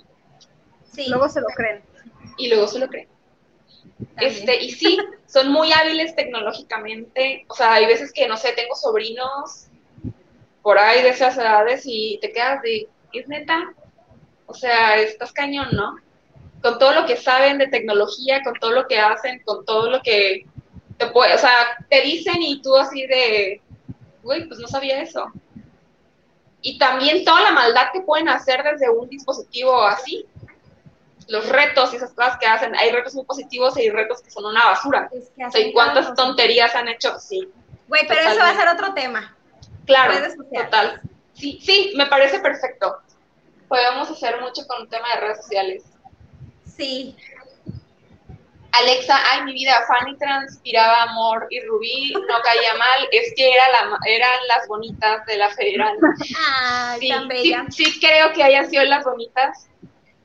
Sí. 0.92 1.06
luego 1.08 1.28
se 1.28 1.40
lo 1.40 1.46
creen. 1.48 1.82
Y 2.36 2.48
luego 2.48 2.66
se 2.68 2.78
lo 2.78 2.88
creen. 2.88 3.08
también. 4.14 4.36
Este, 4.36 4.62
y 4.62 4.70
sí, 4.70 4.98
son 5.26 5.50
muy 5.50 5.72
hábiles 5.72 6.14
tecnológicamente. 6.14 7.46
O 7.48 7.54
sea, 7.54 7.74
hay 7.74 7.86
veces 7.86 8.12
que, 8.12 8.28
no 8.28 8.36
sé, 8.36 8.52
tengo 8.52 8.74
sobrinos 8.74 9.68
por 10.62 10.78
ahí 10.78 11.02
de 11.02 11.08
esas 11.10 11.36
edades 11.36 11.82
y 11.84 12.18
te 12.20 12.32
quedas 12.32 12.62
de, 12.62 12.88
¿es 13.12 13.28
neta? 13.28 13.74
O 14.52 14.54
sea, 14.54 14.96
estás 14.98 15.32
cañón, 15.32 15.68
¿no? 15.72 15.96
Con 16.62 16.78
todo 16.78 16.92
lo 16.92 17.06
que 17.06 17.16
saben 17.16 17.56
de 17.56 17.68
tecnología, 17.68 18.42
con 18.42 18.52
todo 18.54 18.72
lo 18.72 18.86
que 18.86 18.98
hacen, 18.98 19.42
con 19.44 19.64
todo 19.64 19.90
lo 19.90 20.02
que 20.02 20.44
te 20.98 21.06
puede, 21.06 21.34
o 21.34 21.38
sea, 21.38 21.54
te 21.88 22.02
dicen 22.02 22.42
y 22.42 22.60
tú 22.60 22.76
así 22.76 23.06
de, 23.06 23.62
güey, 24.22 24.46
pues 24.46 24.60
no 24.60 24.68
sabía 24.68 25.00
eso. 25.00 25.32
Y 26.60 26.78
también 26.78 27.24
toda 27.24 27.40
la 27.40 27.50
maldad 27.52 27.86
que 27.94 28.02
pueden 28.02 28.28
hacer 28.28 28.62
desde 28.62 28.90
un 28.90 29.08
dispositivo 29.08 29.82
así. 29.86 30.26
Los 31.28 31.48
retos 31.48 31.94
y 31.94 31.96
esas 31.96 32.12
cosas 32.12 32.36
que 32.38 32.46
hacen. 32.46 32.74
Hay 32.76 32.92
retos 32.92 33.14
muy 33.14 33.24
positivos 33.24 33.76
y 33.78 33.82
hay 33.82 33.90
retos 33.90 34.20
que 34.22 34.30
son 34.30 34.44
una 34.44 34.66
basura. 34.66 35.08
Es 35.12 35.30
que 35.34 35.46
O 35.46 35.50
sea, 35.50 35.60
¿y 35.60 35.64
hacen 35.64 35.72
cuántas 35.72 36.14
tonterías 36.14 36.74
han 36.74 36.88
hecho? 36.88 37.18
Sí, 37.18 37.48
Güey, 37.88 38.06
pero 38.06 38.20
eso 38.20 38.38
va 38.38 38.50
a 38.50 38.56
ser 38.56 38.68
otro 38.68 38.92
tema. 38.92 39.34
claro, 39.86 40.14
total. 40.54 41.00
Sí, 41.34 41.58
sí, 41.62 41.92
me 41.96 42.06
parece 42.06 42.38
perfecto. 42.38 42.98
Podemos 43.72 44.10
hacer 44.10 44.38
mucho 44.42 44.66
con 44.66 44.82
el 44.82 44.88
tema 44.90 45.08
de 45.14 45.20
redes 45.22 45.38
sociales. 45.38 45.82
Sí. 46.76 47.16
Alexa, 48.72 49.18
ay, 49.30 49.44
mi 49.44 49.54
vida, 49.54 49.82
Fanny 49.88 50.14
transpiraba 50.18 51.04
amor 51.04 51.46
y 51.48 51.58
Rubí 51.60 52.12
no 52.12 52.42
caía 52.42 52.74
mal, 52.74 53.08
es 53.12 53.32
que 53.34 53.50
era 53.50 53.70
la, 53.70 53.98
eran 54.06 54.46
las 54.46 54.68
bonitas 54.68 55.24
de 55.24 55.38
la 55.38 55.48
federal. 55.48 55.96
Ay, 56.60 57.00
Sí, 57.00 57.08
tan 57.08 57.72
sí, 57.72 57.84
sí 57.86 57.98
creo 57.98 58.34
que 58.34 58.42
hayan 58.42 58.68
sido 58.68 58.84
las 58.84 59.04
bonitas. 59.04 59.70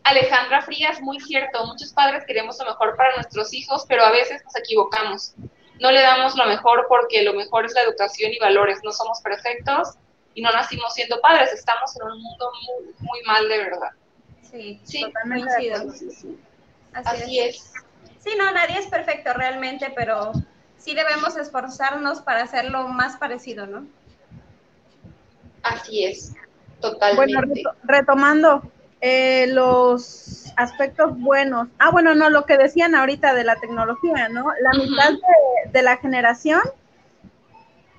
Alejandra 0.03 0.61
Frías, 0.61 0.99
muy 0.99 1.17
cierto, 1.21 1.65
muchos 1.67 1.93
padres 1.93 2.25
queremos 2.27 2.59
lo 2.59 2.65
mejor 2.65 2.97
para 2.97 3.15
nuestros 3.15 3.53
hijos, 3.53 3.85
pero 3.87 4.03
a 4.03 4.11
veces 4.11 4.43
nos 4.43 4.57
equivocamos. 4.57 5.35
No 5.79 5.89
le 5.89 6.01
damos 6.01 6.35
lo 6.35 6.47
mejor 6.47 6.85
porque 6.89 7.23
lo 7.23 7.33
mejor 7.33 7.63
es 7.63 7.73
la 7.75 7.83
educación 7.83 8.33
y 8.33 8.39
valores. 8.39 8.81
No 8.83 8.91
somos 8.91 9.21
perfectos 9.21 9.95
y 10.37 10.41
no 10.43 10.51
nacimos 10.51 10.93
siendo 10.93 11.19
padres, 11.19 11.51
estamos 11.51 11.89
en 11.99 12.11
un 12.11 12.21
mundo 12.21 12.51
muy, 12.67 12.93
muy 12.99 13.21
mal 13.25 13.49
de 13.49 13.57
verdad. 13.57 13.89
Sí, 14.43 14.79
Sí, 14.83 15.01
Totalmente 15.01 15.47
coincido. 15.47 15.75
Así, 16.93 17.23
Así 17.23 17.39
es. 17.39 17.55
es. 17.55 17.73
Sí, 18.19 18.29
no, 18.37 18.51
nadie 18.51 18.77
es 18.77 18.85
perfecto 18.85 19.33
realmente, 19.33 19.91
pero 19.95 20.33
sí 20.77 20.93
debemos 20.93 21.35
esforzarnos 21.37 22.21
para 22.21 22.43
hacerlo 22.43 22.87
más 22.87 23.17
parecido, 23.17 23.65
¿no? 23.65 23.87
Así 25.63 26.05
es. 26.05 26.33
Bueno, 26.33 26.41
Totalmente. 26.81 27.63
reto- 27.63 27.75
retomando 27.83 28.61
eh, 29.01 29.47
los 29.47 30.53
aspectos 30.55 31.17
buenos. 31.17 31.67
Ah, 31.79 31.89
bueno, 31.89 32.13
no, 32.13 32.29
lo 32.29 32.45
que 32.45 32.57
decían 32.59 32.93
ahorita 32.93 33.33
de 33.33 33.43
la 33.43 33.55
tecnología, 33.55 34.29
¿no? 34.29 34.51
La 34.61 34.69
mitad 34.77 35.09
de, 35.13 35.71
de 35.71 35.81
la 35.81 35.97
generación 35.97 36.61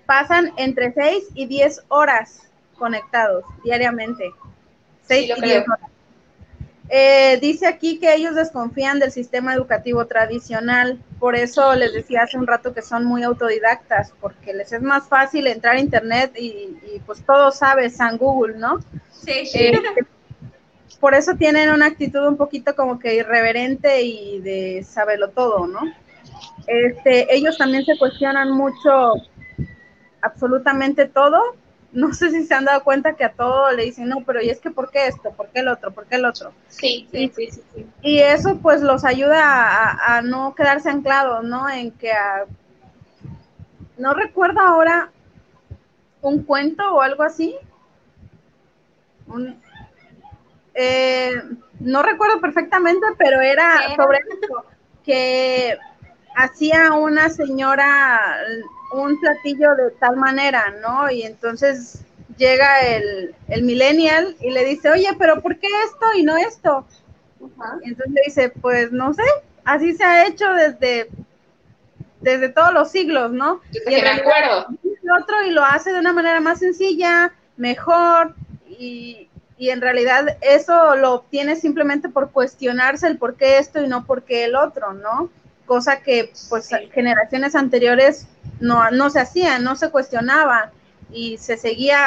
pasan 0.09 0.53
entre 0.57 0.91
6 0.95 1.25
y 1.35 1.45
10 1.45 1.83
horas 1.89 2.49
conectados 2.79 3.45
diariamente. 3.63 4.31
6 5.07 5.29
lo 5.29 5.37
y 5.37 5.41
10 5.43 5.51
creo. 5.51 5.65
horas. 5.69 5.91
Eh, 6.89 7.39
dice 7.43 7.67
aquí 7.67 7.99
que 7.99 8.15
ellos 8.15 8.35
desconfían 8.35 9.01
del 9.01 9.13
sistema 9.13 9.53
educativo 9.53 10.07
tradicional, 10.07 10.99
por 11.19 11.37
eso 11.37 11.75
les 11.75 11.93
decía 11.93 12.23
hace 12.23 12.39
un 12.39 12.47
rato 12.47 12.73
que 12.73 12.81
son 12.81 13.05
muy 13.05 13.23
autodidactas, 13.23 14.15
porque 14.19 14.55
les 14.55 14.73
es 14.73 14.81
más 14.81 15.07
fácil 15.07 15.47
entrar 15.47 15.77
a 15.77 15.81
internet 15.81 16.33
y, 16.39 16.79
y, 16.95 17.03
pues 17.05 17.23
todo 17.27 17.51
sabe 17.51 17.91
San 17.91 18.17
Google, 18.17 18.57
¿no? 18.57 18.79
Sí, 19.11 19.43
Eh, 19.53 19.79
por 21.01 21.15
eso 21.15 21.35
tienen 21.35 21.69
una 21.69 21.85
actitud 21.85 22.27
un 22.27 22.39
poquito 22.39 22.75
como 22.75 22.99
que 22.99 23.17
irreverente 23.17 24.01
y 24.01 24.41
de 24.41 24.83
saberlo 24.89 25.29
todo, 25.29 25.67
¿no? 25.67 25.81
Este, 26.67 27.35
ellos 27.35 27.59
también 27.59 27.85
se 27.85 27.99
cuestionan 27.99 28.51
mucho 28.51 29.13
absolutamente 30.23 31.07
todo. 31.07 31.41
No 31.93 32.13
sé 32.13 32.31
si 32.31 32.45
se 32.45 32.55
han 32.55 32.67
dado 32.67 32.85
cuenta 32.85 33.15
que 33.15 33.25
a 33.25 33.33
todo 33.33 33.71
le 33.73 33.85
dicen, 33.85 34.09
no, 34.09 34.23
pero 34.25 34.43
¿y 34.43 34.51
es 34.51 34.61
que 34.61 34.71
por 34.71 34.91
qué 34.91 35.07
esto? 35.07 35.31
¿Por 35.33 35.49
qué 35.49 35.61
el 35.61 35.69
otro? 35.69 35.91
¿Por 35.91 36.07
qué 36.07 36.17
el 36.17 36.27
otro? 36.27 36.53
Sí, 36.69 37.09
sí, 37.11 37.33
sí, 37.35 37.51
sí, 37.51 37.63
sí. 37.75 37.87
Y 38.03 38.19
eso 38.19 38.59
pues 38.59 38.83
los 38.83 39.05
ayuda 39.05 39.41
a, 39.43 40.17
a 40.19 40.23
no 40.23 40.55
quedarse 40.55 40.91
anclados, 40.91 41.45
¿no? 41.45 41.69
En 41.69 41.91
que 41.93 42.13
a- 42.13 42.45
no 43.97 44.13
recuerdo 44.15 44.61
ahora 44.61 45.11
un 46.21 46.43
cuento 46.45 46.95
o 46.95 47.01
algo 47.01 47.23
así. 47.23 47.57
Un- 49.27 49.61
eh, 50.75 51.43
no 51.81 52.03
recuerdo 52.03 52.41
perfectamente, 52.41 53.07
pero 53.17 53.41
era 53.41 53.73
¿Qué 53.79 53.95
era? 53.95 54.05
sobre 54.05 54.19
eso, 54.19 54.65
que 55.05 55.79
hacía 56.37 56.93
una 56.93 57.31
señora 57.31 58.21
un 58.93 59.19
platillo 59.21 59.75
de 59.77 59.91
tal 59.99 60.17
manera, 60.17 60.75
¿no? 60.83 61.11
Y 61.11 61.23
entonces 61.23 62.01
llega 62.37 62.81
el, 62.87 63.35
el 63.49 63.63
millennial 63.63 64.37
y 64.41 64.51
le 64.51 64.65
dice, 64.65 64.91
oye, 64.91 65.09
pero 65.19 65.41
¿por 65.43 65.59
qué 65.59 65.69
esto 65.87 66.07
y 66.17 66.23
no 66.23 66.37
esto? 66.37 66.87
Y 67.85 67.89
entonces 67.89 68.15
le 68.15 68.23
dice, 68.27 68.49
pues 68.61 68.93
no 68.93 69.13
sé, 69.15 69.23
así 69.65 69.95
se 69.95 70.05
ha 70.05 70.27
hecho 70.27 70.53
desde, 70.55 71.09
desde 72.21 72.49
todos 72.49 72.73
los 72.73 72.91
siglos, 72.91 73.33
¿no? 73.33 73.61
Desde 73.73 73.99
Y 73.99 74.03
me 74.03 74.09
acuerdo. 74.09 74.67
el 74.83 75.23
otro 75.23 75.43
y 75.45 75.51
lo 75.51 75.65
hace 75.65 75.93
de 75.93 75.99
una 76.01 76.13
manera 76.13 76.41
más 76.41 76.59
sencilla, 76.59 77.33
mejor 77.57 78.35
y, 78.69 79.29
y 79.57 79.71
en 79.71 79.81
realidad 79.81 80.37
eso 80.41 80.95
lo 80.97 81.15
obtiene 81.15 81.57
simplemente 81.57 82.09
por 82.09 82.31
cuestionarse 82.31 83.07
el 83.07 83.19
por 83.19 83.35
qué 83.37 83.59
esto 83.59 83.83
y 83.83 83.89
no 83.89 84.05
por 84.05 84.23
qué 84.23 84.45
el 84.45 84.55
otro, 84.55 84.93
¿no? 84.93 85.31
Cosa 85.67 86.01
que 86.01 86.33
pues 86.49 86.71
generaciones 86.93 87.55
anteriores 87.55 88.27
no, 88.61 88.91
no 88.91 89.11
se 89.11 89.21
hacían, 89.21 89.65
no 89.65 89.77
se 89.77 89.91
cuestionaba 89.91 90.73
y 91.11 91.39
se 91.39 91.57
seguía 91.57 91.99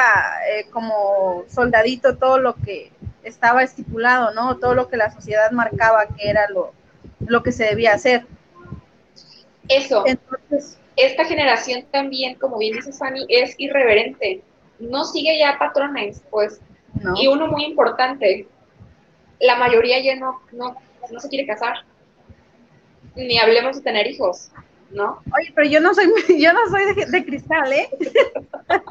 eh, 0.49 0.69
como 0.71 1.43
soldadito 1.47 2.17
todo 2.17 2.39
lo 2.39 2.55
que 2.55 2.91
estaba 3.23 3.63
estipulado, 3.63 4.33
¿no? 4.33 4.57
Todo 4.57 4.75
lo 4.75 4.87
que 4.89 4.97
la 4.97 5.11
sociedad 5.11 5.51
marcaba 5.51 6.07
que 6.07 6.29
era 6.29 6.49
lo, 6.49 6.73
lo 7.19 7.43
que 7.43 7.51
se 7.51 7.65
debía 7.65 7.93
hacer. 7.93 8.25
Eso. 9.67 10.03
Entonces, 10.05 10.77
esta 10.95 11.25
generación 11.25 11.85
también, 11.91 12.35
como 12.35 12.57
bien 12.57 12.75
dice 12.75 12.91
Fanny, 12.91 13.25
es 13.29 13.55
irreverente. 13.57 14.43
No 14.79 15.05
sigue 15.05 15.37
ya 15.39 15.57
patrones, 15.57 16.21
pues. 16.29 16.59
Y 17.15 17.27
uno 17.27 17.47
muy 17.47 17.63
importante, 17.63 18.47
la 19.39 19.55
mayoría 19.55 19.99
ya 20.03 20.15
no, 20.17 20.41
no, 20.51 20.75
no 21.09 21.19
se 21.19 21.29
quiere 21.29 21.47
casar. 21.47 21.85
Ni 23.15 23.39
hablemos 23.39 23.77
de 23.77 23.81
tener 23.81 24.07
hijos, 24.07 24.51
¿no? 24.93 25.21
Oye, 25.37 25.51
pero 25.55 25.67
yo 25.67 25.79
no 25.79 25.93
soy, 25.93 26.07
yo 26.39 26.53
no 26.53 26.69
soy 26.69 26.93
de, 26.93 27.25
cristal, 27.25 27.71
¿eh? 27.73 27.89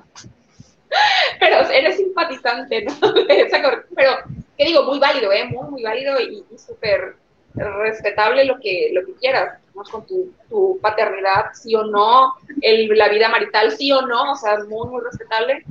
pero 1.40 1.68
eres 1.70 1.96
simpatizante, 1.96 2.84
¿no? 2.84 2.92
pero, 3.96 4.18
¿qué 4.56 4.64
digo? 4.64 4.84
Muy 4.84 4.98
válido, 4.98 5.32
¿eh? 5.32 5.44
Muy, 5.44 5.68
muy 5.70 5.82
válido 5.82 6.20
y, 6.20 6.44
y 6.50 6.58
súper 6.58 7.16
respetable 7.54 8.44
lo 8.44 8.58
que, 8.60 8.90
lo 8.92 9.04
que 9.04 9.14
quieras, 9.14 9.58
con 9.90 10.06
tu, 10.06 10.78
paternidad, 10.82 11.46
sí 11.54 11.74
o 11.74 11.84
no, 11.84 12.34
el, 12.60 12.88
la 12.96 13.08
vida 13.08 13.28
marital, 13.28 13.70
sí 13.72 13.90
o 13.92 14.02
no, 14.02 14.32
o 14.32 14.36
sea, 14.36 14.58
muy, 14.68 14.88
muy 14.88 15.02
respetable. 15.02 15.64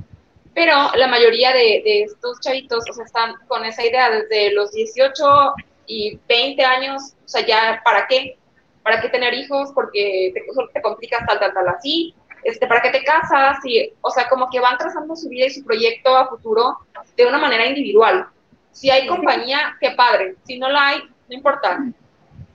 Pero 0.52 0.74
la 0.96 1.06
mayoría 1.06 1.52
de, 1.52 1.82
de 1.84 2.02
estos 2.04 2.40
chavitos, 2.40 2.84
o 2.90 2.92
sea, 2.92 3.04
están 3.04 3.34
con 3.46 3.64
esa 3.64 3.86
idea 3.86 4.10
desde 4.10 4.52
los 4.52 4.72
18 4.72 5.54
y 5.86 6.18
20 6.28 6.64
años, 6.64 7.14
o 7.24 7.28
sea, 7.28 7.46
ya, 7.46 7.80
¿para 7.84 8.06
qué? 8.08 8.36
¿Para 8.82 9.00
qué 9.00 9.08
tener 9.08 9.34
hijos? 9.34 9.70
Porque 9.74 10.32
te, 10.34 10.42
te 10.72 10.82
complicas 10.82 11.26
tal, 11.26 11.38
tal, 11.38 11.52
tal, 11.52 11.68
así. 11.68 12.14
Este, 12.42 12.66
¿Para 12.66 12.80
qué 12.80 12.90
te 12.90 13.04
casas? 13.04 13.58
Y, 13.64 13.92
o 14.00 14.10
sea, 14.10 14.28
como 14.28 14.48
que 14.50 14.60
van 14.60 14.78
trazando 14.78 15.14
su 15.14 15.28
vida 15.28 15.46
y 15.46 15.50
su 15.50 15.64
proyecto 15.64 16.16
a 16.16 16.28
futuro 16.28 16.78
de 17.16 17.26
una 17.26 17.38
manera 17.38 17.66
individual. 17.66 18.26
Si 18.72 18.90
hay 18.90 19.06
compañía, 19.06 19.76
qué 19.80 19.90
padre. 19.90 20.36
Si 20.44 20.58
no 20.58 20.68
la 20.68 20.88
hay, 20.88 21.00
no 21.28 21.36
importa, 21.36 21.84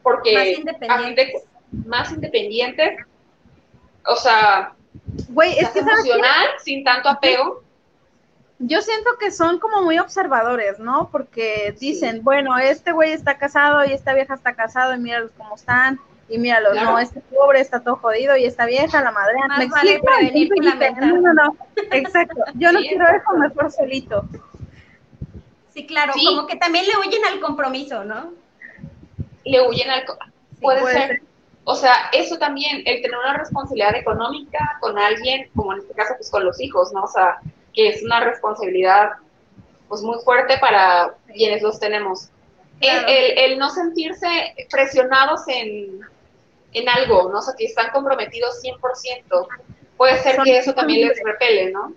porque 0.02 0.34
más 0.34 0.48
independientes, 0.48 1.44
más 1.72 2.12
independientes 2.12 3.06
o 4.08 4.16
sea, 4.16 4.74
güey, 5.30 5.58
es 5.58 5.70
que 5.70 5.80
emocional, 5.80 6.48
sin 6.64 6.84
tanto 6.84 7.10
apego. 7.10 7.64
Yo 8.60 8.82
siento 8.82 9.12
que 9.20 9.32
son 9.32 9.60
como 9.60 9.82
muy 9.82 10.00
observadores, 10.00 10.80
¿no? 10.80 11.10
Porque 11.12 11.76
dicen, 11.80 12.24
bueno, 12.24 12.58
este 12.58 12.94
güey 12.94 13.12
está 13.12 13.38
casado 13.38 13.84
y 13.84 13.92
esta 13.92 14.14
vieja 14.14 14.36
está 14.36 14.54
casado 14.54 14.94
y 14.94 15.00
míralos 15.00 15.32
cómo 15.38 15.56
están 15.56 16.00
y 16.28 16.38
míralos, 16.38 16.76
no, 16.76 16.98
este 16.98 17.22
pobre 17.22 17.62
está 17.62 17.82
todo 17.82 17.98
jodido 17.98 18.36
y 18.36 18.46
esta 18.46 18.66
vieja, 18.66 19.02
la 19.02 19.12
madre, 19.12 19.36
me 19.58 19.68
vale 19.68 20.02
No, 21.00 21.18
no, 21.22 21.34
no, 21.34 21.58
exacto. 21.92 22.42
Yo 22.56 22.72
no 22.72 22.80
quiero 22.80 23.06
eso 23.08 23.38
mejor 23.38 23.72
solito. 23.72 24.28
Sí, 25.74 25.86
claro, 25.86 26.14
como 26.14 26.48
que 26.48 26.56
también 26.56 26.86
le 26.86 26.98
huyen 26.98 27.24
al 27.26 27.40
compromiso, 27.40 28.04
¿no? 28.06 28.32
le 29.46 29.68
huyen 29.68 29.90
al... 29.90 30.04
puede, 30.60 30.84
ser. 30.92 31.22
O 31.64 31.76
sea, 31.76 31.94
eso 32.12 32.38
también, 32.38 32.84
el 32.86 33.02
tener 33.02 33.18
una 33.18 33.38
responsabilidad 33.38 33.96
económica 33.96 34.78
con 34.82 35.00
alguien, 35.00 35.50
como 35.56 35.74
en 35.74 35.80
este 35.80 35.94
caso, 35.94 36.14
pues 36.18 36.30
con 36.30 36.46
los 36.46 36.60
hijos, 36.60 36.92
¿no? 36.94 37.04
O 37.04 37.08
sea, 37.08 37.38
que 37.74 37.90
es 37.90 38.04
una 38.04 38.20
responsabilidad, 38.20 39.12
pues 39.88 40.02
muy 40.02 40.20
fuerte 40.24 40.58
para 40.60 41.16
quienes 41.34 41.62
los 41.62 41.80
tenemos. 41.80 42.30
El, 42.82 43.58
no 43.58 43.70
sentirse 43.70 44.28
presionados 44.70 45.48
en, 45.48 46.02
en 46.76 46.90
algo, 46.90 47.30
¿no? 47.32 47.40
O 47.40 47.42
sea, 47.42 47.54
que 47.58 47.66
están 47.66 47.92
comprometidos 47.92 48.62
100%. 48.62 49.48
Puede 49.98 50.22
ser 50.22 50.38
que 50.44 50.58
eso 50.58 50.74
también 50.74 51.08
les 51.08 51.22
repele, 51.24 51.72
¿no? 51.72 51.94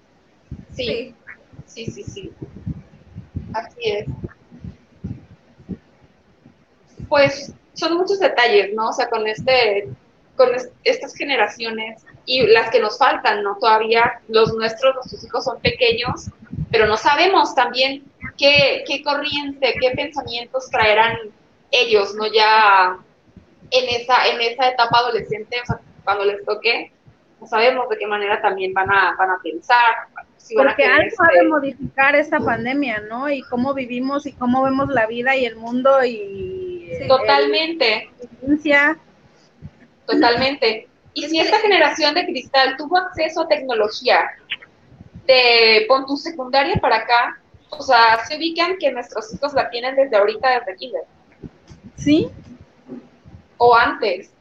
Sí, 0.75 1.15
sí, 1.67 1.87
sí, 1.87 2.03
sí. 2.03 2.33
Así 3.53 3.81
es 3.83 4.07
pues 7.09 7.53
son 7.75 7.97
muchos 7.97 8.19
detalles, 8.21 8.75
¿no? 8.75 8.91
O 8.91 8.93
sea, 8.93 9.09
con 9.09 9.27
este, 9.27 9.89
con 10.37 10.51
estas 10.85 11.15
generaciones 11.15 12.05
y 12.27 12.47
las 12.47 12.71
que 12.71 12.81
nos 12.81 12.99
faltan, 12.99 13.43
¿no? 13.43 13.57
Todavía 13.59 14.21
los 14.29 14.53
nuestros, 14.55 14.95
nuestros 14.95 15.25
hijos 15.25 15.45
son 15.45 15.61
pequeños, 15.61 16.31
pero 16.71 16.87
no 16.87 16.97
sabemos 16.97 17.55
también 17.55 18.05
qué, 18.37 18.85
qué 18.87 19.03
corriente, 19.03 19.75
qué 19.81 19.91
pensamientos 19.93 20.71
traerán 20.71 21.17
ellos, 21.71 22.15
¿no? 22.15 22.27
Ya 22.33 22.99
en 23.71 24.01
esa, 24.01 24.27
en 24.27 24.41
esa 24.41 24.69
etapa 24.69 24.99
adolescente, 24.99 25.57
o 25.63 25.67
sea, 25.67 25.81
cuando 26.05 26.25
les 26.25 26.45
toque, 26.45 26.93
no 27.41 27.47
sabemos 27.47 27.89
de 27.89 27.99
qué 27.99 28.07
manera 28.07 28.41
también 28.41 28.73
van 28.73 28.91
a, 28.91 29.15
van 29.17 29.31
a 29.31 29.39
pensar. 29.43 30.09
Si 30.37 30.55
van 30.55 30.69
Porque 30.69 30.85
a 30.85 30.97
algo 30.97 31.17
ha 31.19 31.35
de 31.35 31.49
modificar 31.49 32.17
esta 32.17 32.41
pandemia, 32.41 33.01
¿no? 33.09 33.29
Y 33.29 33.43
cómo 33.43 33.75
vivimos 33.75 34.27
y 34.27 34.33
cómo 34.33 34.63
vemos 34.63 34.89
la 34.89 35.07
vida 35.07 35.37
y 35.37 35.45
el 35.45 35.57
mundo 35.57 36.05
y 36.05 36.69
Totalmente. 37.07 38.11
Totalmente. 40.07 40.89
Y 41.15 41.29
si 41.29 41.41
esta 41.41 41.59
generación 41.59 42.15
de 42.15 42.27
cristal 42.27 42.77
tuvo 42.77 42.97
acceso 42.97 43.43
a 43.43 43.49
tecnología 43.49 44.31
de 45.27 45.85
pon 45.87 46.07
tu 46.07 46.17
secundaria 46.17 46.77
para 46.77 46.97
acá, 46.97 47.41
o 47.71 47.83
sea, 47.83 48.25
se 48.27 48.37
ubican 48.37 48.79
que 48.79 48.91
nuestros 48.91 49.33
hijos 49.35 49.53
la 49.53 49.69
tienen 49.69 49.95
desde 49.97 50.17
ahorita, 50.17 50.61
desde 50.61 50.77
kinder. 50.77 51.03
Sí. 51.97 52.31
O 53.59 53.75
antes, 53.75 54.33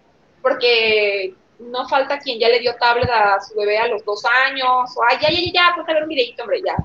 porque 0.41 1.34
no 1.59 1.88
falta 1.88 2.20
quien 2.20 2.39
ya 2.39 2.49
le 2.49 2.59
dio 2.59 2.76
tablet 2.76 3.09
a 3.09 3.41
su 3.41 3.55
bebé 3.55 3.80
a 3.80 3.88
los 3.88 4.05
dos 4.05 4.24
años, 4.47 4.95
o 4.95 5.03
ay, 5.09 5.18
ya, 5.22 5.30
ya, 5.30 5.51
ya, 5.53 5.72
pues 5.76 5.89
a 5.89 5.93
ver 5.93 6.03
un 6.03 6.09
videito, 6.09 6.43
hombre, 6.43 6.61
ya, 6.65 6.76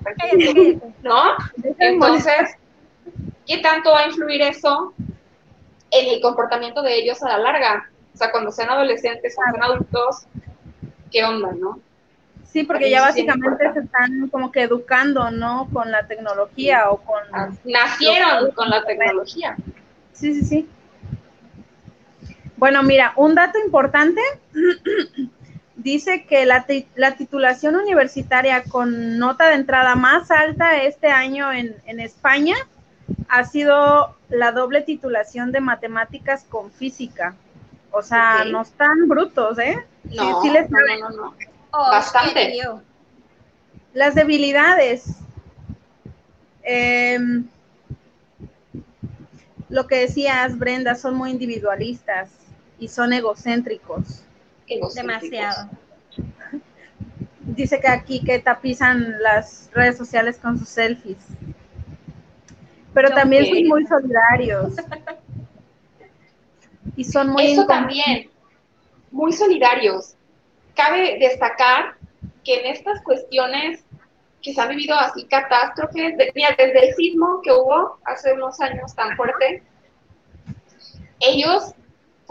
¿no? 1.03 1.37
Entonces, 1.78 2.57
¿qué 3.47 3.59
tanto 3.59 3.93
va 3.93 4.01
a 4.01 4.07
influir 4.07 4.43
eso 4.43 4.95
en 5.93 6.14
el 6.14 6.20
comportamiento 6.20 6.83
de 6.83 6.97
ellos 6.97 7.22
a 7.22 7.28
la 7.28 7.39
larga. 7.39 7.91
O 8.12 8.16
sea, 8.16 8.33
cuando 8.33 8.51
sean 8.51 8.70
adolescentes, 8.70 9.35
cuando 9.37 9.59
sean 9.59 9.70
adultos, 9.70 10.26
¿qué 11.11 11.22
onda, 11.22 11.53
no? 11.53 11.80
Sí, 12.45 12.64
porque 12.64 12.91
ya 12.91 13.01
básicamente 13.01 13.72
se 13.72 13.80
están 13.80 14.28
como 14.28 14.51
que 14.51 14.62
educando, 14.62 15.30
¿no? 15.30 15.68
Con 15.72 15.91
la 15.91 16.07
tecnología 16.07 16.91
o 16.91 16.99
con... 16.99 17.22
Ah, 17.33 17.51
nacieron 17.64 18.51
con 18.51 18.68
la 18.68 18.85
tecnología. 18.85 19.57
Sí, 20.12 20.35
sí, 20.35 20.45
sí. 20.45 20.68
Bueno, 22.63 22.85
mira, 22.85 23.13
un 23.17 23.35
dato 23.35 23.59
importante 23.59 24.21
dice 25.75 26.27
que 26.27 26.47
la, 26.47 26.65
la, 26.95 27.17
titulación 27.17 27.75
universitaria 27.75 28.63
con 28.63 29.19
nota 29.19 29.49
de 29.49 29.57
entrada 29.57 29.97
más 29.97 30.31
alta 30.31 30.81
este 30.81 31.09
año 31.09 31.53
en, 31.53 31.75
en 31.87 31.99
España 31.99 32.55
ha 33.29 33.43
sido 33.43 34.17
la 34.29 34.53
doble 34.53 34.83
titulación 34.83 35.51
de 35.51 35.61
matemáticas 35.61 36.45
con 36.45 36.71
física. 36.71 37.35
O 37.91 38.01
sea, 38.01 38.45
no 38.45 38.63
están 38.63 39.09
brutos, 39.09 39.59
¿eh? 39.59 39.85
No, 40.05 40.41
no, 40.41 40.53
no, 41.01 41.11
no, 41.11 41.35
oh, 41.73 41.91
Bastante. 41.91 42.61
Las 43.93 44.15
debilidades. 44.15 45.17
Em, 46.63 47.45
lo 49.69 49.89
que 49.89 49.97
decías, 49.97 50.57
Brenda, 50.57 50.95
son 50.95 51.17
muy 51.17 51.33
individualistas 51.33 52.29
y 52.79 52.89
son 52.89 53.12
egocéntricos. 53.12 54.25
Demasiado. 54.95 55.68
Dice 57.41 57.81
que 57.81 57.89
aquí 57.89 58.25
que 58.25 58.39
tapizan 58.39 59.20
las 59.20 59.70
redes 59.75 59.99
sociales 59.99 60.39
con 60.39 60.59
sus 60.59 60.68
selfies 60.68 61.18
pero 62.95 63.11
también 63.11 63.47
son 63.47 63.68
muy 63.68 63.87
solidarios. 63.87 64.75
y 66.97 67.05
son 67.05 67.31
muy... 67.31 67.53
Eso 67.53 67.66
también, 67.66 68.31
muy 69.11 69.33
solidarios. 69.33 70.14
Cabe 70.75 71.18
destacar 71.18 71.97
que 72.45 72.61
en 72.61 72.66
estas 72.66 73.01
cuestiones 73.03 73.85
que 74.43 74.53
se 74.53 74.61
han 74.61 74.70
vivido 74.70 74.97
así 74.97 75.25
catástrofes, 75.27 76.16
desde 76.16 76.89
el 76.89 76.95
sismo 76.95 77.41
que 77.43 77.53
hubo 77.53 77.99
hace 78.05 78.33
unos 78.33 78.61
años 78.61 78.95
tan 78.95 79.16
fuerte, 79.16 79.62
ellos 81.20 81.75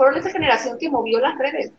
fueron 0.01 0.17
esa 0.17 0.31
generación 0.31 0.79
que 0.79 0.89
movió 0.89 1.19
las 1.19 1.37
redes, 1.37 1.71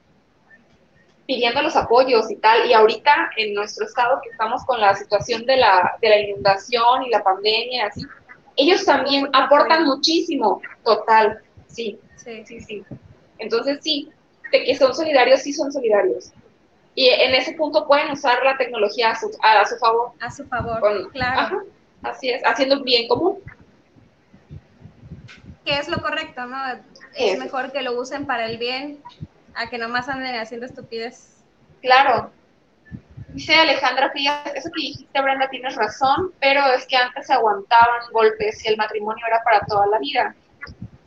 pidiendo 1.27 1.61
los 1.61 1.75
apoyos 1.75 2.31
y 2.31 2.37
tal, 2.37 2.71
y 2.71 2.73
ahorita 2.73 3.33
en 3.37 3.53
nuestro 3.53 3.85
estado 3.85 4.21
que 4.23 4.29
estamos 4.29 4.65
con 4.65 4.81
la 4.81 4.95
situación 4.95 5.45
de 5.45 5.57
la, 5.57 5.99
de 6.01 6.09
la 6.09 6.19
inundación 6.21 7.03
y 7.03 7.11
la 7.11 7.21
pandemia, 7.25 7.87
así, 7.87 8.03
ellos 8.55 8.85
también 8.85 9.29
aportan 9.33 9.87
muchísimo, 9.87 10.63
total, 10.85 11.43
sí, 11.67 11.99
sí, 12.15 12.45
sí, 12.47 12.61
sí. 12.61 12.85
Entonces 13.39 13.81
sí, 13.83 14.09
de 14.53 14.63
que 14.63 14.77
son 14.77 14.95
solidarios, 14.95 15.41
sí 15.41 15.53
son 15.53 15.73
solidarios. 15.73 16.33
Y 16.95 17.09
en 17.09 17.35
ese 17.35 17.55
punto 17.55 17.89
pueden 17.89 18.13
usar 18.13 18.39
la 18.45 18.57
tecnología 18.57 19.11
a 19.11 19.19
su, 19.19 19.33
a, 19.43 19.67
su 19.67 19.77
favor. 19.79 20.13
A 20.21 20.31
su 20.31 20.47
favor, 20.47 21.11
claro. 21.11 21.65
Así 22.05 22.31
es, 22.31 22.41
haciendo 22.45 22.77
un 22.77 22.85
bien 22.85 23.09
común. 23.09 23.41
Que 25.65 25.77
es 25.77 25.89
lo 25.89 26.01
correcto, 26.01 26.47
¿no? 26.47 26.57
Es 27.15 27.39
mejor 27.39 27.73
que 27.73 27.83
lo 27.83 27.99
usen 27.99 28.27
para 28.27 28.47
el 28.47 28.59
bien 28.59 29.03
a 29.55 29.69
que 29.69 29.79
nomás 29.79 30.09
anden 30.09 30.35
haciendo 30.37 30.67
estupidez. 30.67 31.43
Claro. 31.81 32.31
Dice 33.29 33.55
Alejandra 33.55 34.11
Frías, 34.11 34.43
eso 34.55 34.69
que 34.75 34.83
dijiste, 34.83 35.23
Brenda, 35.23 35.49
tienes 35.49 35.75
razón, 35.75 36.33
pero 36.39 36.67
es 36.75 36.87
que 36.87 36.97
antes 36.97 37.27
se 37.27 37.33
aguantaban 37.33 38.03
golpes 38.13 38.65
y 38.65 38.69
el 38.69 38.77
matrimonio 38.77 39.25
era 39.27 39.43
para 39.43 39.65
toda 39.67 39.87
la 39.87 39.99
vida. 39.99 40.35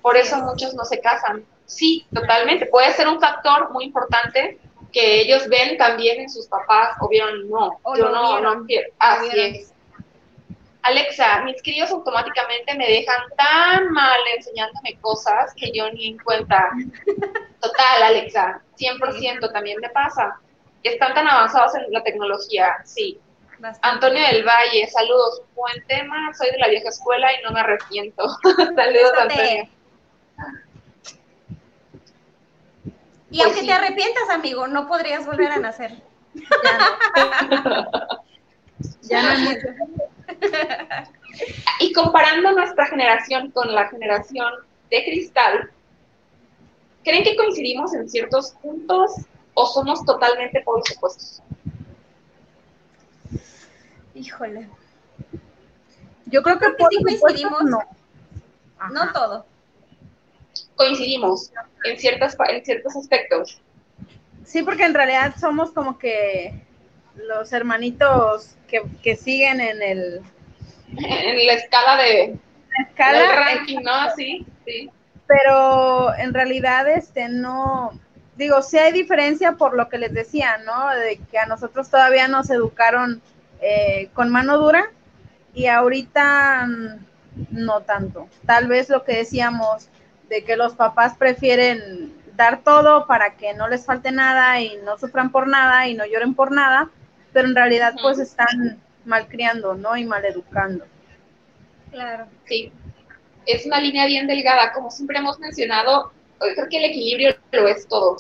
Por 0.02 0.18
eso 0.18 0.38
muchos 0.38 0.74
no 0.74 0.86
se 0.86 1.00
casan. 1.02 1.46
Sí, 1.66 2.06
totalmente. 2.14 2.66
Puede 2.68 2.92
ser 2.94 3.08
un 3.08 3.20
factor 3.20 3.72
muy 3.72 3.86
importante 3.86 4.60
que 4.92 5.22
ellos 5.22 5.48
ven 5.50 5.78
también 5.78 6.22
en 6.22 6.30
sus 6.30 6.48
papás, 6.48 6.96
o 7.02 7.10
vieron, 7.10 7.50
no, 7.50 7.80
yo 7.98 8.10
no, 8.10 8.40
no 8.40 8.66
quiero. 8.66 8.90
Así 8.98 9.28
es. 9.34 9.75
Alexa, 10.86 11.42
mis 11.42 11.60
críos 11.64 11.90
automáticamente 11.90 12.76
me 12.76 12.88
dejan 12.88 13.24
tan 13.36 13.92
mal 13.92 14.20
enseñándome 14.36 15.00
cosas 15.02 15.52
que 15.56 15.72
yo 15.74 15.92
ni 15.92 16.10
en 16.10 16.20
cuenta. 16.20 16.70
Total, 17.60 18.04
Alexa, 18.04 18.62
100% 18.78 19.52
también 19.52 19.80
me 19.82 19.90
pasa. 19.90 20.40
Están 20.84 21.16
tan 21.16 21.28
avanzados 21.28 21.74
en 21.74 21.92
la 21.92 22.04
tecnología, 22.04 22.76
sí. 22.84 23.20
Antonio 23.82 24.22
del 24.28 24.44
Valle, 24.44 24.88
saludos. 24.88 25.42
Buen 25.56 25.84
tema, 25.88 26.32
soy 26.38 26.52
de 26.52 26.60
la 26.60 26.68
vieja 26.68 26.90
escuela 26.90 27.34
y 27.34 27.44
no 27.44 27.52
me 27.52 27.62
arrepiento. 27.62 28.24
saludos, 28.76 29.14
Antonio. 29.20 29.68
Y 33.32 33.42
aunque 33.42 33.62
pues 33.62 33.68
te 33.68 33.74
arrepientas, 33.74 34.30
amigo, 34.30 34.68
no 34.68 34.88
podrías 34.88 35.26
volver 35.26 35.52
a 35.52 35.58
nacer. 35.58 35.96
Ya 36.36 36.78
no. 37.50 37.90
ya 39.02 39.22
y 41.80 41.94
comparando 41.94 42.52
nuestra 42.52 42.86
generación 42.88 43.52
con 43.52 43.74
la 43.74 43.88
generación 43.90 44.54
de 44.90 45.04
cristal, 45.04 45.72
¿creen 47.04 47.24
que 47.24 47.36
coincidimos 47.36 47.94
en 47.94 48.10
ciertos 48.10 48.52
puntos 48.62 49.12
o 49.54 49.66
somos 49.66 50.04
totalmente 50.06 50.62
por 50.62 50.80
opuestos? 50.80 51.42
Híjole. 54.14 54.70
Yo 56.28 56.42
creo 56.42 56.58
que, 56.58 56.66
sí 56.68 57.04
coincidimos. 57.04 57.64
No. 57.64 57.80
no 58.92 59.14
todo. 59.14 59.46
Coincidimos 60.76 61.52
en, 61.84 62.00
ciertas, 62.00 62.36
en 62.50 62.66
ciertos 62.66 62.96
aspectos. 62.96 63.62
Sí, 64.44 64.64
porque 64.64 64.86
en 64.86 64.94
realidad 64.94 65.36
somos 65.40 65.72
como 65.72 65.98
que 65.98 66.66
los 67.16 67.54
hermanitos 67.54 68.56
que, 68.68 68.84
que 69.02 69.16
siguen 69.16 69.62
en 69.62 69.82
el... 69.82 70.22
En 70.98 71.48
la 71.48 71.54
escala 71.54 72.02
de... 72.02 72.38
La 72.78 72.84
escala. 72.84 73.36
ranking, 73.36 73.80
¿no? 73.84 74.14
Sí, 74.16 74.46
sí. 74.66 74.90
Pero 75.28 76.16
en 76.16 76.34
realidad, 76.34 76.88
este, 76.90 77.30
no... 77.30 78.00
Digo, 78.36 78.62
sí 78.62 78.78
hay 78.78 78.92
diferencia 78.92 79.54
por 79.54 79.76
lo 79.76 79.88
que 79.88 79.98
les 79.98 80.14
decía, 80.14 80.58
¿no? 80.66 80.90
De 80.90 81.20
que 81.32 81.38
a 81.38 81.46
nosotros 81.46 81.90
todavía 81.90 82.28
nos 82.28 82.50
educaron 82.50 83.22
eh, 83.62 84.10
con 84.14 84.30
mano 84.30 84.58
dura 84.58 84.92
y 85.54 85.68
ahorita 85.68 86.68
mm, 86.68 87.06
no 87.52 87.82
tanto. 87.82 88.28
Tal 88.46 88.68
vez 88.68 88.90
lo 88.90 89.04
que 89.04 89.16
decíamos 89.16 89.88
de 90.30 90.44
que 90.44 90.58
los 90.58 90.74
papás 90.74 91.16
prefieren 91.18 92.14
dar 92.36 92.62
todo 92.62 93.08
para 93.08 93.36
que 93.36 93.54
no 93.54 93.68
les 93.68 93.86
falte 93.86 94.12
nada 94.12 94.60
y 94.60 94.78
no 94.84 94.98
sufran 94.98 95.32
por 95.32 95.48
nada 95.48 95.88
y 95.88 95.94
no 95.94 96.06
lloren 96.06 96.36
por 96.36 96.52
nada, 96.52 96.90
pero 97.36 97.50
en 97.50 97.56
realidad 97.56 97.94
pues 98.02 98.18
están 98.18 98.80
malcriando, 99.04 99.74
¿no? 99.74 99.98
Y 99.98 100.06
maleducando. 100.06 100.86
Claro. 101.92 102.28
Sí, 102.46 102.72
es 103.46 103.66
una 103.66 103.82
línea 103.82 104.06
bien 104.06 104.26
delgada, 104.26 104.72
como 104.72 104.90
siempre 104.90 105.18
hemos 105.18 105.38
mencionado, 105.38 106.14
creo 106.40 106.70
que 106.70 106.78
el 106.78 106.86
equilibrio 106.86 107.36
lo 107.52 107.68
es 107.68 107.86
todo. 107.90 108.16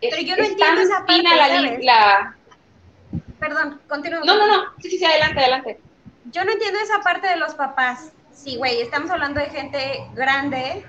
pero 0.00 0.22
yo 0.22 0.36
no 0.36 0.44
entiendo 0.44 0.80
esa 0.80 1.04
parte, 1.04 1.22
la, 1.24 1.78
la, 1.82 2.36
Perdón, 3.40 3.80
continúa. 3.88 4.20
No, 4.24 4.38
no, 4.38 4.46
no, 4.46 4.62
sí, 4.80 4.90
sí, 4.90 4.98
sí, 4.98 5.04
adelante, 5.04 5.40
adelante. 5.40 5.80
Yo 6.30 6.44
no 6.44 6.52
entiendo 6.52 6.78
esa 6.78 7.00
parte 7.00 7.26
de 7.26 7.36
los 7.38 7.54
papás. 7.54 8.12
Sí, 8.32 8.56
güey, 8.56 8.80
estamos 8.80 9.10
hablando 9.10 9.40
de 9.40 9.50
gente 9.50 10.06
grande 10.14 10.84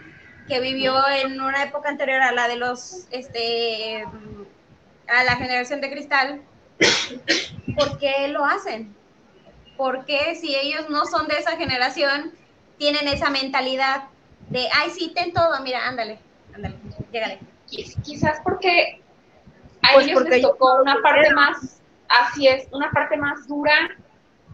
que 0.48 0.60
vivió 0.60 0.96
en 1.10 1.42
una 1.42 1.64
época 1.64 1.90
anterior 1.90 2.22
a 2.22 2.32
la 2.32 2.48
de 2.48 2.58
los, 2.58 3.08
este, 3.10 4.06
a 5.08 5.24
la 5.24 5.36
generación 5.38 5.82
de 5.82 5.90
cristal, 5.90 6.42
¿por 7.78 7.98
qué 8.00 8.28
lo 8.30 8.46
hacen? 8.46 8.96
¿Por 9.76 10.06
qué 10.06 10.36
si 10.36 10.56
ellos 10.56 10.90
no 10.90 11.06
son 11.06 11.28
de 11.28 11.38
esa 11.38 11.58
generación, 11.58 12.34
tienen 12.78 13.08
esa 13.08 13.30
mentalidad 13.30 14.06
de, 14.50 14.68
ay, 14.74 14.90
sí, 14.92 15.12
ten 15.14 15.34
todo, 15.34 15.60
mira, 15.62 15.88
ándale, 15.88 16.20
ándale, 16.54 16.76
llégale? 17.12 17.40
Quizás 17.68 18.40
porque 18.44 19.02
a 19.82 19.94
pues 19.94 20.08
ellos 20.08 20.24
les 20.24 20.42
tocó 20.42 20.82
una 20.82 21.02
parte 21.02 21.32
más, 21.34 21.82
así 22.08 22.48
es, 22.48 22.68
una 22.72 22.90
parte 22.92 23.18
más 23.18 23.48
dura 23.48 23.90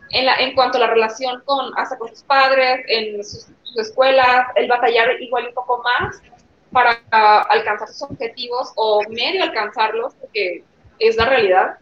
en, 0.10 0.26
la, 0.26 0.36
en 0.36 0.56
cuanto 0.56 0.78
a 0.78 0.82
la 0.82 0.88
relación 0.88 1.42
con, 1.46 1.72
hasta 1.78 1.98
con 1.98 2.10
sus 2.10 2.24
padres, 2.24 2.84
en 2.88 3.24
sus, 3.24 3.48
escuelas, 3.76 4.46
el 4.56 4.68
batallar 4.68 5.20
igual 5.20 5.48
un 5.48 5.54
poco 5.56 5.82
más 5.82 6.22
para 6.72 7.02
alcanzar 7.50 7.88
sus 7.88 8.04
objetivos 8.04 8.72
o 8.76 9.02
medio 9.10 9.44
alcanzarlos, 9.44 10.14
porque 10.16 10.64
es 11.00 11.16
la 11.16 11.26
realidad 11.26 11.80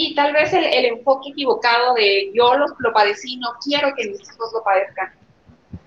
y 0.00 0.14
tal 0.14 0.32
vez 0.32 0.52
el, 0.52 0.84
enfoque 0.84 1.30
equivocado 1.30 1.92
de 1.94 2.30
yo 2.32 2.54
lo, 2.54 2.66
lo, 2.78 2.92
padecí, 2.92 3.36
no 3.38 3.48
quiero 3.60 3.92
que 3.96 4.06
mis 4.06 4.22
hijos 4.22 4.52
lo 4.52 4.62
padezcan. 4.62 5.12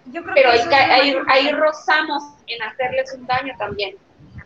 Yo 0.07 0.21
creo 0.21 0.35
Pero 0.35 0.49
ahí, 0.49 1.15
ahí, 1.29 1.51
rozamos 1.53 2.21
en 2.45 2.61
hacerles 2.61 3.13
un 3.13 3.25
daño 3.25 3.53
también, 3.57 3.95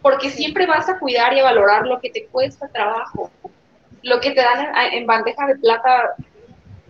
porque 0.04 0.30
siempre 0.30 0.68
vas 0.68 0.88
a 0.88 1.00
cuidar 1.00 1.34
y 1.34 1.40
a 1.40 1.46
valorar 1.46 1.88
lo 1.88 2.00
que 2.00 2.12
te 2.12 2.28
cuesta 2.28 2.68
trabajo. 2.68 3.32
Lo 4.04 4.20
que 4.20 4.32
te 4.32 4.42
dan 4.42 4.68
en, 4.94 5.08
bandeja 5.08 5.48
de 5.48 5.56
plata 5.56 6.14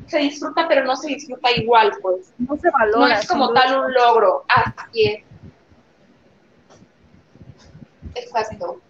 se 0.07 0.19
disfruta, 0.19 0.67
pero 0.67 0.83
no 0.83 0.97
se 0.97 1.07
disfruta 1.07 1.51
igual, 1.51 1.93
pues. 2.01 2.33
No 2.39 2.57
se 2.57 2.69
valora. 2.71 3.07
No 3.07 3.19
es 3.21 3.25
como 3.25 3.53
tal 3.53 3.85
un 3.85 3.93
logro. 3.93 4.43
Así 4.49 5.05
es. 5.05 5.23
Exacto 8.15 8.81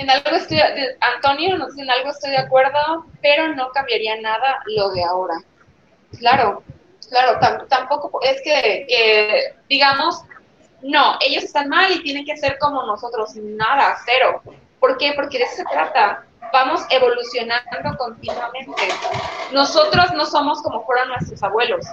en 0.00 0.10
algo 0.10 0.30
estoy, 0.30 0.58
Antonio, 1.00 1.58
no 1.58 1.70
sé, 1.70 1.82
en 1.82 1.90
algo 1.90 2.10
estoy 2.10 2.30
de 2.30 2.38
acuerdo, 2.38 3.06
pero 3.20 3.54
no 3.54 3.70
cambiaría 3.70 4.20
nada 4.20 4.62
lo 4.66 4.90
de 4.90 5.04
ahora. 5.04 5.34
Claro, 6.18 6.62
claro, 7.08 7.38
tampoco 7.68 8.20
es 8.22 8.40
que, 8.42 9.54
digamos, 9.68 10.22
no, 10.82 11.18
ellos 11.20 11.44
están 11.44 11.68
mal 11.68 11.92
y 11.92 12.02
tienen 12.02 12.24
que 12.24 12.36
ser 12.38 12.58
como 12.58 12.82
nosotros, 12.84 13.36
nada, 13.36 13.98
cero. 14.06 14.42
¿Por 14.80 14.96
qué? 14.96 15.12
Porque 15.14 15.38
de 15.38 15.44
eso 15.44 15.56
se 15.56 15.64
trata. 15.64 16.24
Vamos 16.52 16.80
evolucionando 16.88 17.96
continuamente. 17.98 18.88
Nosotros 19.52 20.12
no 20.14 20.24
somos 20.24 20.62
como 20.62 20.84
fueron 20.86 21.08
nuestros 21.08 21.42
abuelos. 21.42 21.84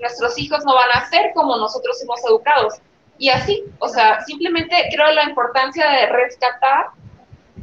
Nuestros 0.00 0.36
hijos 0.36 0.64
no 0.64 0.74
van 0.74 0.90
a 0.92 1.08
ser 1.08 1.32
como 1.34 1.56
nosotros 1.56 2.02
hemos 2.02 2.22
educados. 2.24 2.74
Y 3.18 3.28
así, 3.30 3.64
o 3.78 3.88
sea, 3.88 4.20
simplemente 4.24 4.88
creo 4.92 5.12
la 5.12 5.22
importancia 5.24 5.88
de 5.88 6.06
rescatar 6.06 6.88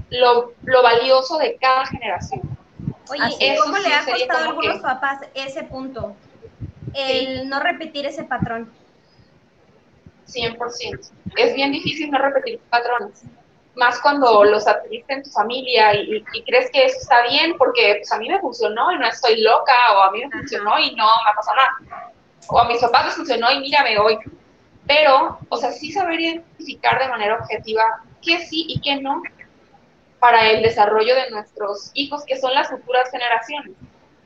lo, 0.10 0.53
valioso 0.84 1.38
de 1.38 1.57
cada 1.57 1.86
generación. 1.86 2.41
Oye, 3.10 3.57
¿cómo 3.62 3.78
le 3.78 3.93
ha 3.93 4.05
costado 4.05 4.45
a 4.45 4.47
algunos 4.49 4.80
papás 4.82 5.20
ese 5.34 5.64
punto? 5.64 6.16
El 6.93 7.49
no 7.49 7.60
repetir 7.60 8.05
ese 8.05 8.24
patrón. 8.24 8.72
100%. 10.28 11.12
Es 11.38 11.55
bien 11.55 11.72
difícil 11.72 12.12
no 12.12 12.20
repetir 12.20 12.60
patrones. 12.70 13.24
Más 13.76 13.99
cuando 13.99 14.43
los 14.43 14.68
adquiriste 14.68 15.14
en 15.14 15.24
tu 15.24 15.30
familia 15.30 15.93
y, 15.95 16.24
crees 16.45 16.70
que 16.72 16.86
eso 16.86 16.97
está 16.99 17.24
bien 17.24 17.55
porque 17.57 17.95
pues, 17.99 18.12
a 18.12 18.18
mí 18.18 18.28
me 18.28 18.39
funcionó 18.39 18.91
y 18.91 18.99
no 18.99 19.07
estoy 19.07 19.41
loca, 19.41 19.74
o 19.95 20.01
a 20.03 20.12
mí 20.12 20.24
me 20.26 20.32
funcionó 20.32 20.78
y 20.80 20.93
no 20.95 21.05
me 21.05 21.32
ha 21.32 21.36
pasado 21.36 21.57
nada. 21.57 22.12
O 22.47 22.60
a 22.60 22.68
mis 22.68 22.80
papás 22.80 23.05
les 23.05 23.16
funcionó 23.16 23.51
y 23.51 23.60
mírame 23.60 23.97
hoy. 23.97 24.18
Pero, 24.88 25.39
o 25.49 25.57
sea, 25.57 25.72
sí 25.72 25.91
saber 25.91 26.20
identificar 26.20 26.99
de 26.99 27.10
manera 27.10 27.38
objetiva 27.38 27.84
qué 28.22 28.45
sí 28.45 28.66
y 28.68 28.82
qué 28.82 28.99
no 28.99 29.22
para 30.20 30.49
el 30.49 30.61
desarrollo 30.61 31.15
de 31.15 31.32
nuestros 31.32 31.91
hijos, 31.93 32.24
que 32.26 32.38
son 32.38 32.53
las 32.53 32.70
futuras 32.70 33.09
generaciones. 33.11 33.72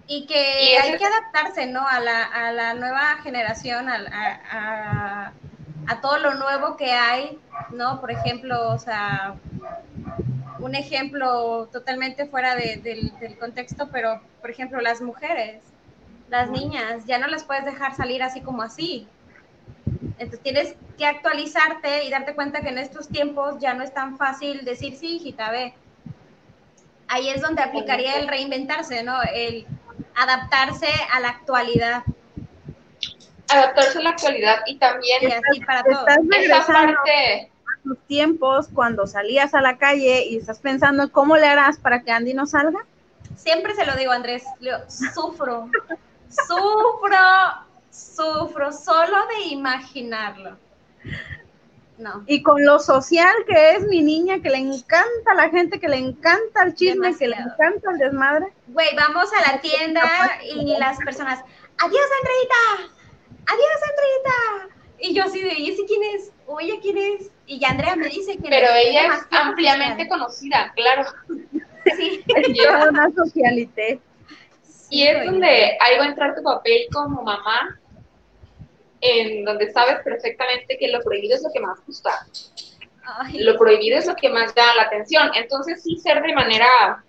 Y 0.08 0.26
que 0.26 0.78
hay 0.82 0.98
que 0.98 1.06
adaptarse, 1.06 1.66
¿no? 1.68 1.88
A 1.88 2.00
la, 2.00 2.24
a 2.24 2.52
la 2.52 2.74
nueva 2.74 3.18
generación, 3.24 3.88
a, 3.90 5.32
a, 5.88 6.02
todo 6.02 6.18
lo 6.18 6.34
nuevo 6.34 6.76
que 6.76 6.92
hay, 6.92 7.40
¿no? 7.72 8.02
Por 8.02 8.12
ejemplo, 8.12 8.70
o 8.70 8.80
sea, 8.80 9.36
un 10.60 10.76
ejemplo 10.76 11.70
totalmente 11.72 12.26
fuera 12.26 12.56
de, 12.56 12.78
del, 12.78 13.18
del 13.20 13.38
contexto, 13.38 13.90
pero, 13.92 14.22
por 14.42 14.50
ejemplo, 14.50 14.82
las 14.82 15.02
mujeres, 15.02 15.62
las 16.30 16.50
niñas, 16.50 17.06
ya 17.06 17.18
no 17.18 17.28
las 17.28 17.46
puedes 17.46 17.64
dejar 17.64 17.96
salir 17.96 18.24
así 18.24 18.42
como 18.42 18.62
así. 18.62 19.08
Entonces 20.20 20.42
tienes 20.42 20.76
que 20.98 21.06
actualizarte 21.06 22.04
y 22.04 22.10
darte 22.10 22.36
cuenta 22.36 22.62
que 22.62 22.70
en 22.70 22.78
estos 22.78 23.08
tiempos 23.08 23.56
ya 23.60 23.74
no 23.74 23.84
es 23.84 23.94
tan 23.94 24.18
fácil 24.18 24.66
decir, 24.66 24.96
sí, 24.96 25.18
hijita, 25.18 25.50
ve, 25.52 25.74
ahí 27.08 27.30
es 27.30 27.42
donde 27.42 27.62
aplicaría 27.62 28.18
el 28.18 28.28
reinventarse, 28.28 29.04
¿no? 29.04 29.18
El, 29.34 29.68
adaptarse 30.16 30.90
a 31.12 31.20
la 31.20 31.30
actualidad. 31.30 32.04
Adaptarse 33.50 34.00
a 34.00 34.02
la 34.02 34.10
actualidad 34.12 34.60
y 34.66 34.78
también 34.78 35.24
Y 35.24 35.32
así 35.32 35.60
para 35.66 35.84
todos. 35.84 36.00
Estás 36.00 36.18
esa 36.18 36.38
regresando 36.38 36.94
parte, 36.96 37.52
a 37.52 37.84
tus 37.84 38.00
tiempos 38.08 38.68
cuando 38.74 39.08
salías 39.08 39.54
a 39.54 39.62
la 39.62 39.78
calle 39.78 40.26
y 40.26 40.38
estás 40.38 40.60
pensando 40.60 41.12
cómo 41.12 41.38
le 41.38 41.48
harás 41.48 41.78
para 41.78 42.02
que 42.04 42.12
Andy 42.12 42.34
no 42.34 42.46
salga. 42.46 42.86
Siempre 43.36 43.76
se 43.76 43.86
lo 43.86 43.96
digo, 43.96 44.12
Andrés, 44.12 44.44
yo 44.62 44.78
sufro, 44.88 45.70
sufro, 46.30 47.18
sufro, 47.90 48.72
solo 48.72 49.18
de 49.28 49.48
imaginarlo. 49.50 50.58
No, 51.98 52.24
Y 52.26 52.42
con 52.42 52.66
lo 52.66 52.80
social 52.80 53.34
que 53.48 53.72
es 53.76 53.84
mi 53.88 54.02
niña, 54.02 54.40
que 54.42 54.50
le 54.50 54.58
encanta 54.58 55.32
a 55.32 55.36
la 55.36 55.50
gente, 55.50 55.80
que 55.80 55.88
le 55.88 55.98
encanta 55.98 56.64
el 56.64 56.74
chisme, 56.74 57.16
que 57.16 57.28
le 57.28 57.36
Demasiado. 57.36 57.54
encanta 57.72 57.92
el 57.92 57.98
desmadre. 58.00 58.48
güey, 58.68 58.88
vamos 58.96 59.30
a 59.32 59.52
la 59.52 59.62
tienda 59.62 60.02
y 60.44 60.76
las 60.80 60.98
personas, 60.98 61.40
adiós, 61.78 62.06
Andreita, 62.20 62.94
adiós, 63.46 63.82
Andreita. 63.90 64.76
Y 65.00 65.14
yo 65.14 65.24
así 65.26 65.42
de, 65.42 65.54
¿y 65.54 65.70
ese 65.72 65.86
quién 65.86 66.02
es? 66.16 66.32
¿O 66.48 66.60
ella 66.60 66.76
quién 66.82 66.98
es? 66.98 67.30
Y 67.46 67.60
ya 67.60 67.70
Andrea 67.70 67.96
me 67.96 68.08
dice 68.08 68.38
que 68.38 68.50
pero 68.50 68.68
ella 68.74 69.02
es 69.02 69.12
demasiado 69.12 69.50
ampliamente 69.50 70.08
conocida, 70.08 70.72
claro. 70.76 71.04
Sí. 71.98 72.24
Toda 72.66 72.84
es, 72.86 72.90
una 72.90 73.12
socialité. 73.12 74.00
y 74.90 75.04
es 75.04 75.16
güey. 75.16 75.26
donde 75.28 75.48
ahí 75.80 75.98
va 76.00 76.06
a 76.06 76.08
entrar 76.08 76.36
tu 76.36 76.42
papel 76.42 76.88
como 76.92 77.22
mamá, 77.22 77.78
en 79.04 79.44
donde 79.44 79.72
sabes 79.72 79.98
perfectamente 80.04 80.78
que 80.78 80.88
lo 80.88 81.02
prohibido 81.02 81.36
es 81.36 81.44
lo 81.44 81.52
que 81.52 81.60
más 81.60 81.78
gusta. 81.86 82.26
Ay, 83.06 83.40
lo 83.40 83.58
prohibido 83.58 83.98
es 83.98 84.08
lo 84.08 84.16
que 84.16 84.30
más 84.30 84.56
llama 84.56 84.76
la 84.76 84.84
atención. 84.84 85.30
Entonces, 85.36 85.84
sí 85.84 85.98
ser 85.98 86.22
de 86.22 86.34
manera, 86.34 87.04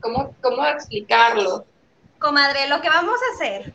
¿cómo, 0.00 0.36
cómo 0.40 0.64
explicarlo? 0.66 1.66
Comadre, 2.20 2.68
lo 2.68 2.80
que 2.80 2.88
vamos 2.88 3.18
a 3.20 3.34
hacer 3.34 3.74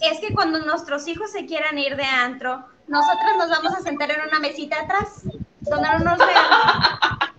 es 0.00 0.18
que 0.18 0.34
cuando 0.34 0.58
nuestros 0.58 1.06
hijos 1.06 1.30
se 1.30 1.46
quieran 1.46 1.78
ir 1.78 1.94
de 1.94 2.04
antro, 2.04 2.64
nosotros 2.88 3.36
nos 3.38 3.48
vamos 3.48 3.74
a 3.74 3.82
sentar 3.82 4.10
en 4.10 4.22
una 4.22 4.40
mesita 4.40 4.80
atrás, 4.80 5.22
donde 5.60 5.88
no 5.88 5.98
nos 6.00 6.18
vean. 6.18 6.44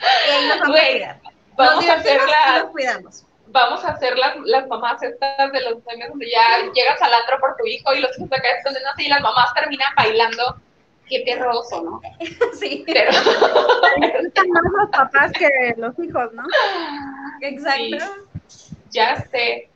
Y 0.00 0.30
ahí 0.30 0.48
nos 0.48 0.60
vamos 0.60 0.78
a 0.78 0.92
cuidar. 0.92 1.20
Vamos 1.56 1.84
nos 1.84 1.90
a 1.90 1.94
hacer 1.94 2.20
las, 2.20 2.62
nos 2.62 2.72
cuidamos. 2.72 3.24
Vamos 3.50 3.84
a 3.84 3.90
hacer 3.90 4.16
las, 4.16 4.36
las 4.44 4.66
mamás 4.68 5.02
estas 5.02 5.52
de 5.52 5.60
los 5.62 5.84
memes 5.84 6.08
donde 6.10 6.30
ya 6.30 6.70
llegas 6.74 7.00
al 7.00 7.14
antro 7.14 7.38
por 7.40 7.56
tu 7.56 7.66
hijo 7.66 7.94
y 7.94 8.00
los 8.00 8.16
hijos 8.18 8.32
acá 8.32 8.48
escondiéndose 8.58 9.02
y 9.02 9.08
las 9.08 9.20
mamás 9.20 9.54
terminan 9.54 9.92
bailando. 9.96 10.56
Qué 11.08 11.22
perroso, 11.24 11.82
¿no? 11.82 12.00
Sí, 12.58 12.84
Pero, 12.86 13.10
Están 13.10 14.48
más 14.50 14.62
los 14.78 14.90
papás 14.90 15.32
que 15.32 15.48
los 15.78 15.98
hijos, 15.98 16.32
¿no? 16.34 16.44
exacto. 17.40 18.04
ya 18.90 19.16
sé. 19.30 19.70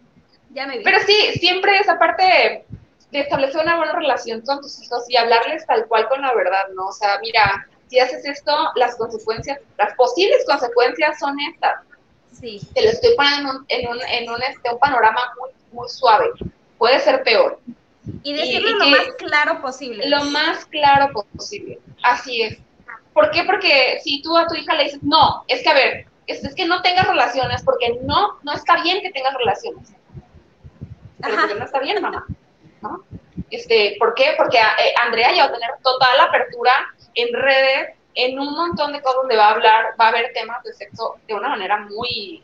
Ya 0.51 0.67
me 0.67 0.79
vi. 0.79 0.85
Pero 0.85 0.99
sí, 1.01 1.33
siempre 1.39 1.79
esa 1.79 1.99
parte 1.99 2.23
de, 2.23 2.65
de 3.13 3.21
establecer 3.21 3.63
una 3.63 3.77
buena 3.77 3.93
relación 3.93 4.43
con 4.43 4.61
tus 4.61 4.83
hijos 4.83 5.05
y 5.09 5.17
hablarles 5.17 5.65
tal 5.67 5.87
cual 5.87 6.07
con 6.09 6.21
la 6.21 6.35
verdad, 6.35 6.69
¿no? 6.75 6.89
O 6.89 6.93
sea, 6.93 7.19
mira, 7.23 7.67
si 7.89 7.99
haces 7.99 8.25
esto, 8.25 8.55
las 8.75 8.97
consecuencias, 8.97 9.59
las 9.79 9.95
posibles 9.95 10.45
consecuencias 10.47 11.19
son 11.19 11.39
estas. 11.41 11.77
Sí, 12.33 12.61
Te 12.75 12.83
lo 12.83 12.91
estoy 12.91 13.15
poniendo 13.17 13.51
en 13.51 13.57
un, 13.57 13.67
en 13.69 13.89
un, 13.89 14.01
en 14.09 14.31
un, 14.31 14.43
este, 14.43 14.73
un 14.73 14.79
panorama 14.79 15.33
muy, 15.39 15.51
muy 15.73 15.89
suave. 15.89 16.31
Puede 16.79 16.99
ser 17.01 17.23
peor. 17.23 17.61
y 18.23 18.35
decirlo 18.35 18.71
y 18.71 18.73
lo 18.73 18.87
más 18.87 19.07
claro 19.19 19.61
posible. 19.61 20.09
Lo 20.09 20.25
más 20.25 20.65
claro 20.67 21.13
posible. 21.13 21.79
Así 22.03 22.43
es. 22.43 22.59
¿Por 23.13 23.31
qué? 23.31 23.45
Porque 23.45 24.01
si 24.03 24.23
tú 24.23 24.37
a 24.37 24.47
tu 24.47 24.55
hija 24.55 24.75
le 24.75 24.85
dices, 24.85 25.03
no, 25.03 25.45
es 25.47 25.63
que 25.63 25.69
a 25.69 25.75
ver, 25.75 26.07
es, 26.27 26.43
es 26.43 26.55
que 26.55 26.67
no 26.67 26.83
tengas 26.83 27.07
relaciones 27.07 27.63
porque 27.63 27.99
no, 28.03 28.39
no 28.43 28.53
está 28.53 28.83
bien 28.83 29.03
que 29.03 29.11
tengas 29.11 29.35
relaciones. 29.35 29.93
Porque 31.21 31.55
no 31.55 31.65
está 31.65 31.79
bien, 31.81 32.03
mamá. 32.03 32.27
¿No? 32.81 33.05
Este, 33.51 33.97
¿Por 33.99 34.15
qué? 34.15 34.35
Porque 34.37 34.59
eh, 34.59 34.95
Andrea 35.01 35.33
ya 35.35 35.45
va 35.45 35.51
a 35.51 35.53
tener 35.53 35.71
total 35.83 36.21
apertura 36.21 36.73
en 37.15 37.33
redes, 37.35 37.97
en 38.15 38.39
un 38.39 38.53
montón 38.53 38.93
de 38.93 39.01
cosas 39.01 39.21
donde 39.23 39.37
va 39.37 39.49
a 39.49 39.53
hablar, 39.53 39.85
va 40.01 40.07
a 40.07 40.09
haber 40.09 40.33
temas 40.35 40.63
de 40.65 40.73
sexo 40.75 41.17
de 41.27 41.35
una 41.35 41.49
manera 41.49 41.79
muy, 41.89 42.43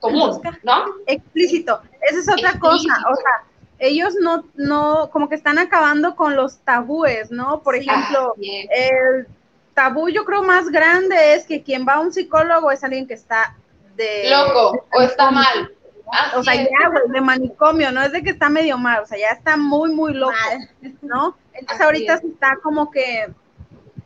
común, 0.00 0.40
¿no? 0.62 0.84
Explícito. 1.06 1.80
Esa 2.00 2.20
es 2.20 2.28
otra 2.28 2.58
cosa. 2.58 2.94
O 3.10 3.16
sea, 3.16 3.44
ellos 3.78 4.14
no, 4.20 4.44
no, 4.54 5.10
como 5.10 5.28
que 5.28 5.34
están 5.34 5.58
acabando 5.58 6.16
con 6.16 6.36
los 6.36 6.58
tabúes, 6.58 7.30
¿no? 7.30 7.62
Por 7.62 7.76
ejemplo, 7.76 8.34
el 8.38 9.26
tabú 9.74 10.08
yo 10.08 10.24
creo 10.24 10.42
más 10.42 10.68
grande 10.68 11.34
es 11.34 11.46
que 11.46 11.62
quien 11.62 11.86
va 11.86 11.94
a 11.94 12.00
un 12.00 12.12
psicólogo 12.12 12.70
es 12.70 12.84
alguien 12.84 13.06
que 13.06 13.14
está 13.14 13.56
de... 13.96 14.30
Loco, 14.30 14.86
o 14.92 15.00
está 15.00 15.30
mal. 15.30 15.72
Así 16.12 16.36
O 16.36 16.42
sea, 16.42 16.54
es. 16.54 16.68
ya, 16.68 16.88
güey, 16.88 17.02
de 17.08 17.20
manicomio, 17.20 17.92
no 17.92 18.02
es 18.02 18.12
de 18.12 18.22
que 18.22 18.30
está 18.30 18.48
medio 18.48 18.76
mal, 18.76 19.02
o 19.02 19.06
sea, 19.06 19.16
ya 19.16 19.28
está 19.28 19.56
muy, 19.56 19.94
muy 19.94 20.12
loco, 20.12 20.32
Mal. 20.32 20.68
¿no? 21.02 21.36
Entonces 21.52 21.76
Así 21.76 21.82
ahorita 21.84 22.14
es. 22.14 22.24
está 22.24 22.56
como 22.62 22.90
que 22.90 23.32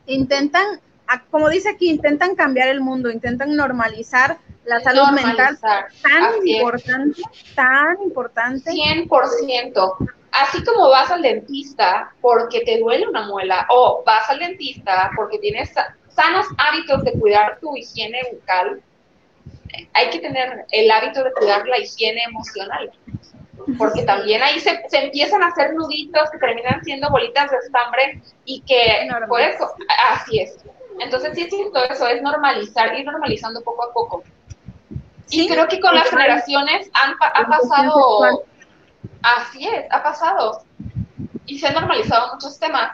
intentan, 0.07 0.81
como 1.31 1.49
dice 1.49 1.71
aquí, 1.71 1.91
intentan 1.91 2.35
cambiar 2.35 2.69
el 2.69 2.81
mundo, 2.81 3.11
intentan 3.11 3.55
normalizar 3.57 4.39
la 4.65 4.81
salud 4.81 5.03
mental 5.13 5.59
tan 6.03 6.23
importante, 6.63 7.23
tan 7.55 8.03
importante. 8.03 8.71
100%. 8.71 9.97
Así 10.33 10.65
como 10.65 10.89
vas 10.89 11.11
al 11.11 11.23
dentista 11.23 12.13
porque 12.21 12.63
te 12.63 12.79
duele 12.81 13.07
una 13.07 13.27
muela 13.27 13.67
o 13.71 14.03
vas 14.05 14.29
al 14.31 14.41
dentista 14.41 15.11
porque 15.15 15.39
tienes 15.39 15.71
sa- 15.73 15.95
sanos 16.09 16.47
hábitos 16.59 17.05
de 17.05 17.13
cuidar 17.13 17.59
tu 17.61 17.77
higiene 17.77 18.19
bucal, 18.33 18.83
hay 19.93 20.11
que 20.11 20.19
tener 20.21 20.65
el 20.71 20.91
hábito 20.91 21.23
de 21.23 21.33
cuidar 21.33 21.67
la 21.69 21.79
higiene 21.79 22.23
emocional. 22.29 22.91
Porque 23.79 24.03
también 24.03 24.43
ahí 24.43 24.61
se, 24.61 24.83
se 24.89 25.05
empiezan 25.05 25.43
a 25.43 25.49
hacer 25.49 25.75
nuditos 25.75 26.31
que 26.31 26.39
terminan 26.39 26.83
siendo 26.85 27.11
bolitas 27.11 27.51
de 27.51 27.57
estambre 27.59 28.23
y 28.45 28.61
que 28.63 29.03
Enormes. 29.03 29.29
puedes, 29.29 29.57
así 30.11 30.41
es. 30.41 30.57
Entonces 31.01 31.33
sí 31.35 31.49
siento 31.49 31.83
eso, 31.85 32.07
es 32.07 32.23
normalizar, 32.23 32.95
ir 32.95 33.05
normalizando 33.05 33.63
poco 33.63 33.85
a 33.85 33.93
poco. 33.93 34.23
Sí, 35.27 35.47
y 35.47 35.49
creo 35.49 35.67
que 35.67 35.81
con 35.81 35.95
las 35.95 36.09
generaciones 36.09 36.91
han, 36.93 37.15
ha 37.21 37.49
pasado, 37.49 38.45
así 39.23 39.67
es, 39.67 39.87
ha 39.91 40.03
pasado. 40.03 40.63
Y 41.47 41.59
se 41.59 41.67
han 41.67 41.75
normalizado 41.75 42.35
muchos 42.35 42.59
temas. 42.59 42.93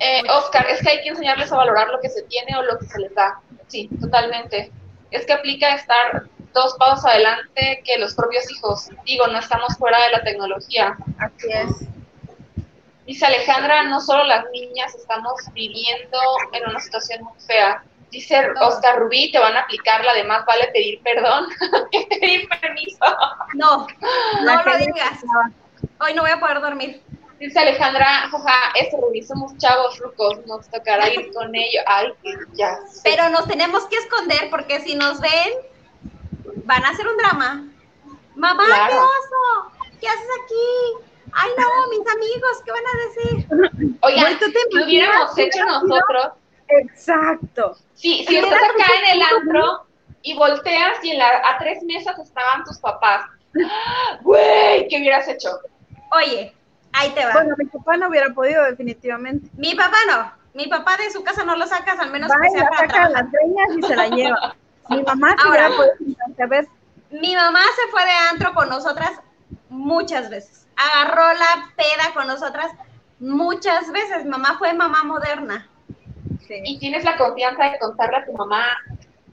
Eh, 0.00 0.22
Oscar, 0.30 0.66
es 0.68 0.82
que 0.82 0.90
hay 0.90 1.02
que 1.02 1.08
enseñarles 1.08 1.50
a 1.52 1.56
valorar 1.56 1.88
lo 1.88 2.00
que 2.00 2.08
se 2.08 2.22
tiene 2.22 2.56
o 2.56 2.62
lo 2.62 2.78
que 2.78 2.86
se 2.86 3.00
les 3.00 3.14
da. 3.14 3.40
Sí, 3.68 3.88
totalmente. 4.00 4.70
Es 5.10 5.24
que 5.26 5.32
aplica 5.32 5.74
estar 5.74 6.26
dos 6.58 6.74
pasos 6.74 7.04
adelante 7.04 7.82
que 7.84 7.98
los 7.98 8.14
propios 8.14 8.50
hijos. 8.50 8.88
Digo, 9.04 9.26
no 9.28 9.38
estamos 9.38 9.76
fuera 9.78 10.02
de 10.04 10.10
la 10.10 10.22
tecnología. 10.22 10.96
Así 11.18 11.48
es. 11.50 11.88
Dice 13.06 13.24
Alejandra, 13.24 13.84
no 13.84 14.00
solo 14.00 14.24
las 14.24 14.44
niñas 14.50 14.94
estamos 14.94 15.32
viviendo 15.54 16.18
en 16.52 16.68
una 16.68 16.80
situación 16.80 17.22
muy 17.24 17.40
fea. 17.40 17.82
Dice 18.10 18.50
Oscar 18.60 18.98
Rubí, 18.98 19.30
te 19.30 19.38
van 19.38 19.56
a 19.56 19.60
aplicar 19.60 20.04
la 20.04 20.14
de 20.14 20.24
más 20.24 20.44
vale 20.46 20.68
pedir 20.72 21.00
perdón 21.02 21.46
que 21.92 22.06
pedir 22.20 22.48
permiso. 22.48 23.04
No, 23.54 23.86
no 24.44 24.62
lo 24.62 24.78
digas. 24.78 25.20
Hoy 26.00 26.14
no 26.14 26.22
voy 26.22 26.32
a 26.32 26.40
poder 26.40 26.60
dormir. 26.60 27.02
Dice 27.38 27.58
Alejandra, 27.60 28.28
jaja, 28.30 28.72
eso 28.74 28.96
Rubí, 29.00 29.22
somos 29.22 29.56
chavos 29.58 29.96
rucos, 30.00 30.44
nos 30.46 30.68
tocará 30.68 31.08
ir 31.08 31.32
con 31.32 31.54
ellos. 31.54 31.84
Ay, 31.86 32.12
ya 32.54 32.78
sé. 32.90 33.00
Pero 33.04 33.28
nos 33.30 33.46
tenemos 33.46 33.86
que 33.86 33.96
esconder 33.96 34.50
porque 34.50 34.80
si 34.80 34.96
nos 34.96 35.20
ven, 35.20 35.52
van 36.64 36.84
a 36.84 36.88
hacer 36.90 37.06
un 37.08 37.16
drama. 37.16 37.64
Mamá, 38.36 38.64
Claro. 38.66 38.92
¿qué 38.92 38.96
oso? 38.98 39.72
¿Qué 40.00 40.08
haces 40.08 40.28
aquí? 40.44 41.06
Ay, 41.32 41.50
no, 41.58 41.88
mis 41.98 42.08
amigos, 42.08 42.62
¿qué 42.64 42.72
van 42.72 42.84
a 42.86 42.98
decir? 43.08 43.96
Oigan, 44.00 44.20
Güey, 44.24 44.38
¿tú 44.38 44.46
te 44.46 44.58
¿qué 44.70 44.84
hubiéramos 44.84 45.36
hecho 45.38 45.64
nosotros? 45.64 46.28
Exacto. 46.68 47.76
Sí, 47.94 48.24
si 48.28 48.36
estás 48.36 48.62
acá 48.62 48.86
en 49.02 49.16
el 49.16 49.22
antro 49.22 49.86
y 50.22 50.36
volteas 50.36 51.02
y 51.04 51.10
en 51.12 51.18
la, 51.18 51.28
a 51.28 51.58
tres 51.58 51.82
mesas 51.82 52.18
estaban 52.18 52.64
tus 52.64 52.78
papás. 52.78 53.22
¡Ah! 53.64 54.18
Güey, 54.22 54.86
¿qué 54.88 54.98
hubieras 54.98 55.26
hecho? 55.28 55.50
Oye, 56.12 56.54
ahí 56.92 57.10
te 57.10 57.24
va. 57.24 57.32
Bueno, 57.32 57.54
mi 57.58 57.64
papá 57.66 57.96
no 57.96 58.08
hubiera 58.08 58.32
podido 58.34 58.62
definitivamente. 58.64 59.48
Mi 59.56 59.74
papá 59.74 59.96
no. 60.08 60.32
Mi 60.54 60.66
papá 60.66 60.96
de 60.96 61.10
su 61.10 61.22
casa 61.22 61.44
no 61.44 61.56
lo 61.56 61.66
sacas, 61.66 61.98
al 62.00 62.10
menos 62.10 62.30
Va 62.30 62.40
que 62.42 62.50
sea 62.50 62.62
la 62.64 62.68
para 62.70 62.80
saca 62.80 62.92
trabajar. 62.94 63.10
las 63.24 63.32
greñas 63.32 63.68
y 63.76 63.82
se 63.82 63.96
la 63.96 64.08
lleva. 64.08 64.56
Mi 64.88 65.02
mamá 65.02 65.30
sí 65.32 65.46
Ahora. 65.46 65.66
a 65.66 66.46
ver. 66.46 66.66
Mi 67.10 67.34
mamá 67.34 67.60
se 67.76 67.90
fue 67.90 68.04
de 68.04 68.10
antro 68.30 68.54
con 68.54 68.68
nosotras 68.68 69.12
muchas 69.68 70.30
veces. 70.30 70.66
Agarró 70.76 71.32
la 71.34 71.70
peda 71.76 72.12
con 72.14 72.26
nosotras 72.26 72.66
muchas 73.18 73.90
veces. 73.92 74.24
Mamá 74.26 74.56
fue 74.58 74.72
mamá 74.74 75.04
moderna. 75.04 75.68
Sí. 76.46 76.54
Y 76.64 76.78
tienes 76.78 77.04
la 77.04 77.16
confianza 77.16 77.64
de 77.64 77.78
contarle 77.78 78.18
a 78.18 78.26
tu 78.26 78.32
mamá 78.32 78.66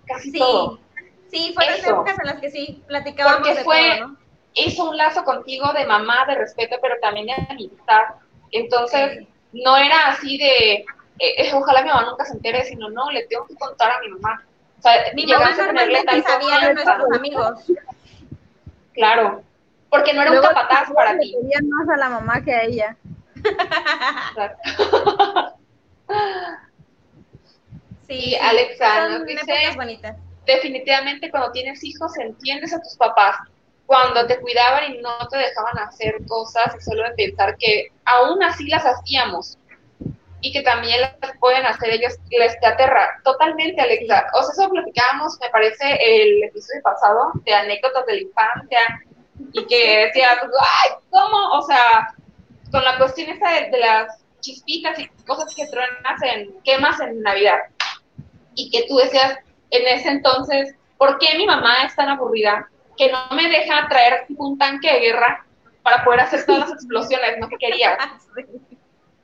casi 0.06 0.32
Sí. 0.32 0.40
todo. 0.40 0.80
Sí, 1.32 1.52
fueron 1.54 1.76
Eso. 1.76 1.90
épocas 1.92 2.18
en 2.20 2.26
las 2.28 2.40
que 2.40 2.50
sí 2.52 2.84
platicábamos 2.88 3.40
Porque 3.40 3.56
de 3.56 3.64
fue- 3.64 3.96
todo, 4.00 4.08
¿no? 4.08 4.18
Hizo 4.54 4.90
un 4.90 4.96
lazo 4.98 5.26
contigo 5.26 5.74
de 5.74 5.86
mamá, 5.86 6.26
de 6.28 6.36
respeto, 6.36 6.78
pero 6.82 6.96
también 7.02 7.26
de 7.28 7.34
amistad. 7.50 8.04
Entonces, 8.52 9.28
no 9.52 9.76
era 9.76 10.08
así 10.08 10.38
de, 10.38 10.74
eh, 10.76 10.86
eh, 11.20 11.52
ojalá 11.54 11.82
mi 11.82 11.90
mamá 11.90 12.06
nunca 12.10 12.24
se 12.24 12.34
entere, 12.34 12.64
sino 12.64 12.90
no, 12.90 13.12
le 13.12 13.26
tengo 13.28 13.46
que 13.48 13.56
contar 13.56 13.92
a 13.92 14.00
mi 14.00 14.10
mamá. 14.10 14.46
Sea, 14.90 15.14
Mi 15.14 15.26
mamá 15.26 15.52
llegamos 15.52 15.60
a 15.60 15.68
tenerle 15.68 16.04
normalmente 16.04 16.32
sabía 16.32 16.68
de 16.68 16.74
nuestros 16.74 17.12
amigos. 17.14 17.72
Claro, 18.94 19.44
porque 19.90 20.14
no 20.14 20.22
era 20.22 20.32
un 20.32 20.38
Luego, 20.38 20.54
capataz 20.54 20.92
para 20.94 21.18
ti. 21.20 21.36
querían 21.42 21.68
más 21.70 21.90
a 21.90 21.98
la 21.98 22.10
mamá 22.10 22.42
que 22.44 22.54
a 22.54 22.64
ella. 22.64 22.98
Sí, 28.08 28.14
Y 28.14 28.22
sí, 28.32 28.36
Alexa 28.36 29.10
nos 29.10 29.26
dice- 29.26 29.72
bonitas. 29.76 30.16
Definitivamente 30.46 31.32
cuando 31.32 31.52
tienes 31.52 31.84
hijos 31.84 32.16
entiendes 32.20 32.72
a 32.74 32.80
tus 32.82 32.96
papás. 32.98 33.36
Cuando 33.88 34.26
te 34.28 34.40
cuidaban 34.40 34.94
y 34.94 35.02
no 35.02 35.28
te 35.30 35.38
dejaban 35.38 35.78
hacer 35.80 36.16
cosas 36.28 36.76
y 36.78 36.82
solo 36.82 37.04
de 37.04 37.12
pensar 37.16 37.56
que 37.58 37.88
aún 38.06 38.42
así 38.44 38.68
las 38.68 38.86
hacíamos 38.86 39.58
y 40.46 40.52
que 40.52 40.62
también 40.62 41.02
las 41.02 41.38
pueden 41.40 41.66
hacer 41.66 41.90
ellos, 41.90 42.14
les 42.30 42.60
te 42.60 42.68
aterra. 42.68 43.20
Totalmente, 43.24 43.82
Alexa. 43.82 44.28
O 44.36 44.44
sea, 44.44 44.52
eso 44.54 44.72
platicábamos, 44.72 45.40
me 45.42 45.50
parece, 45.50 45.98
el 46.00 46.44
episodio 46.44 46.84
pasado 46.84 47.32
de 47.44 47.52
anécdotas 47.52 48.06
de 48.06 48.14
la 48.14 48.22
infancia 48.22 48.80
y 49.54 49.66
que 49.66 50.06
decías, 50.06 50.38
ay, 50.44 50.92
¿cómo? 51.10 51.50
O 51.54 51.64
sea, 51.64 52.14
con 52.72 52.84
la 52.84 52.96
cuestión 53.00 53.32
esa 53.32 53.50
de, 53.54 53.72
de 53.72 53.80
las 53.80 54.24
chispitas 54.40 55.00
y 55.00 55.08
cosas 55.26 55.52
que 55.56 55.66
truenas 55.66 56.22
en, 56.22 56.54
quemas 56.64 57.00
en 57.00 57.24
Navidad. 57.24 57.58
Y 58.54 58.70
que 58.70 58.86
tú 58.88 58.98
decías 58.98 59.40
en 59.72 59.88
ese 59.88 60.10
entonces, 60.10 60.76
¿por 61.00 61.18
qué 61.18 61.36
mi 61.40 61.48
mamá 61.48 61.86
es 61.86 61.96
tan 61.96 62.10
aburrida 62.10 62.70
que 62.96 63.12
no 63.12 63.36
me 63.36 63.50
deja 63.50 63.88
traer 63.90 64.28
un 64.38 64.60
tanque 64.60 64.94
de 64.94 65.00
guerra 65.00 65.44
para 65.82 66.04
poder 66.04 66.20
hacer 66.20 66.46
todas 66.46 66.70
las 66.70 66.74
explosiones, 66.74 67.40
no 67.40 67.50
que 67.50 67.58
quería? 67.58 67.98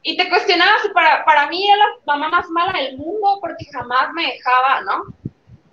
Y 0.04 0.18
te 0.18 0.30
cuestionabas, 0.30 0.84
y 0.86 0.90
para, 0.90 1.24
para 1.26 1.48
mí 1.48 1.68
era 1.70 1.78
la 2.06 2.16
mamá 2.18 2.30
más 2.30 2.50
mala 2.50 2.74
del 2.80 2.98
mundo 2.98 3.38
porque 3.40 3.66
jamás 3.72 4.12
me 4.14 4.24
dejaba, 4.34 4.82
¿no? 4.82 5.04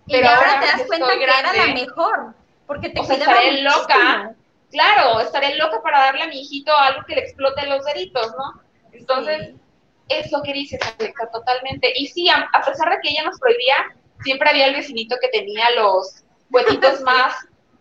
Y 0.06 0.12
Pero 0.12 0.28
ahora 0.28 0.40
ahora 0.52 0.60
te 0.60 0.66
das 0.66 0.80
que 0.82 0.86
cuenta 0.86 1.16
que 1.16 1.24
era 1.24 1.52
la 1.54 1.74
mejor, 1.74 2.34
porque 2.66 2.90
te 2.90 3.00
o 3.00 3.04
sea, 3.04 3.16
estaré 3.16 3.62
loca. 3.62 4.34
Claro, 4.70 5.20
estaré 5.20 5.54
loca 5.56 5.80
para 5.82 5.98
darle 6.00 6.22
a 6.24 6.26
mi 6.28 6.40
hijito 6.42 6.76
algo 6.76 7.04
que 7.06 7.14
le 7.14 7.22
explote 7.22 7.66
los 7.66 7.84
deditos, 7.86 8.32
¿no? 8.36 8.62
Entonces, 8.92 9.48
Sí. 9.48 9.60
es 10.08 10.30
lo 10.32 10.42
que 10.42 10.52
dices, 10.52 10.80
Alexa, 10.98 11.30
totalmente. 11.30 11.92
Y 11.96 12.06
sí, 12.08 12.28
a, 12.28 12.48
a 12.52 12.62
pesar 12.62 12.90
de 12.90 12.98
que 13.02 13.10
ella 13.10 13.24
nos 13.24 13.38
prohibía, 13.38 13.76
siempre 14.22 14.50
había 14.50 14.66
el 14.66 14.74
vecinito 14.74 15.16
que 15.20 15.28
tenía 15.28 15.70
los 15.70 16.22
huequitos 16.50 16.98
Sí. 16.98 17.04
más, 17.04 17.34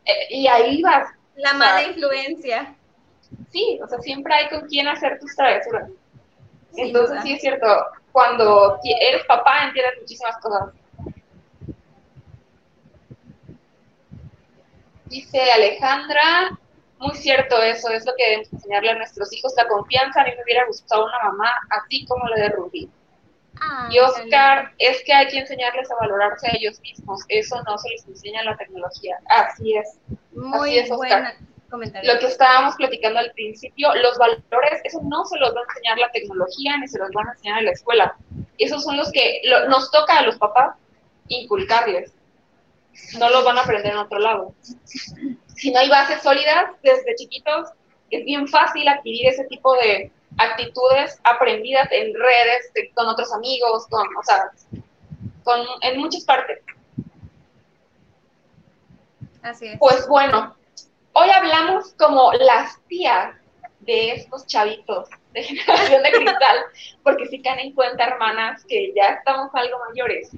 eh, 0.05 0.27
y 0.29 0.47
ahí 0.47 0.81
vas. 0.81 1.09
La 1.35 1.53
mala 1.53 1.83
influencia. 1.83 2.73
Sí, 3.51 3.79
o 3.83 3.87
sea, 3.87 3.99
siempre 3.99 4.33
hay 4.33 4.49
con 4.49 4.61
quién 4.67 4.87
hacer 4.87 5.19
tus 5.19 5.35
travesuras. 5.35 5.89
Entonces, 6.75 7.21
sí 7.23 7.33
es 7.33 7.41
cierto, 7.41 7.67
cuando 8.11 8.79
eres 8.83 9.23
papá 9.25 9.65
entiendes 9.65 9.99
muchísimas 10.01 10.37
cosas. 10.37 10.69
Dice 15.05 15.51
Alejandra, 15.51 16.59
muy 16.99 17.15
cierto 17.15 17.61
eso, 17.61 17.89
es 17.89 18.05
lo 18.05 18.13
que 18.17 18.23
debemos 18.23 18.53
enseñarle 18.53 18.91
a 18.91 18.95
nuestros 18.95 19.31
hijos, 19.33 19.53
la 19.55 19.67
confianza. 19.67 20.21
A 20.21 20.23
mí 20.25 20.31
me 20.35 20.43
hubiera 20.43 20.65
gustado 20.65 21.05
una 21.05 21.31
mamá 21.31 21.51
así 21.69 22.05
como 22.05 22.27
la 22.27 22.41
de 22.41 22.49
Rubí. 22.49 22.89
Ay, 23.59 23.95
Y 23.95 23.99
Oscar, 23.99 24.73
es 24.77 25.03
que 25.03 25.13
hay 25.13 25.27
que 25.27 25.39
enseñarles 25.39 25.89
a 25.91 25.95
valorarse 25.95 26.47
a 26.47 26.55
ellos 26.55 26.79
mismos. 26.81 27.21
Eso 27.29 27.61
no 27.63 27.77
se 27.77 27.89
les 27.89 28.07
enseña 28.07 28.41
en 28.41 28.47
la 28.47 28.57
tecnología. 28.57 29.19
Así 29.29 29.77
es. 29.77 29.99
Muy 30.31 30.71
así 30.71 30.79
es, 30.79 30.91
Oscar. 30.91 30.97
buena 30.97 31.37
comentario. 31.67 32.13
Lo 32.13 32.19
que 32.19 32.27
estábamos 32.27 32.75
platicando 32.75 33.19
al 33.19 33.31
principio, 33.31 33.93
los 33.95 34.17
valores, 34.17 34.81
eso 34.83 34.99
no 35.03 35.25
se 35.25 35.37
los 35.39 35.55
va 35.55 35.61
a 35.61 35.63
enseñar 35.63 35.97
la 35.97 36.11
tecnología 36.11 36.77
ni 36.77 36.87
se 36.87 36.99
los 36.99 37.09
van 37.11 37.27
a 37.27 37.31
enseñar 37.31 37.59
en 37.59 37.65
la 37.65 37.71
escuela. 37.71 38.15
Esos 38.57 38.83
son 38.83 38.97
los 38.97 39.11
que 39.11 39.41
lo- 39.45 39.67
nos 39.69 39.91
toca 39.91 40.17
a 40.19 40.23
los 40.23 40.37
papás 40.37 40.75
inculcarles. 41.27 42.13
No 43.19 43.29
los 43.29 43.43
van 43.45 43.57
a 43.57 43.61
aprender 43.61 43.91
en 43.91 43.97
otro 43.99 44.19
lado. 44.19 44.53
Si 45.55 45.71
no 45.71 45.79
hay 45.79 45.89
bases 45.89 46.21
sólidas 46.23 46.71
desde 46.83 47.15
chiquitos, 47.15 47.69
es 48.09 48.23
bien 48.25 48.47
fácil 48.47 48.87
adquirir 48.87 49.27
ese 49.27 49.43
tipo 49.45 49.75
de 49.75 50.11
actitudes 50.37 51.19
aprendidas 51.23 51.87
en 51.91 52.13
redes, 52.13 52.71
de- 52.73 52.91
con 52.93 53.07
otros 53.07 53.31
amigos, 53.33 53.85
con, 53.89 54.05
o 54.17 54.23
sea, 54.23 54.51
con, 55.43 55.61
en 55.81 55.99
muchas 55.99 56.23
partes. 56.25 56.59
Así 59.41 59.67
es. 59.67 59.79
Pues 59.79 60.07
bueno, 60.07 60.55
hoy 61.19 61.29
hablamos 61.29 61.93
como 61.93 62.31
las 62.33 62.79
tías 62.87 63.35
de 63.79 64.11
estos 64.11 64.45
chavitos 64.47 65.09
de 65.33 65.43
generación 65.43 66.03
de 66.03 66.11
cristal, 66.11 66.57
porque 67.03 67.25
sí 67.27 67.41
caen 67.41 67.59
en 67.59 67.73
cuenta, 67.73 68.05
hermanas, 68.05 68.63
que 68.67 68.93
ya 68.95 69.09
estamos 69.17 69.49
algo 69.53 69.77
mayores 69.89 70.29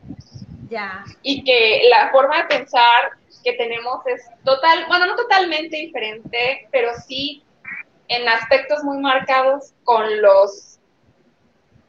Ya. 0.70 1.04
y 1.24 1.44
que 1.44 1.84
la 1.90 2.12
forma 2.12 2.38
de 2.42 2.44
pensar 2.46 3.12
que 3.44 3.54
tenemos 3.54 4.06
es 4.08 4.22
total, 4.44 4.86
bueno, 4.88 5.06
no 5.08 5.16
totalmente 5.16 5.78
diferente, 5.78 6.68
pero 6.72 6.92
sí 7.08 7.44
en 8.08 8.28
aspectos 8.28 8.84
muy 8.84 8.98
marcados 9.00 9.74
con 9.84 10.22
los 10.22 10.80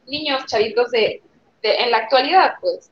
niños 0.07 0.45
chavitos 0.45 0.91
de, 0.91 1.21
de- 1.61 1.75
en 1.83 1.91
la 1.91 1.97
actualidad, 1.97 2.53
pues. 2.61 2.89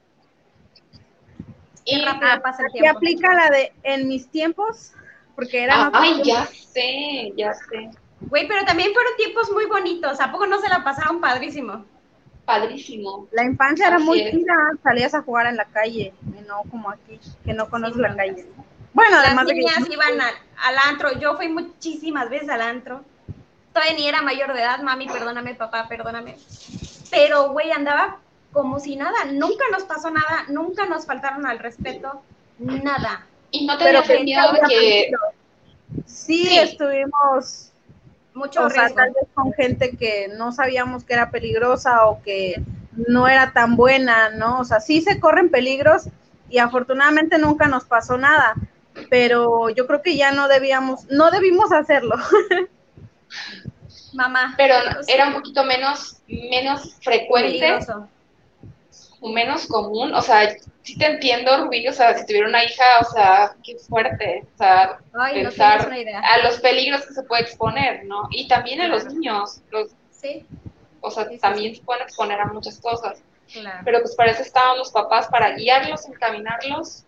Qué 1.85 1.95
Y, 1.95 2.05
rápido 2.05 2.41
pasa 2.41 2.61
el 2.63 2.67
Aquí 2.67 2.79
tiempo. 2.79 2.97
aplica 2.97 3.33
la 3.33 3.49
de 3.49 3.73
en 3.83 4.07
mis 4.07 4.29
tiempos, 4.29 4.91
porque 5.39 5.63
era 5.63 5.89
más 5.89 6.03
ay, 6.03 6.21
ya 6.23 6.45
sé, 6.47 7.31
ya 7.37 7.53
sé. 7.53 7.89
Güey, 8.19 8.45
pero 8.47 8.65
también 8.65 8.91
fueron 8.93 9.15
tiempos 9.15 9.49
muy 9.51 9.65
bonitos. 9.67 10.19
¿A 10.19 10.31
poco 10.33 10.45
no 10.47 10.59
se 10.59 10.67
la 10.67 10.83
pasaron 10.83 11.21
padrísimo? 11.21 11.85
Padrísimo. 12.43 13.27
La 13.31 13.45
infancia 13.45 13.87
era 13.87 13.95
Así 13.95 14.05
muy 14.05 14.19
es. 14.19 14.31
chida, 14.31 14.53
salías 14.83 15.13
a 15.13 15.21
jugar 15.21 15.47
en 15.47 15.55
la 15.55 15.65
calle, 15.65 16.13
y 16.21 16.41
no 16.47 16.63
como 16.69 16.89
aquí, 16.89 17.21
que 17.45 17.53
no 17.53 17.69
conoces 17.69 17.95
Sí, 17.95 18.01
la 18.01 18.15
calle. 18.15 18.45
Bueno, 18.93 19.15
Las 19.17 19.27
además 19.27 19.47
de 19.47 19.53
que 19.53 19.59
niñas 19.59 19.89
iban 19.89 20.19
al, 20.19 20.33
al 20.57 20.77
antro. 20.89 21.17
Yo 21.19 21.37
fui 21.37 21.47
muchísimas 21.47 22.29
veces 22.29 22.49
al 22.49 22.61
antro. 22.61 23.05
Todavía 23.71 23.93
ni 23.95 24.07
era 24.09 24.21
mayor 24.21 24.53
de 24.53 24.59
edad, 24.59 24.81
mami, 24.81 25.07
perdóname, 25.07 25.55
papá, 25.55 25.87
perdóname. 25.87 26.35
Pero, 27.09 27.51
güey, 27.53 27.71
andaba 27.71 28.17
como 28.51 28.79
si 28.79 28.97
nada. 28.97 29.25
Nunca 29.31 29.63
nos 29.71 29.83
pasó 29.83 30.09
nada, 30.11 30.45
nunca 30.49 30.85
nos 30.87 31.05
faltaron 31.05 31.45
al 31.45 31.59
respeto, 31.59 32.23
nada. 32.57 33.28
Y 33.51 33.65
no 33.65 33.77
te 33.77 34.23
miedo 34.23 34.53
de 34.53 34.59
que 34.69 35.11
sí, 36.05 36.45
Sí. 36.45 36.57
estuvimos, 36.57 37.71
Mucho 38.33 38.65
o 38.65 38.69
sea, 38.69 38.83
riesgo. 38.83 38.95
tal 38.95 39.09
vez 39.09 39.23
con 39.33 39.53
gente 39.53 39.97
que 39.97 40.27
no 40.37 40.51
sabíamos 40.51 41.03
que 41.03 41.13
era 41.13 41.31
peligrosa 41.31 42.05
o 42.05 42.21
que 42.21 42.61
no 43.07 43.27
era 43.27 43.51
tan 43.53 43.75
buena, 43.75 44.29
¿no? 44.29 44.59
O 44.59 44.65
sea, 44.65 44.79
sí 44.79 45.01
se 45.01 45.19
corren 45.19 45.49
peligros 45.49 46.03
y 46.49 46.59
afortunadamente 46.59 47.37
nunca 47.37 47.67
nos 47.67 47.85
pasó 47.85 48.17
nada, 48.17 48.53
pero 49.09 49.69
yo 49.69 49.87
creo 49.87 50.01
que 50.01 50.15
ya 50.15 50.31
no 50.31 50.47
debíamos, 50.47 51.05
no 51.09 51.31
debimos 51.31 51.71
hacerlo. 51.71 52.15
Mamá. 54.13 54.55
pero 54.57 54.73
era 55.07 55.27
un 55.27 55.33
poquito 55.35 55.63
menos 55.63 56.17
menos 56.27 56.95
frecuente 57.01 57.59
peligroso. 57.59 58.09
Menos 59.27 59.67
común, 59.67 60.13
o 60.13 60.21
sea, 60.21 60.55
sí 60.83 60.97
te 60.97 61.05
entiendo, 61.05 61.65
Rubí, 61.65 61.85
o 61.87 61.93
sea, 61.93 62.17
si 62.17 62.25
tuviera 62.25 62.47
una 62.47 62.63
hija, 62.63 62.83
o 63.01 63.11
sea, 63.11 63.55
qué 63.63 63.75
fuerte, 63.77 64.45
o 64.55 64.57
sea, 64.57 64.97
Ay, 65.19 65.43
pensar 65.43 65.79
tienes 65.79 65.87
una 65.87 65.99
idea. 65.99 66.19
a 66.21 66.37
los 66.43 66.59
peligros 66.61 67.05
que 67.05 67.13
se 67.13 67.23
puede 67.23 67.41
exponer, 67.43 68.05
¿no? 68.05 68.27
Y 68.31 68.47
también 68.47 68.79
a 68.81 68.87
los 68.87 69.05
niños, 69.05 69.61
los, 69.71 69.89
Sí, 70.11 70.45
o 71.01 71.11
sea, 71.11 71.25
Sí, 71.25 71.33
sí, 71.35 71.39
también 71.39 71.75
se 71.75 71.81
pueden 71.83 72.03
exponer 72.03 72.39
a 72.39 72.45
muchas 72.45 72.79
cosas, 72.79 73.21
claro. 73.51 73.79
pero 73.85 73.99
pues 74.01 74.15
para 74.15 74.31
eso 74.31 74.41
estaban 74.41 74.77
los 74.77 74.91
papás, 74.91 75.27
para 75.27 75.55
guiarlos, 75.55 76.05
encaminarlos 76.07 77.03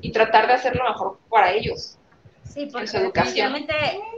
y 0.00 0.10
tratar 0.12 0.46
de 0.48 0.54
hacer 0.54 0.74
lo 0.76 0.84
mejor 0.84 1.18
para 1.28 1.52
ellos. 1.52 1.96
Sí, 2.44 2.62
en 2.62 2.70
porque 2.72 2.86
su 2.86 2.96
educación. 2.98 3.66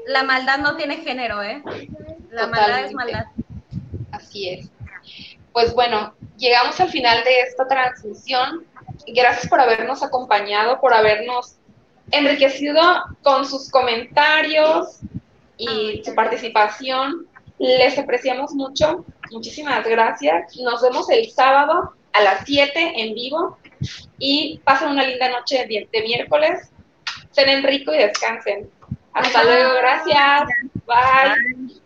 la 0.06 0.22
maldad 0.22 0.58
no 0.58 0.76
tiene 0.76 0.98
género, 0.98 1.42
¿eh? 1.42 1.62
La 2.30 2.46
maldad 2.46 2.84
es 2.84 2.92
Totalmente. 2.92 2.94
maldad. 2.94 3.24
Así 4.12 4.48
es. 4.50 4.70
Pues 5.58 5.74
bueno, 5.74 6.14
llegamos 6.36 6.78
al 6.78 6.88
final 6.88 7.24
de 7.24 7.40
esta 7.40 7.66
transmisión. 7.66 8.64
Gracias 9.08 9.48
por 9.48 9.58
habernos 9.58 10.04
acompañado, 10.04 10.80
por 10.80 10.94
habernos 10.94 11.56
enriquecido 12.12 12.80
con 13.24 13.44
sus 13.44 13.68
comentarios 13.68 15.00
y 15.56 16.00
su 16.04 16.14
participación. 16.14 17.26
Les 17.58 17.98
apreciamos 17.98 18.52
mucho. 18.52 19.04
Muchísimas 19.32 19.84
gracias. 19.84 20.56
Nos 20.58 20.80
vemos 20.80 21.10
el 21.10 21.28
sábado 21.28 21.92
a 22.12 22.22
las 22.22 22.44
7 22.46 22.92
en 22.94 23.14
vivo 23.14 23.58
y 24.16 24.60
pasen 24.62 24.90
una 24.90 25.02
linda 25.02 25.28
noche 25.28 25.66
de, 25.66 26.02
miércoles. 26.02 26.70
Cenen 27.32 27.64
rico 27.64 27.92
y 27.92 27.98
descansen. 27.98 28.70
Hasta 29.12 29.42
luego. 29.42 29.74
Gracias. 29.74 30.50
Bye. 30.86 31.80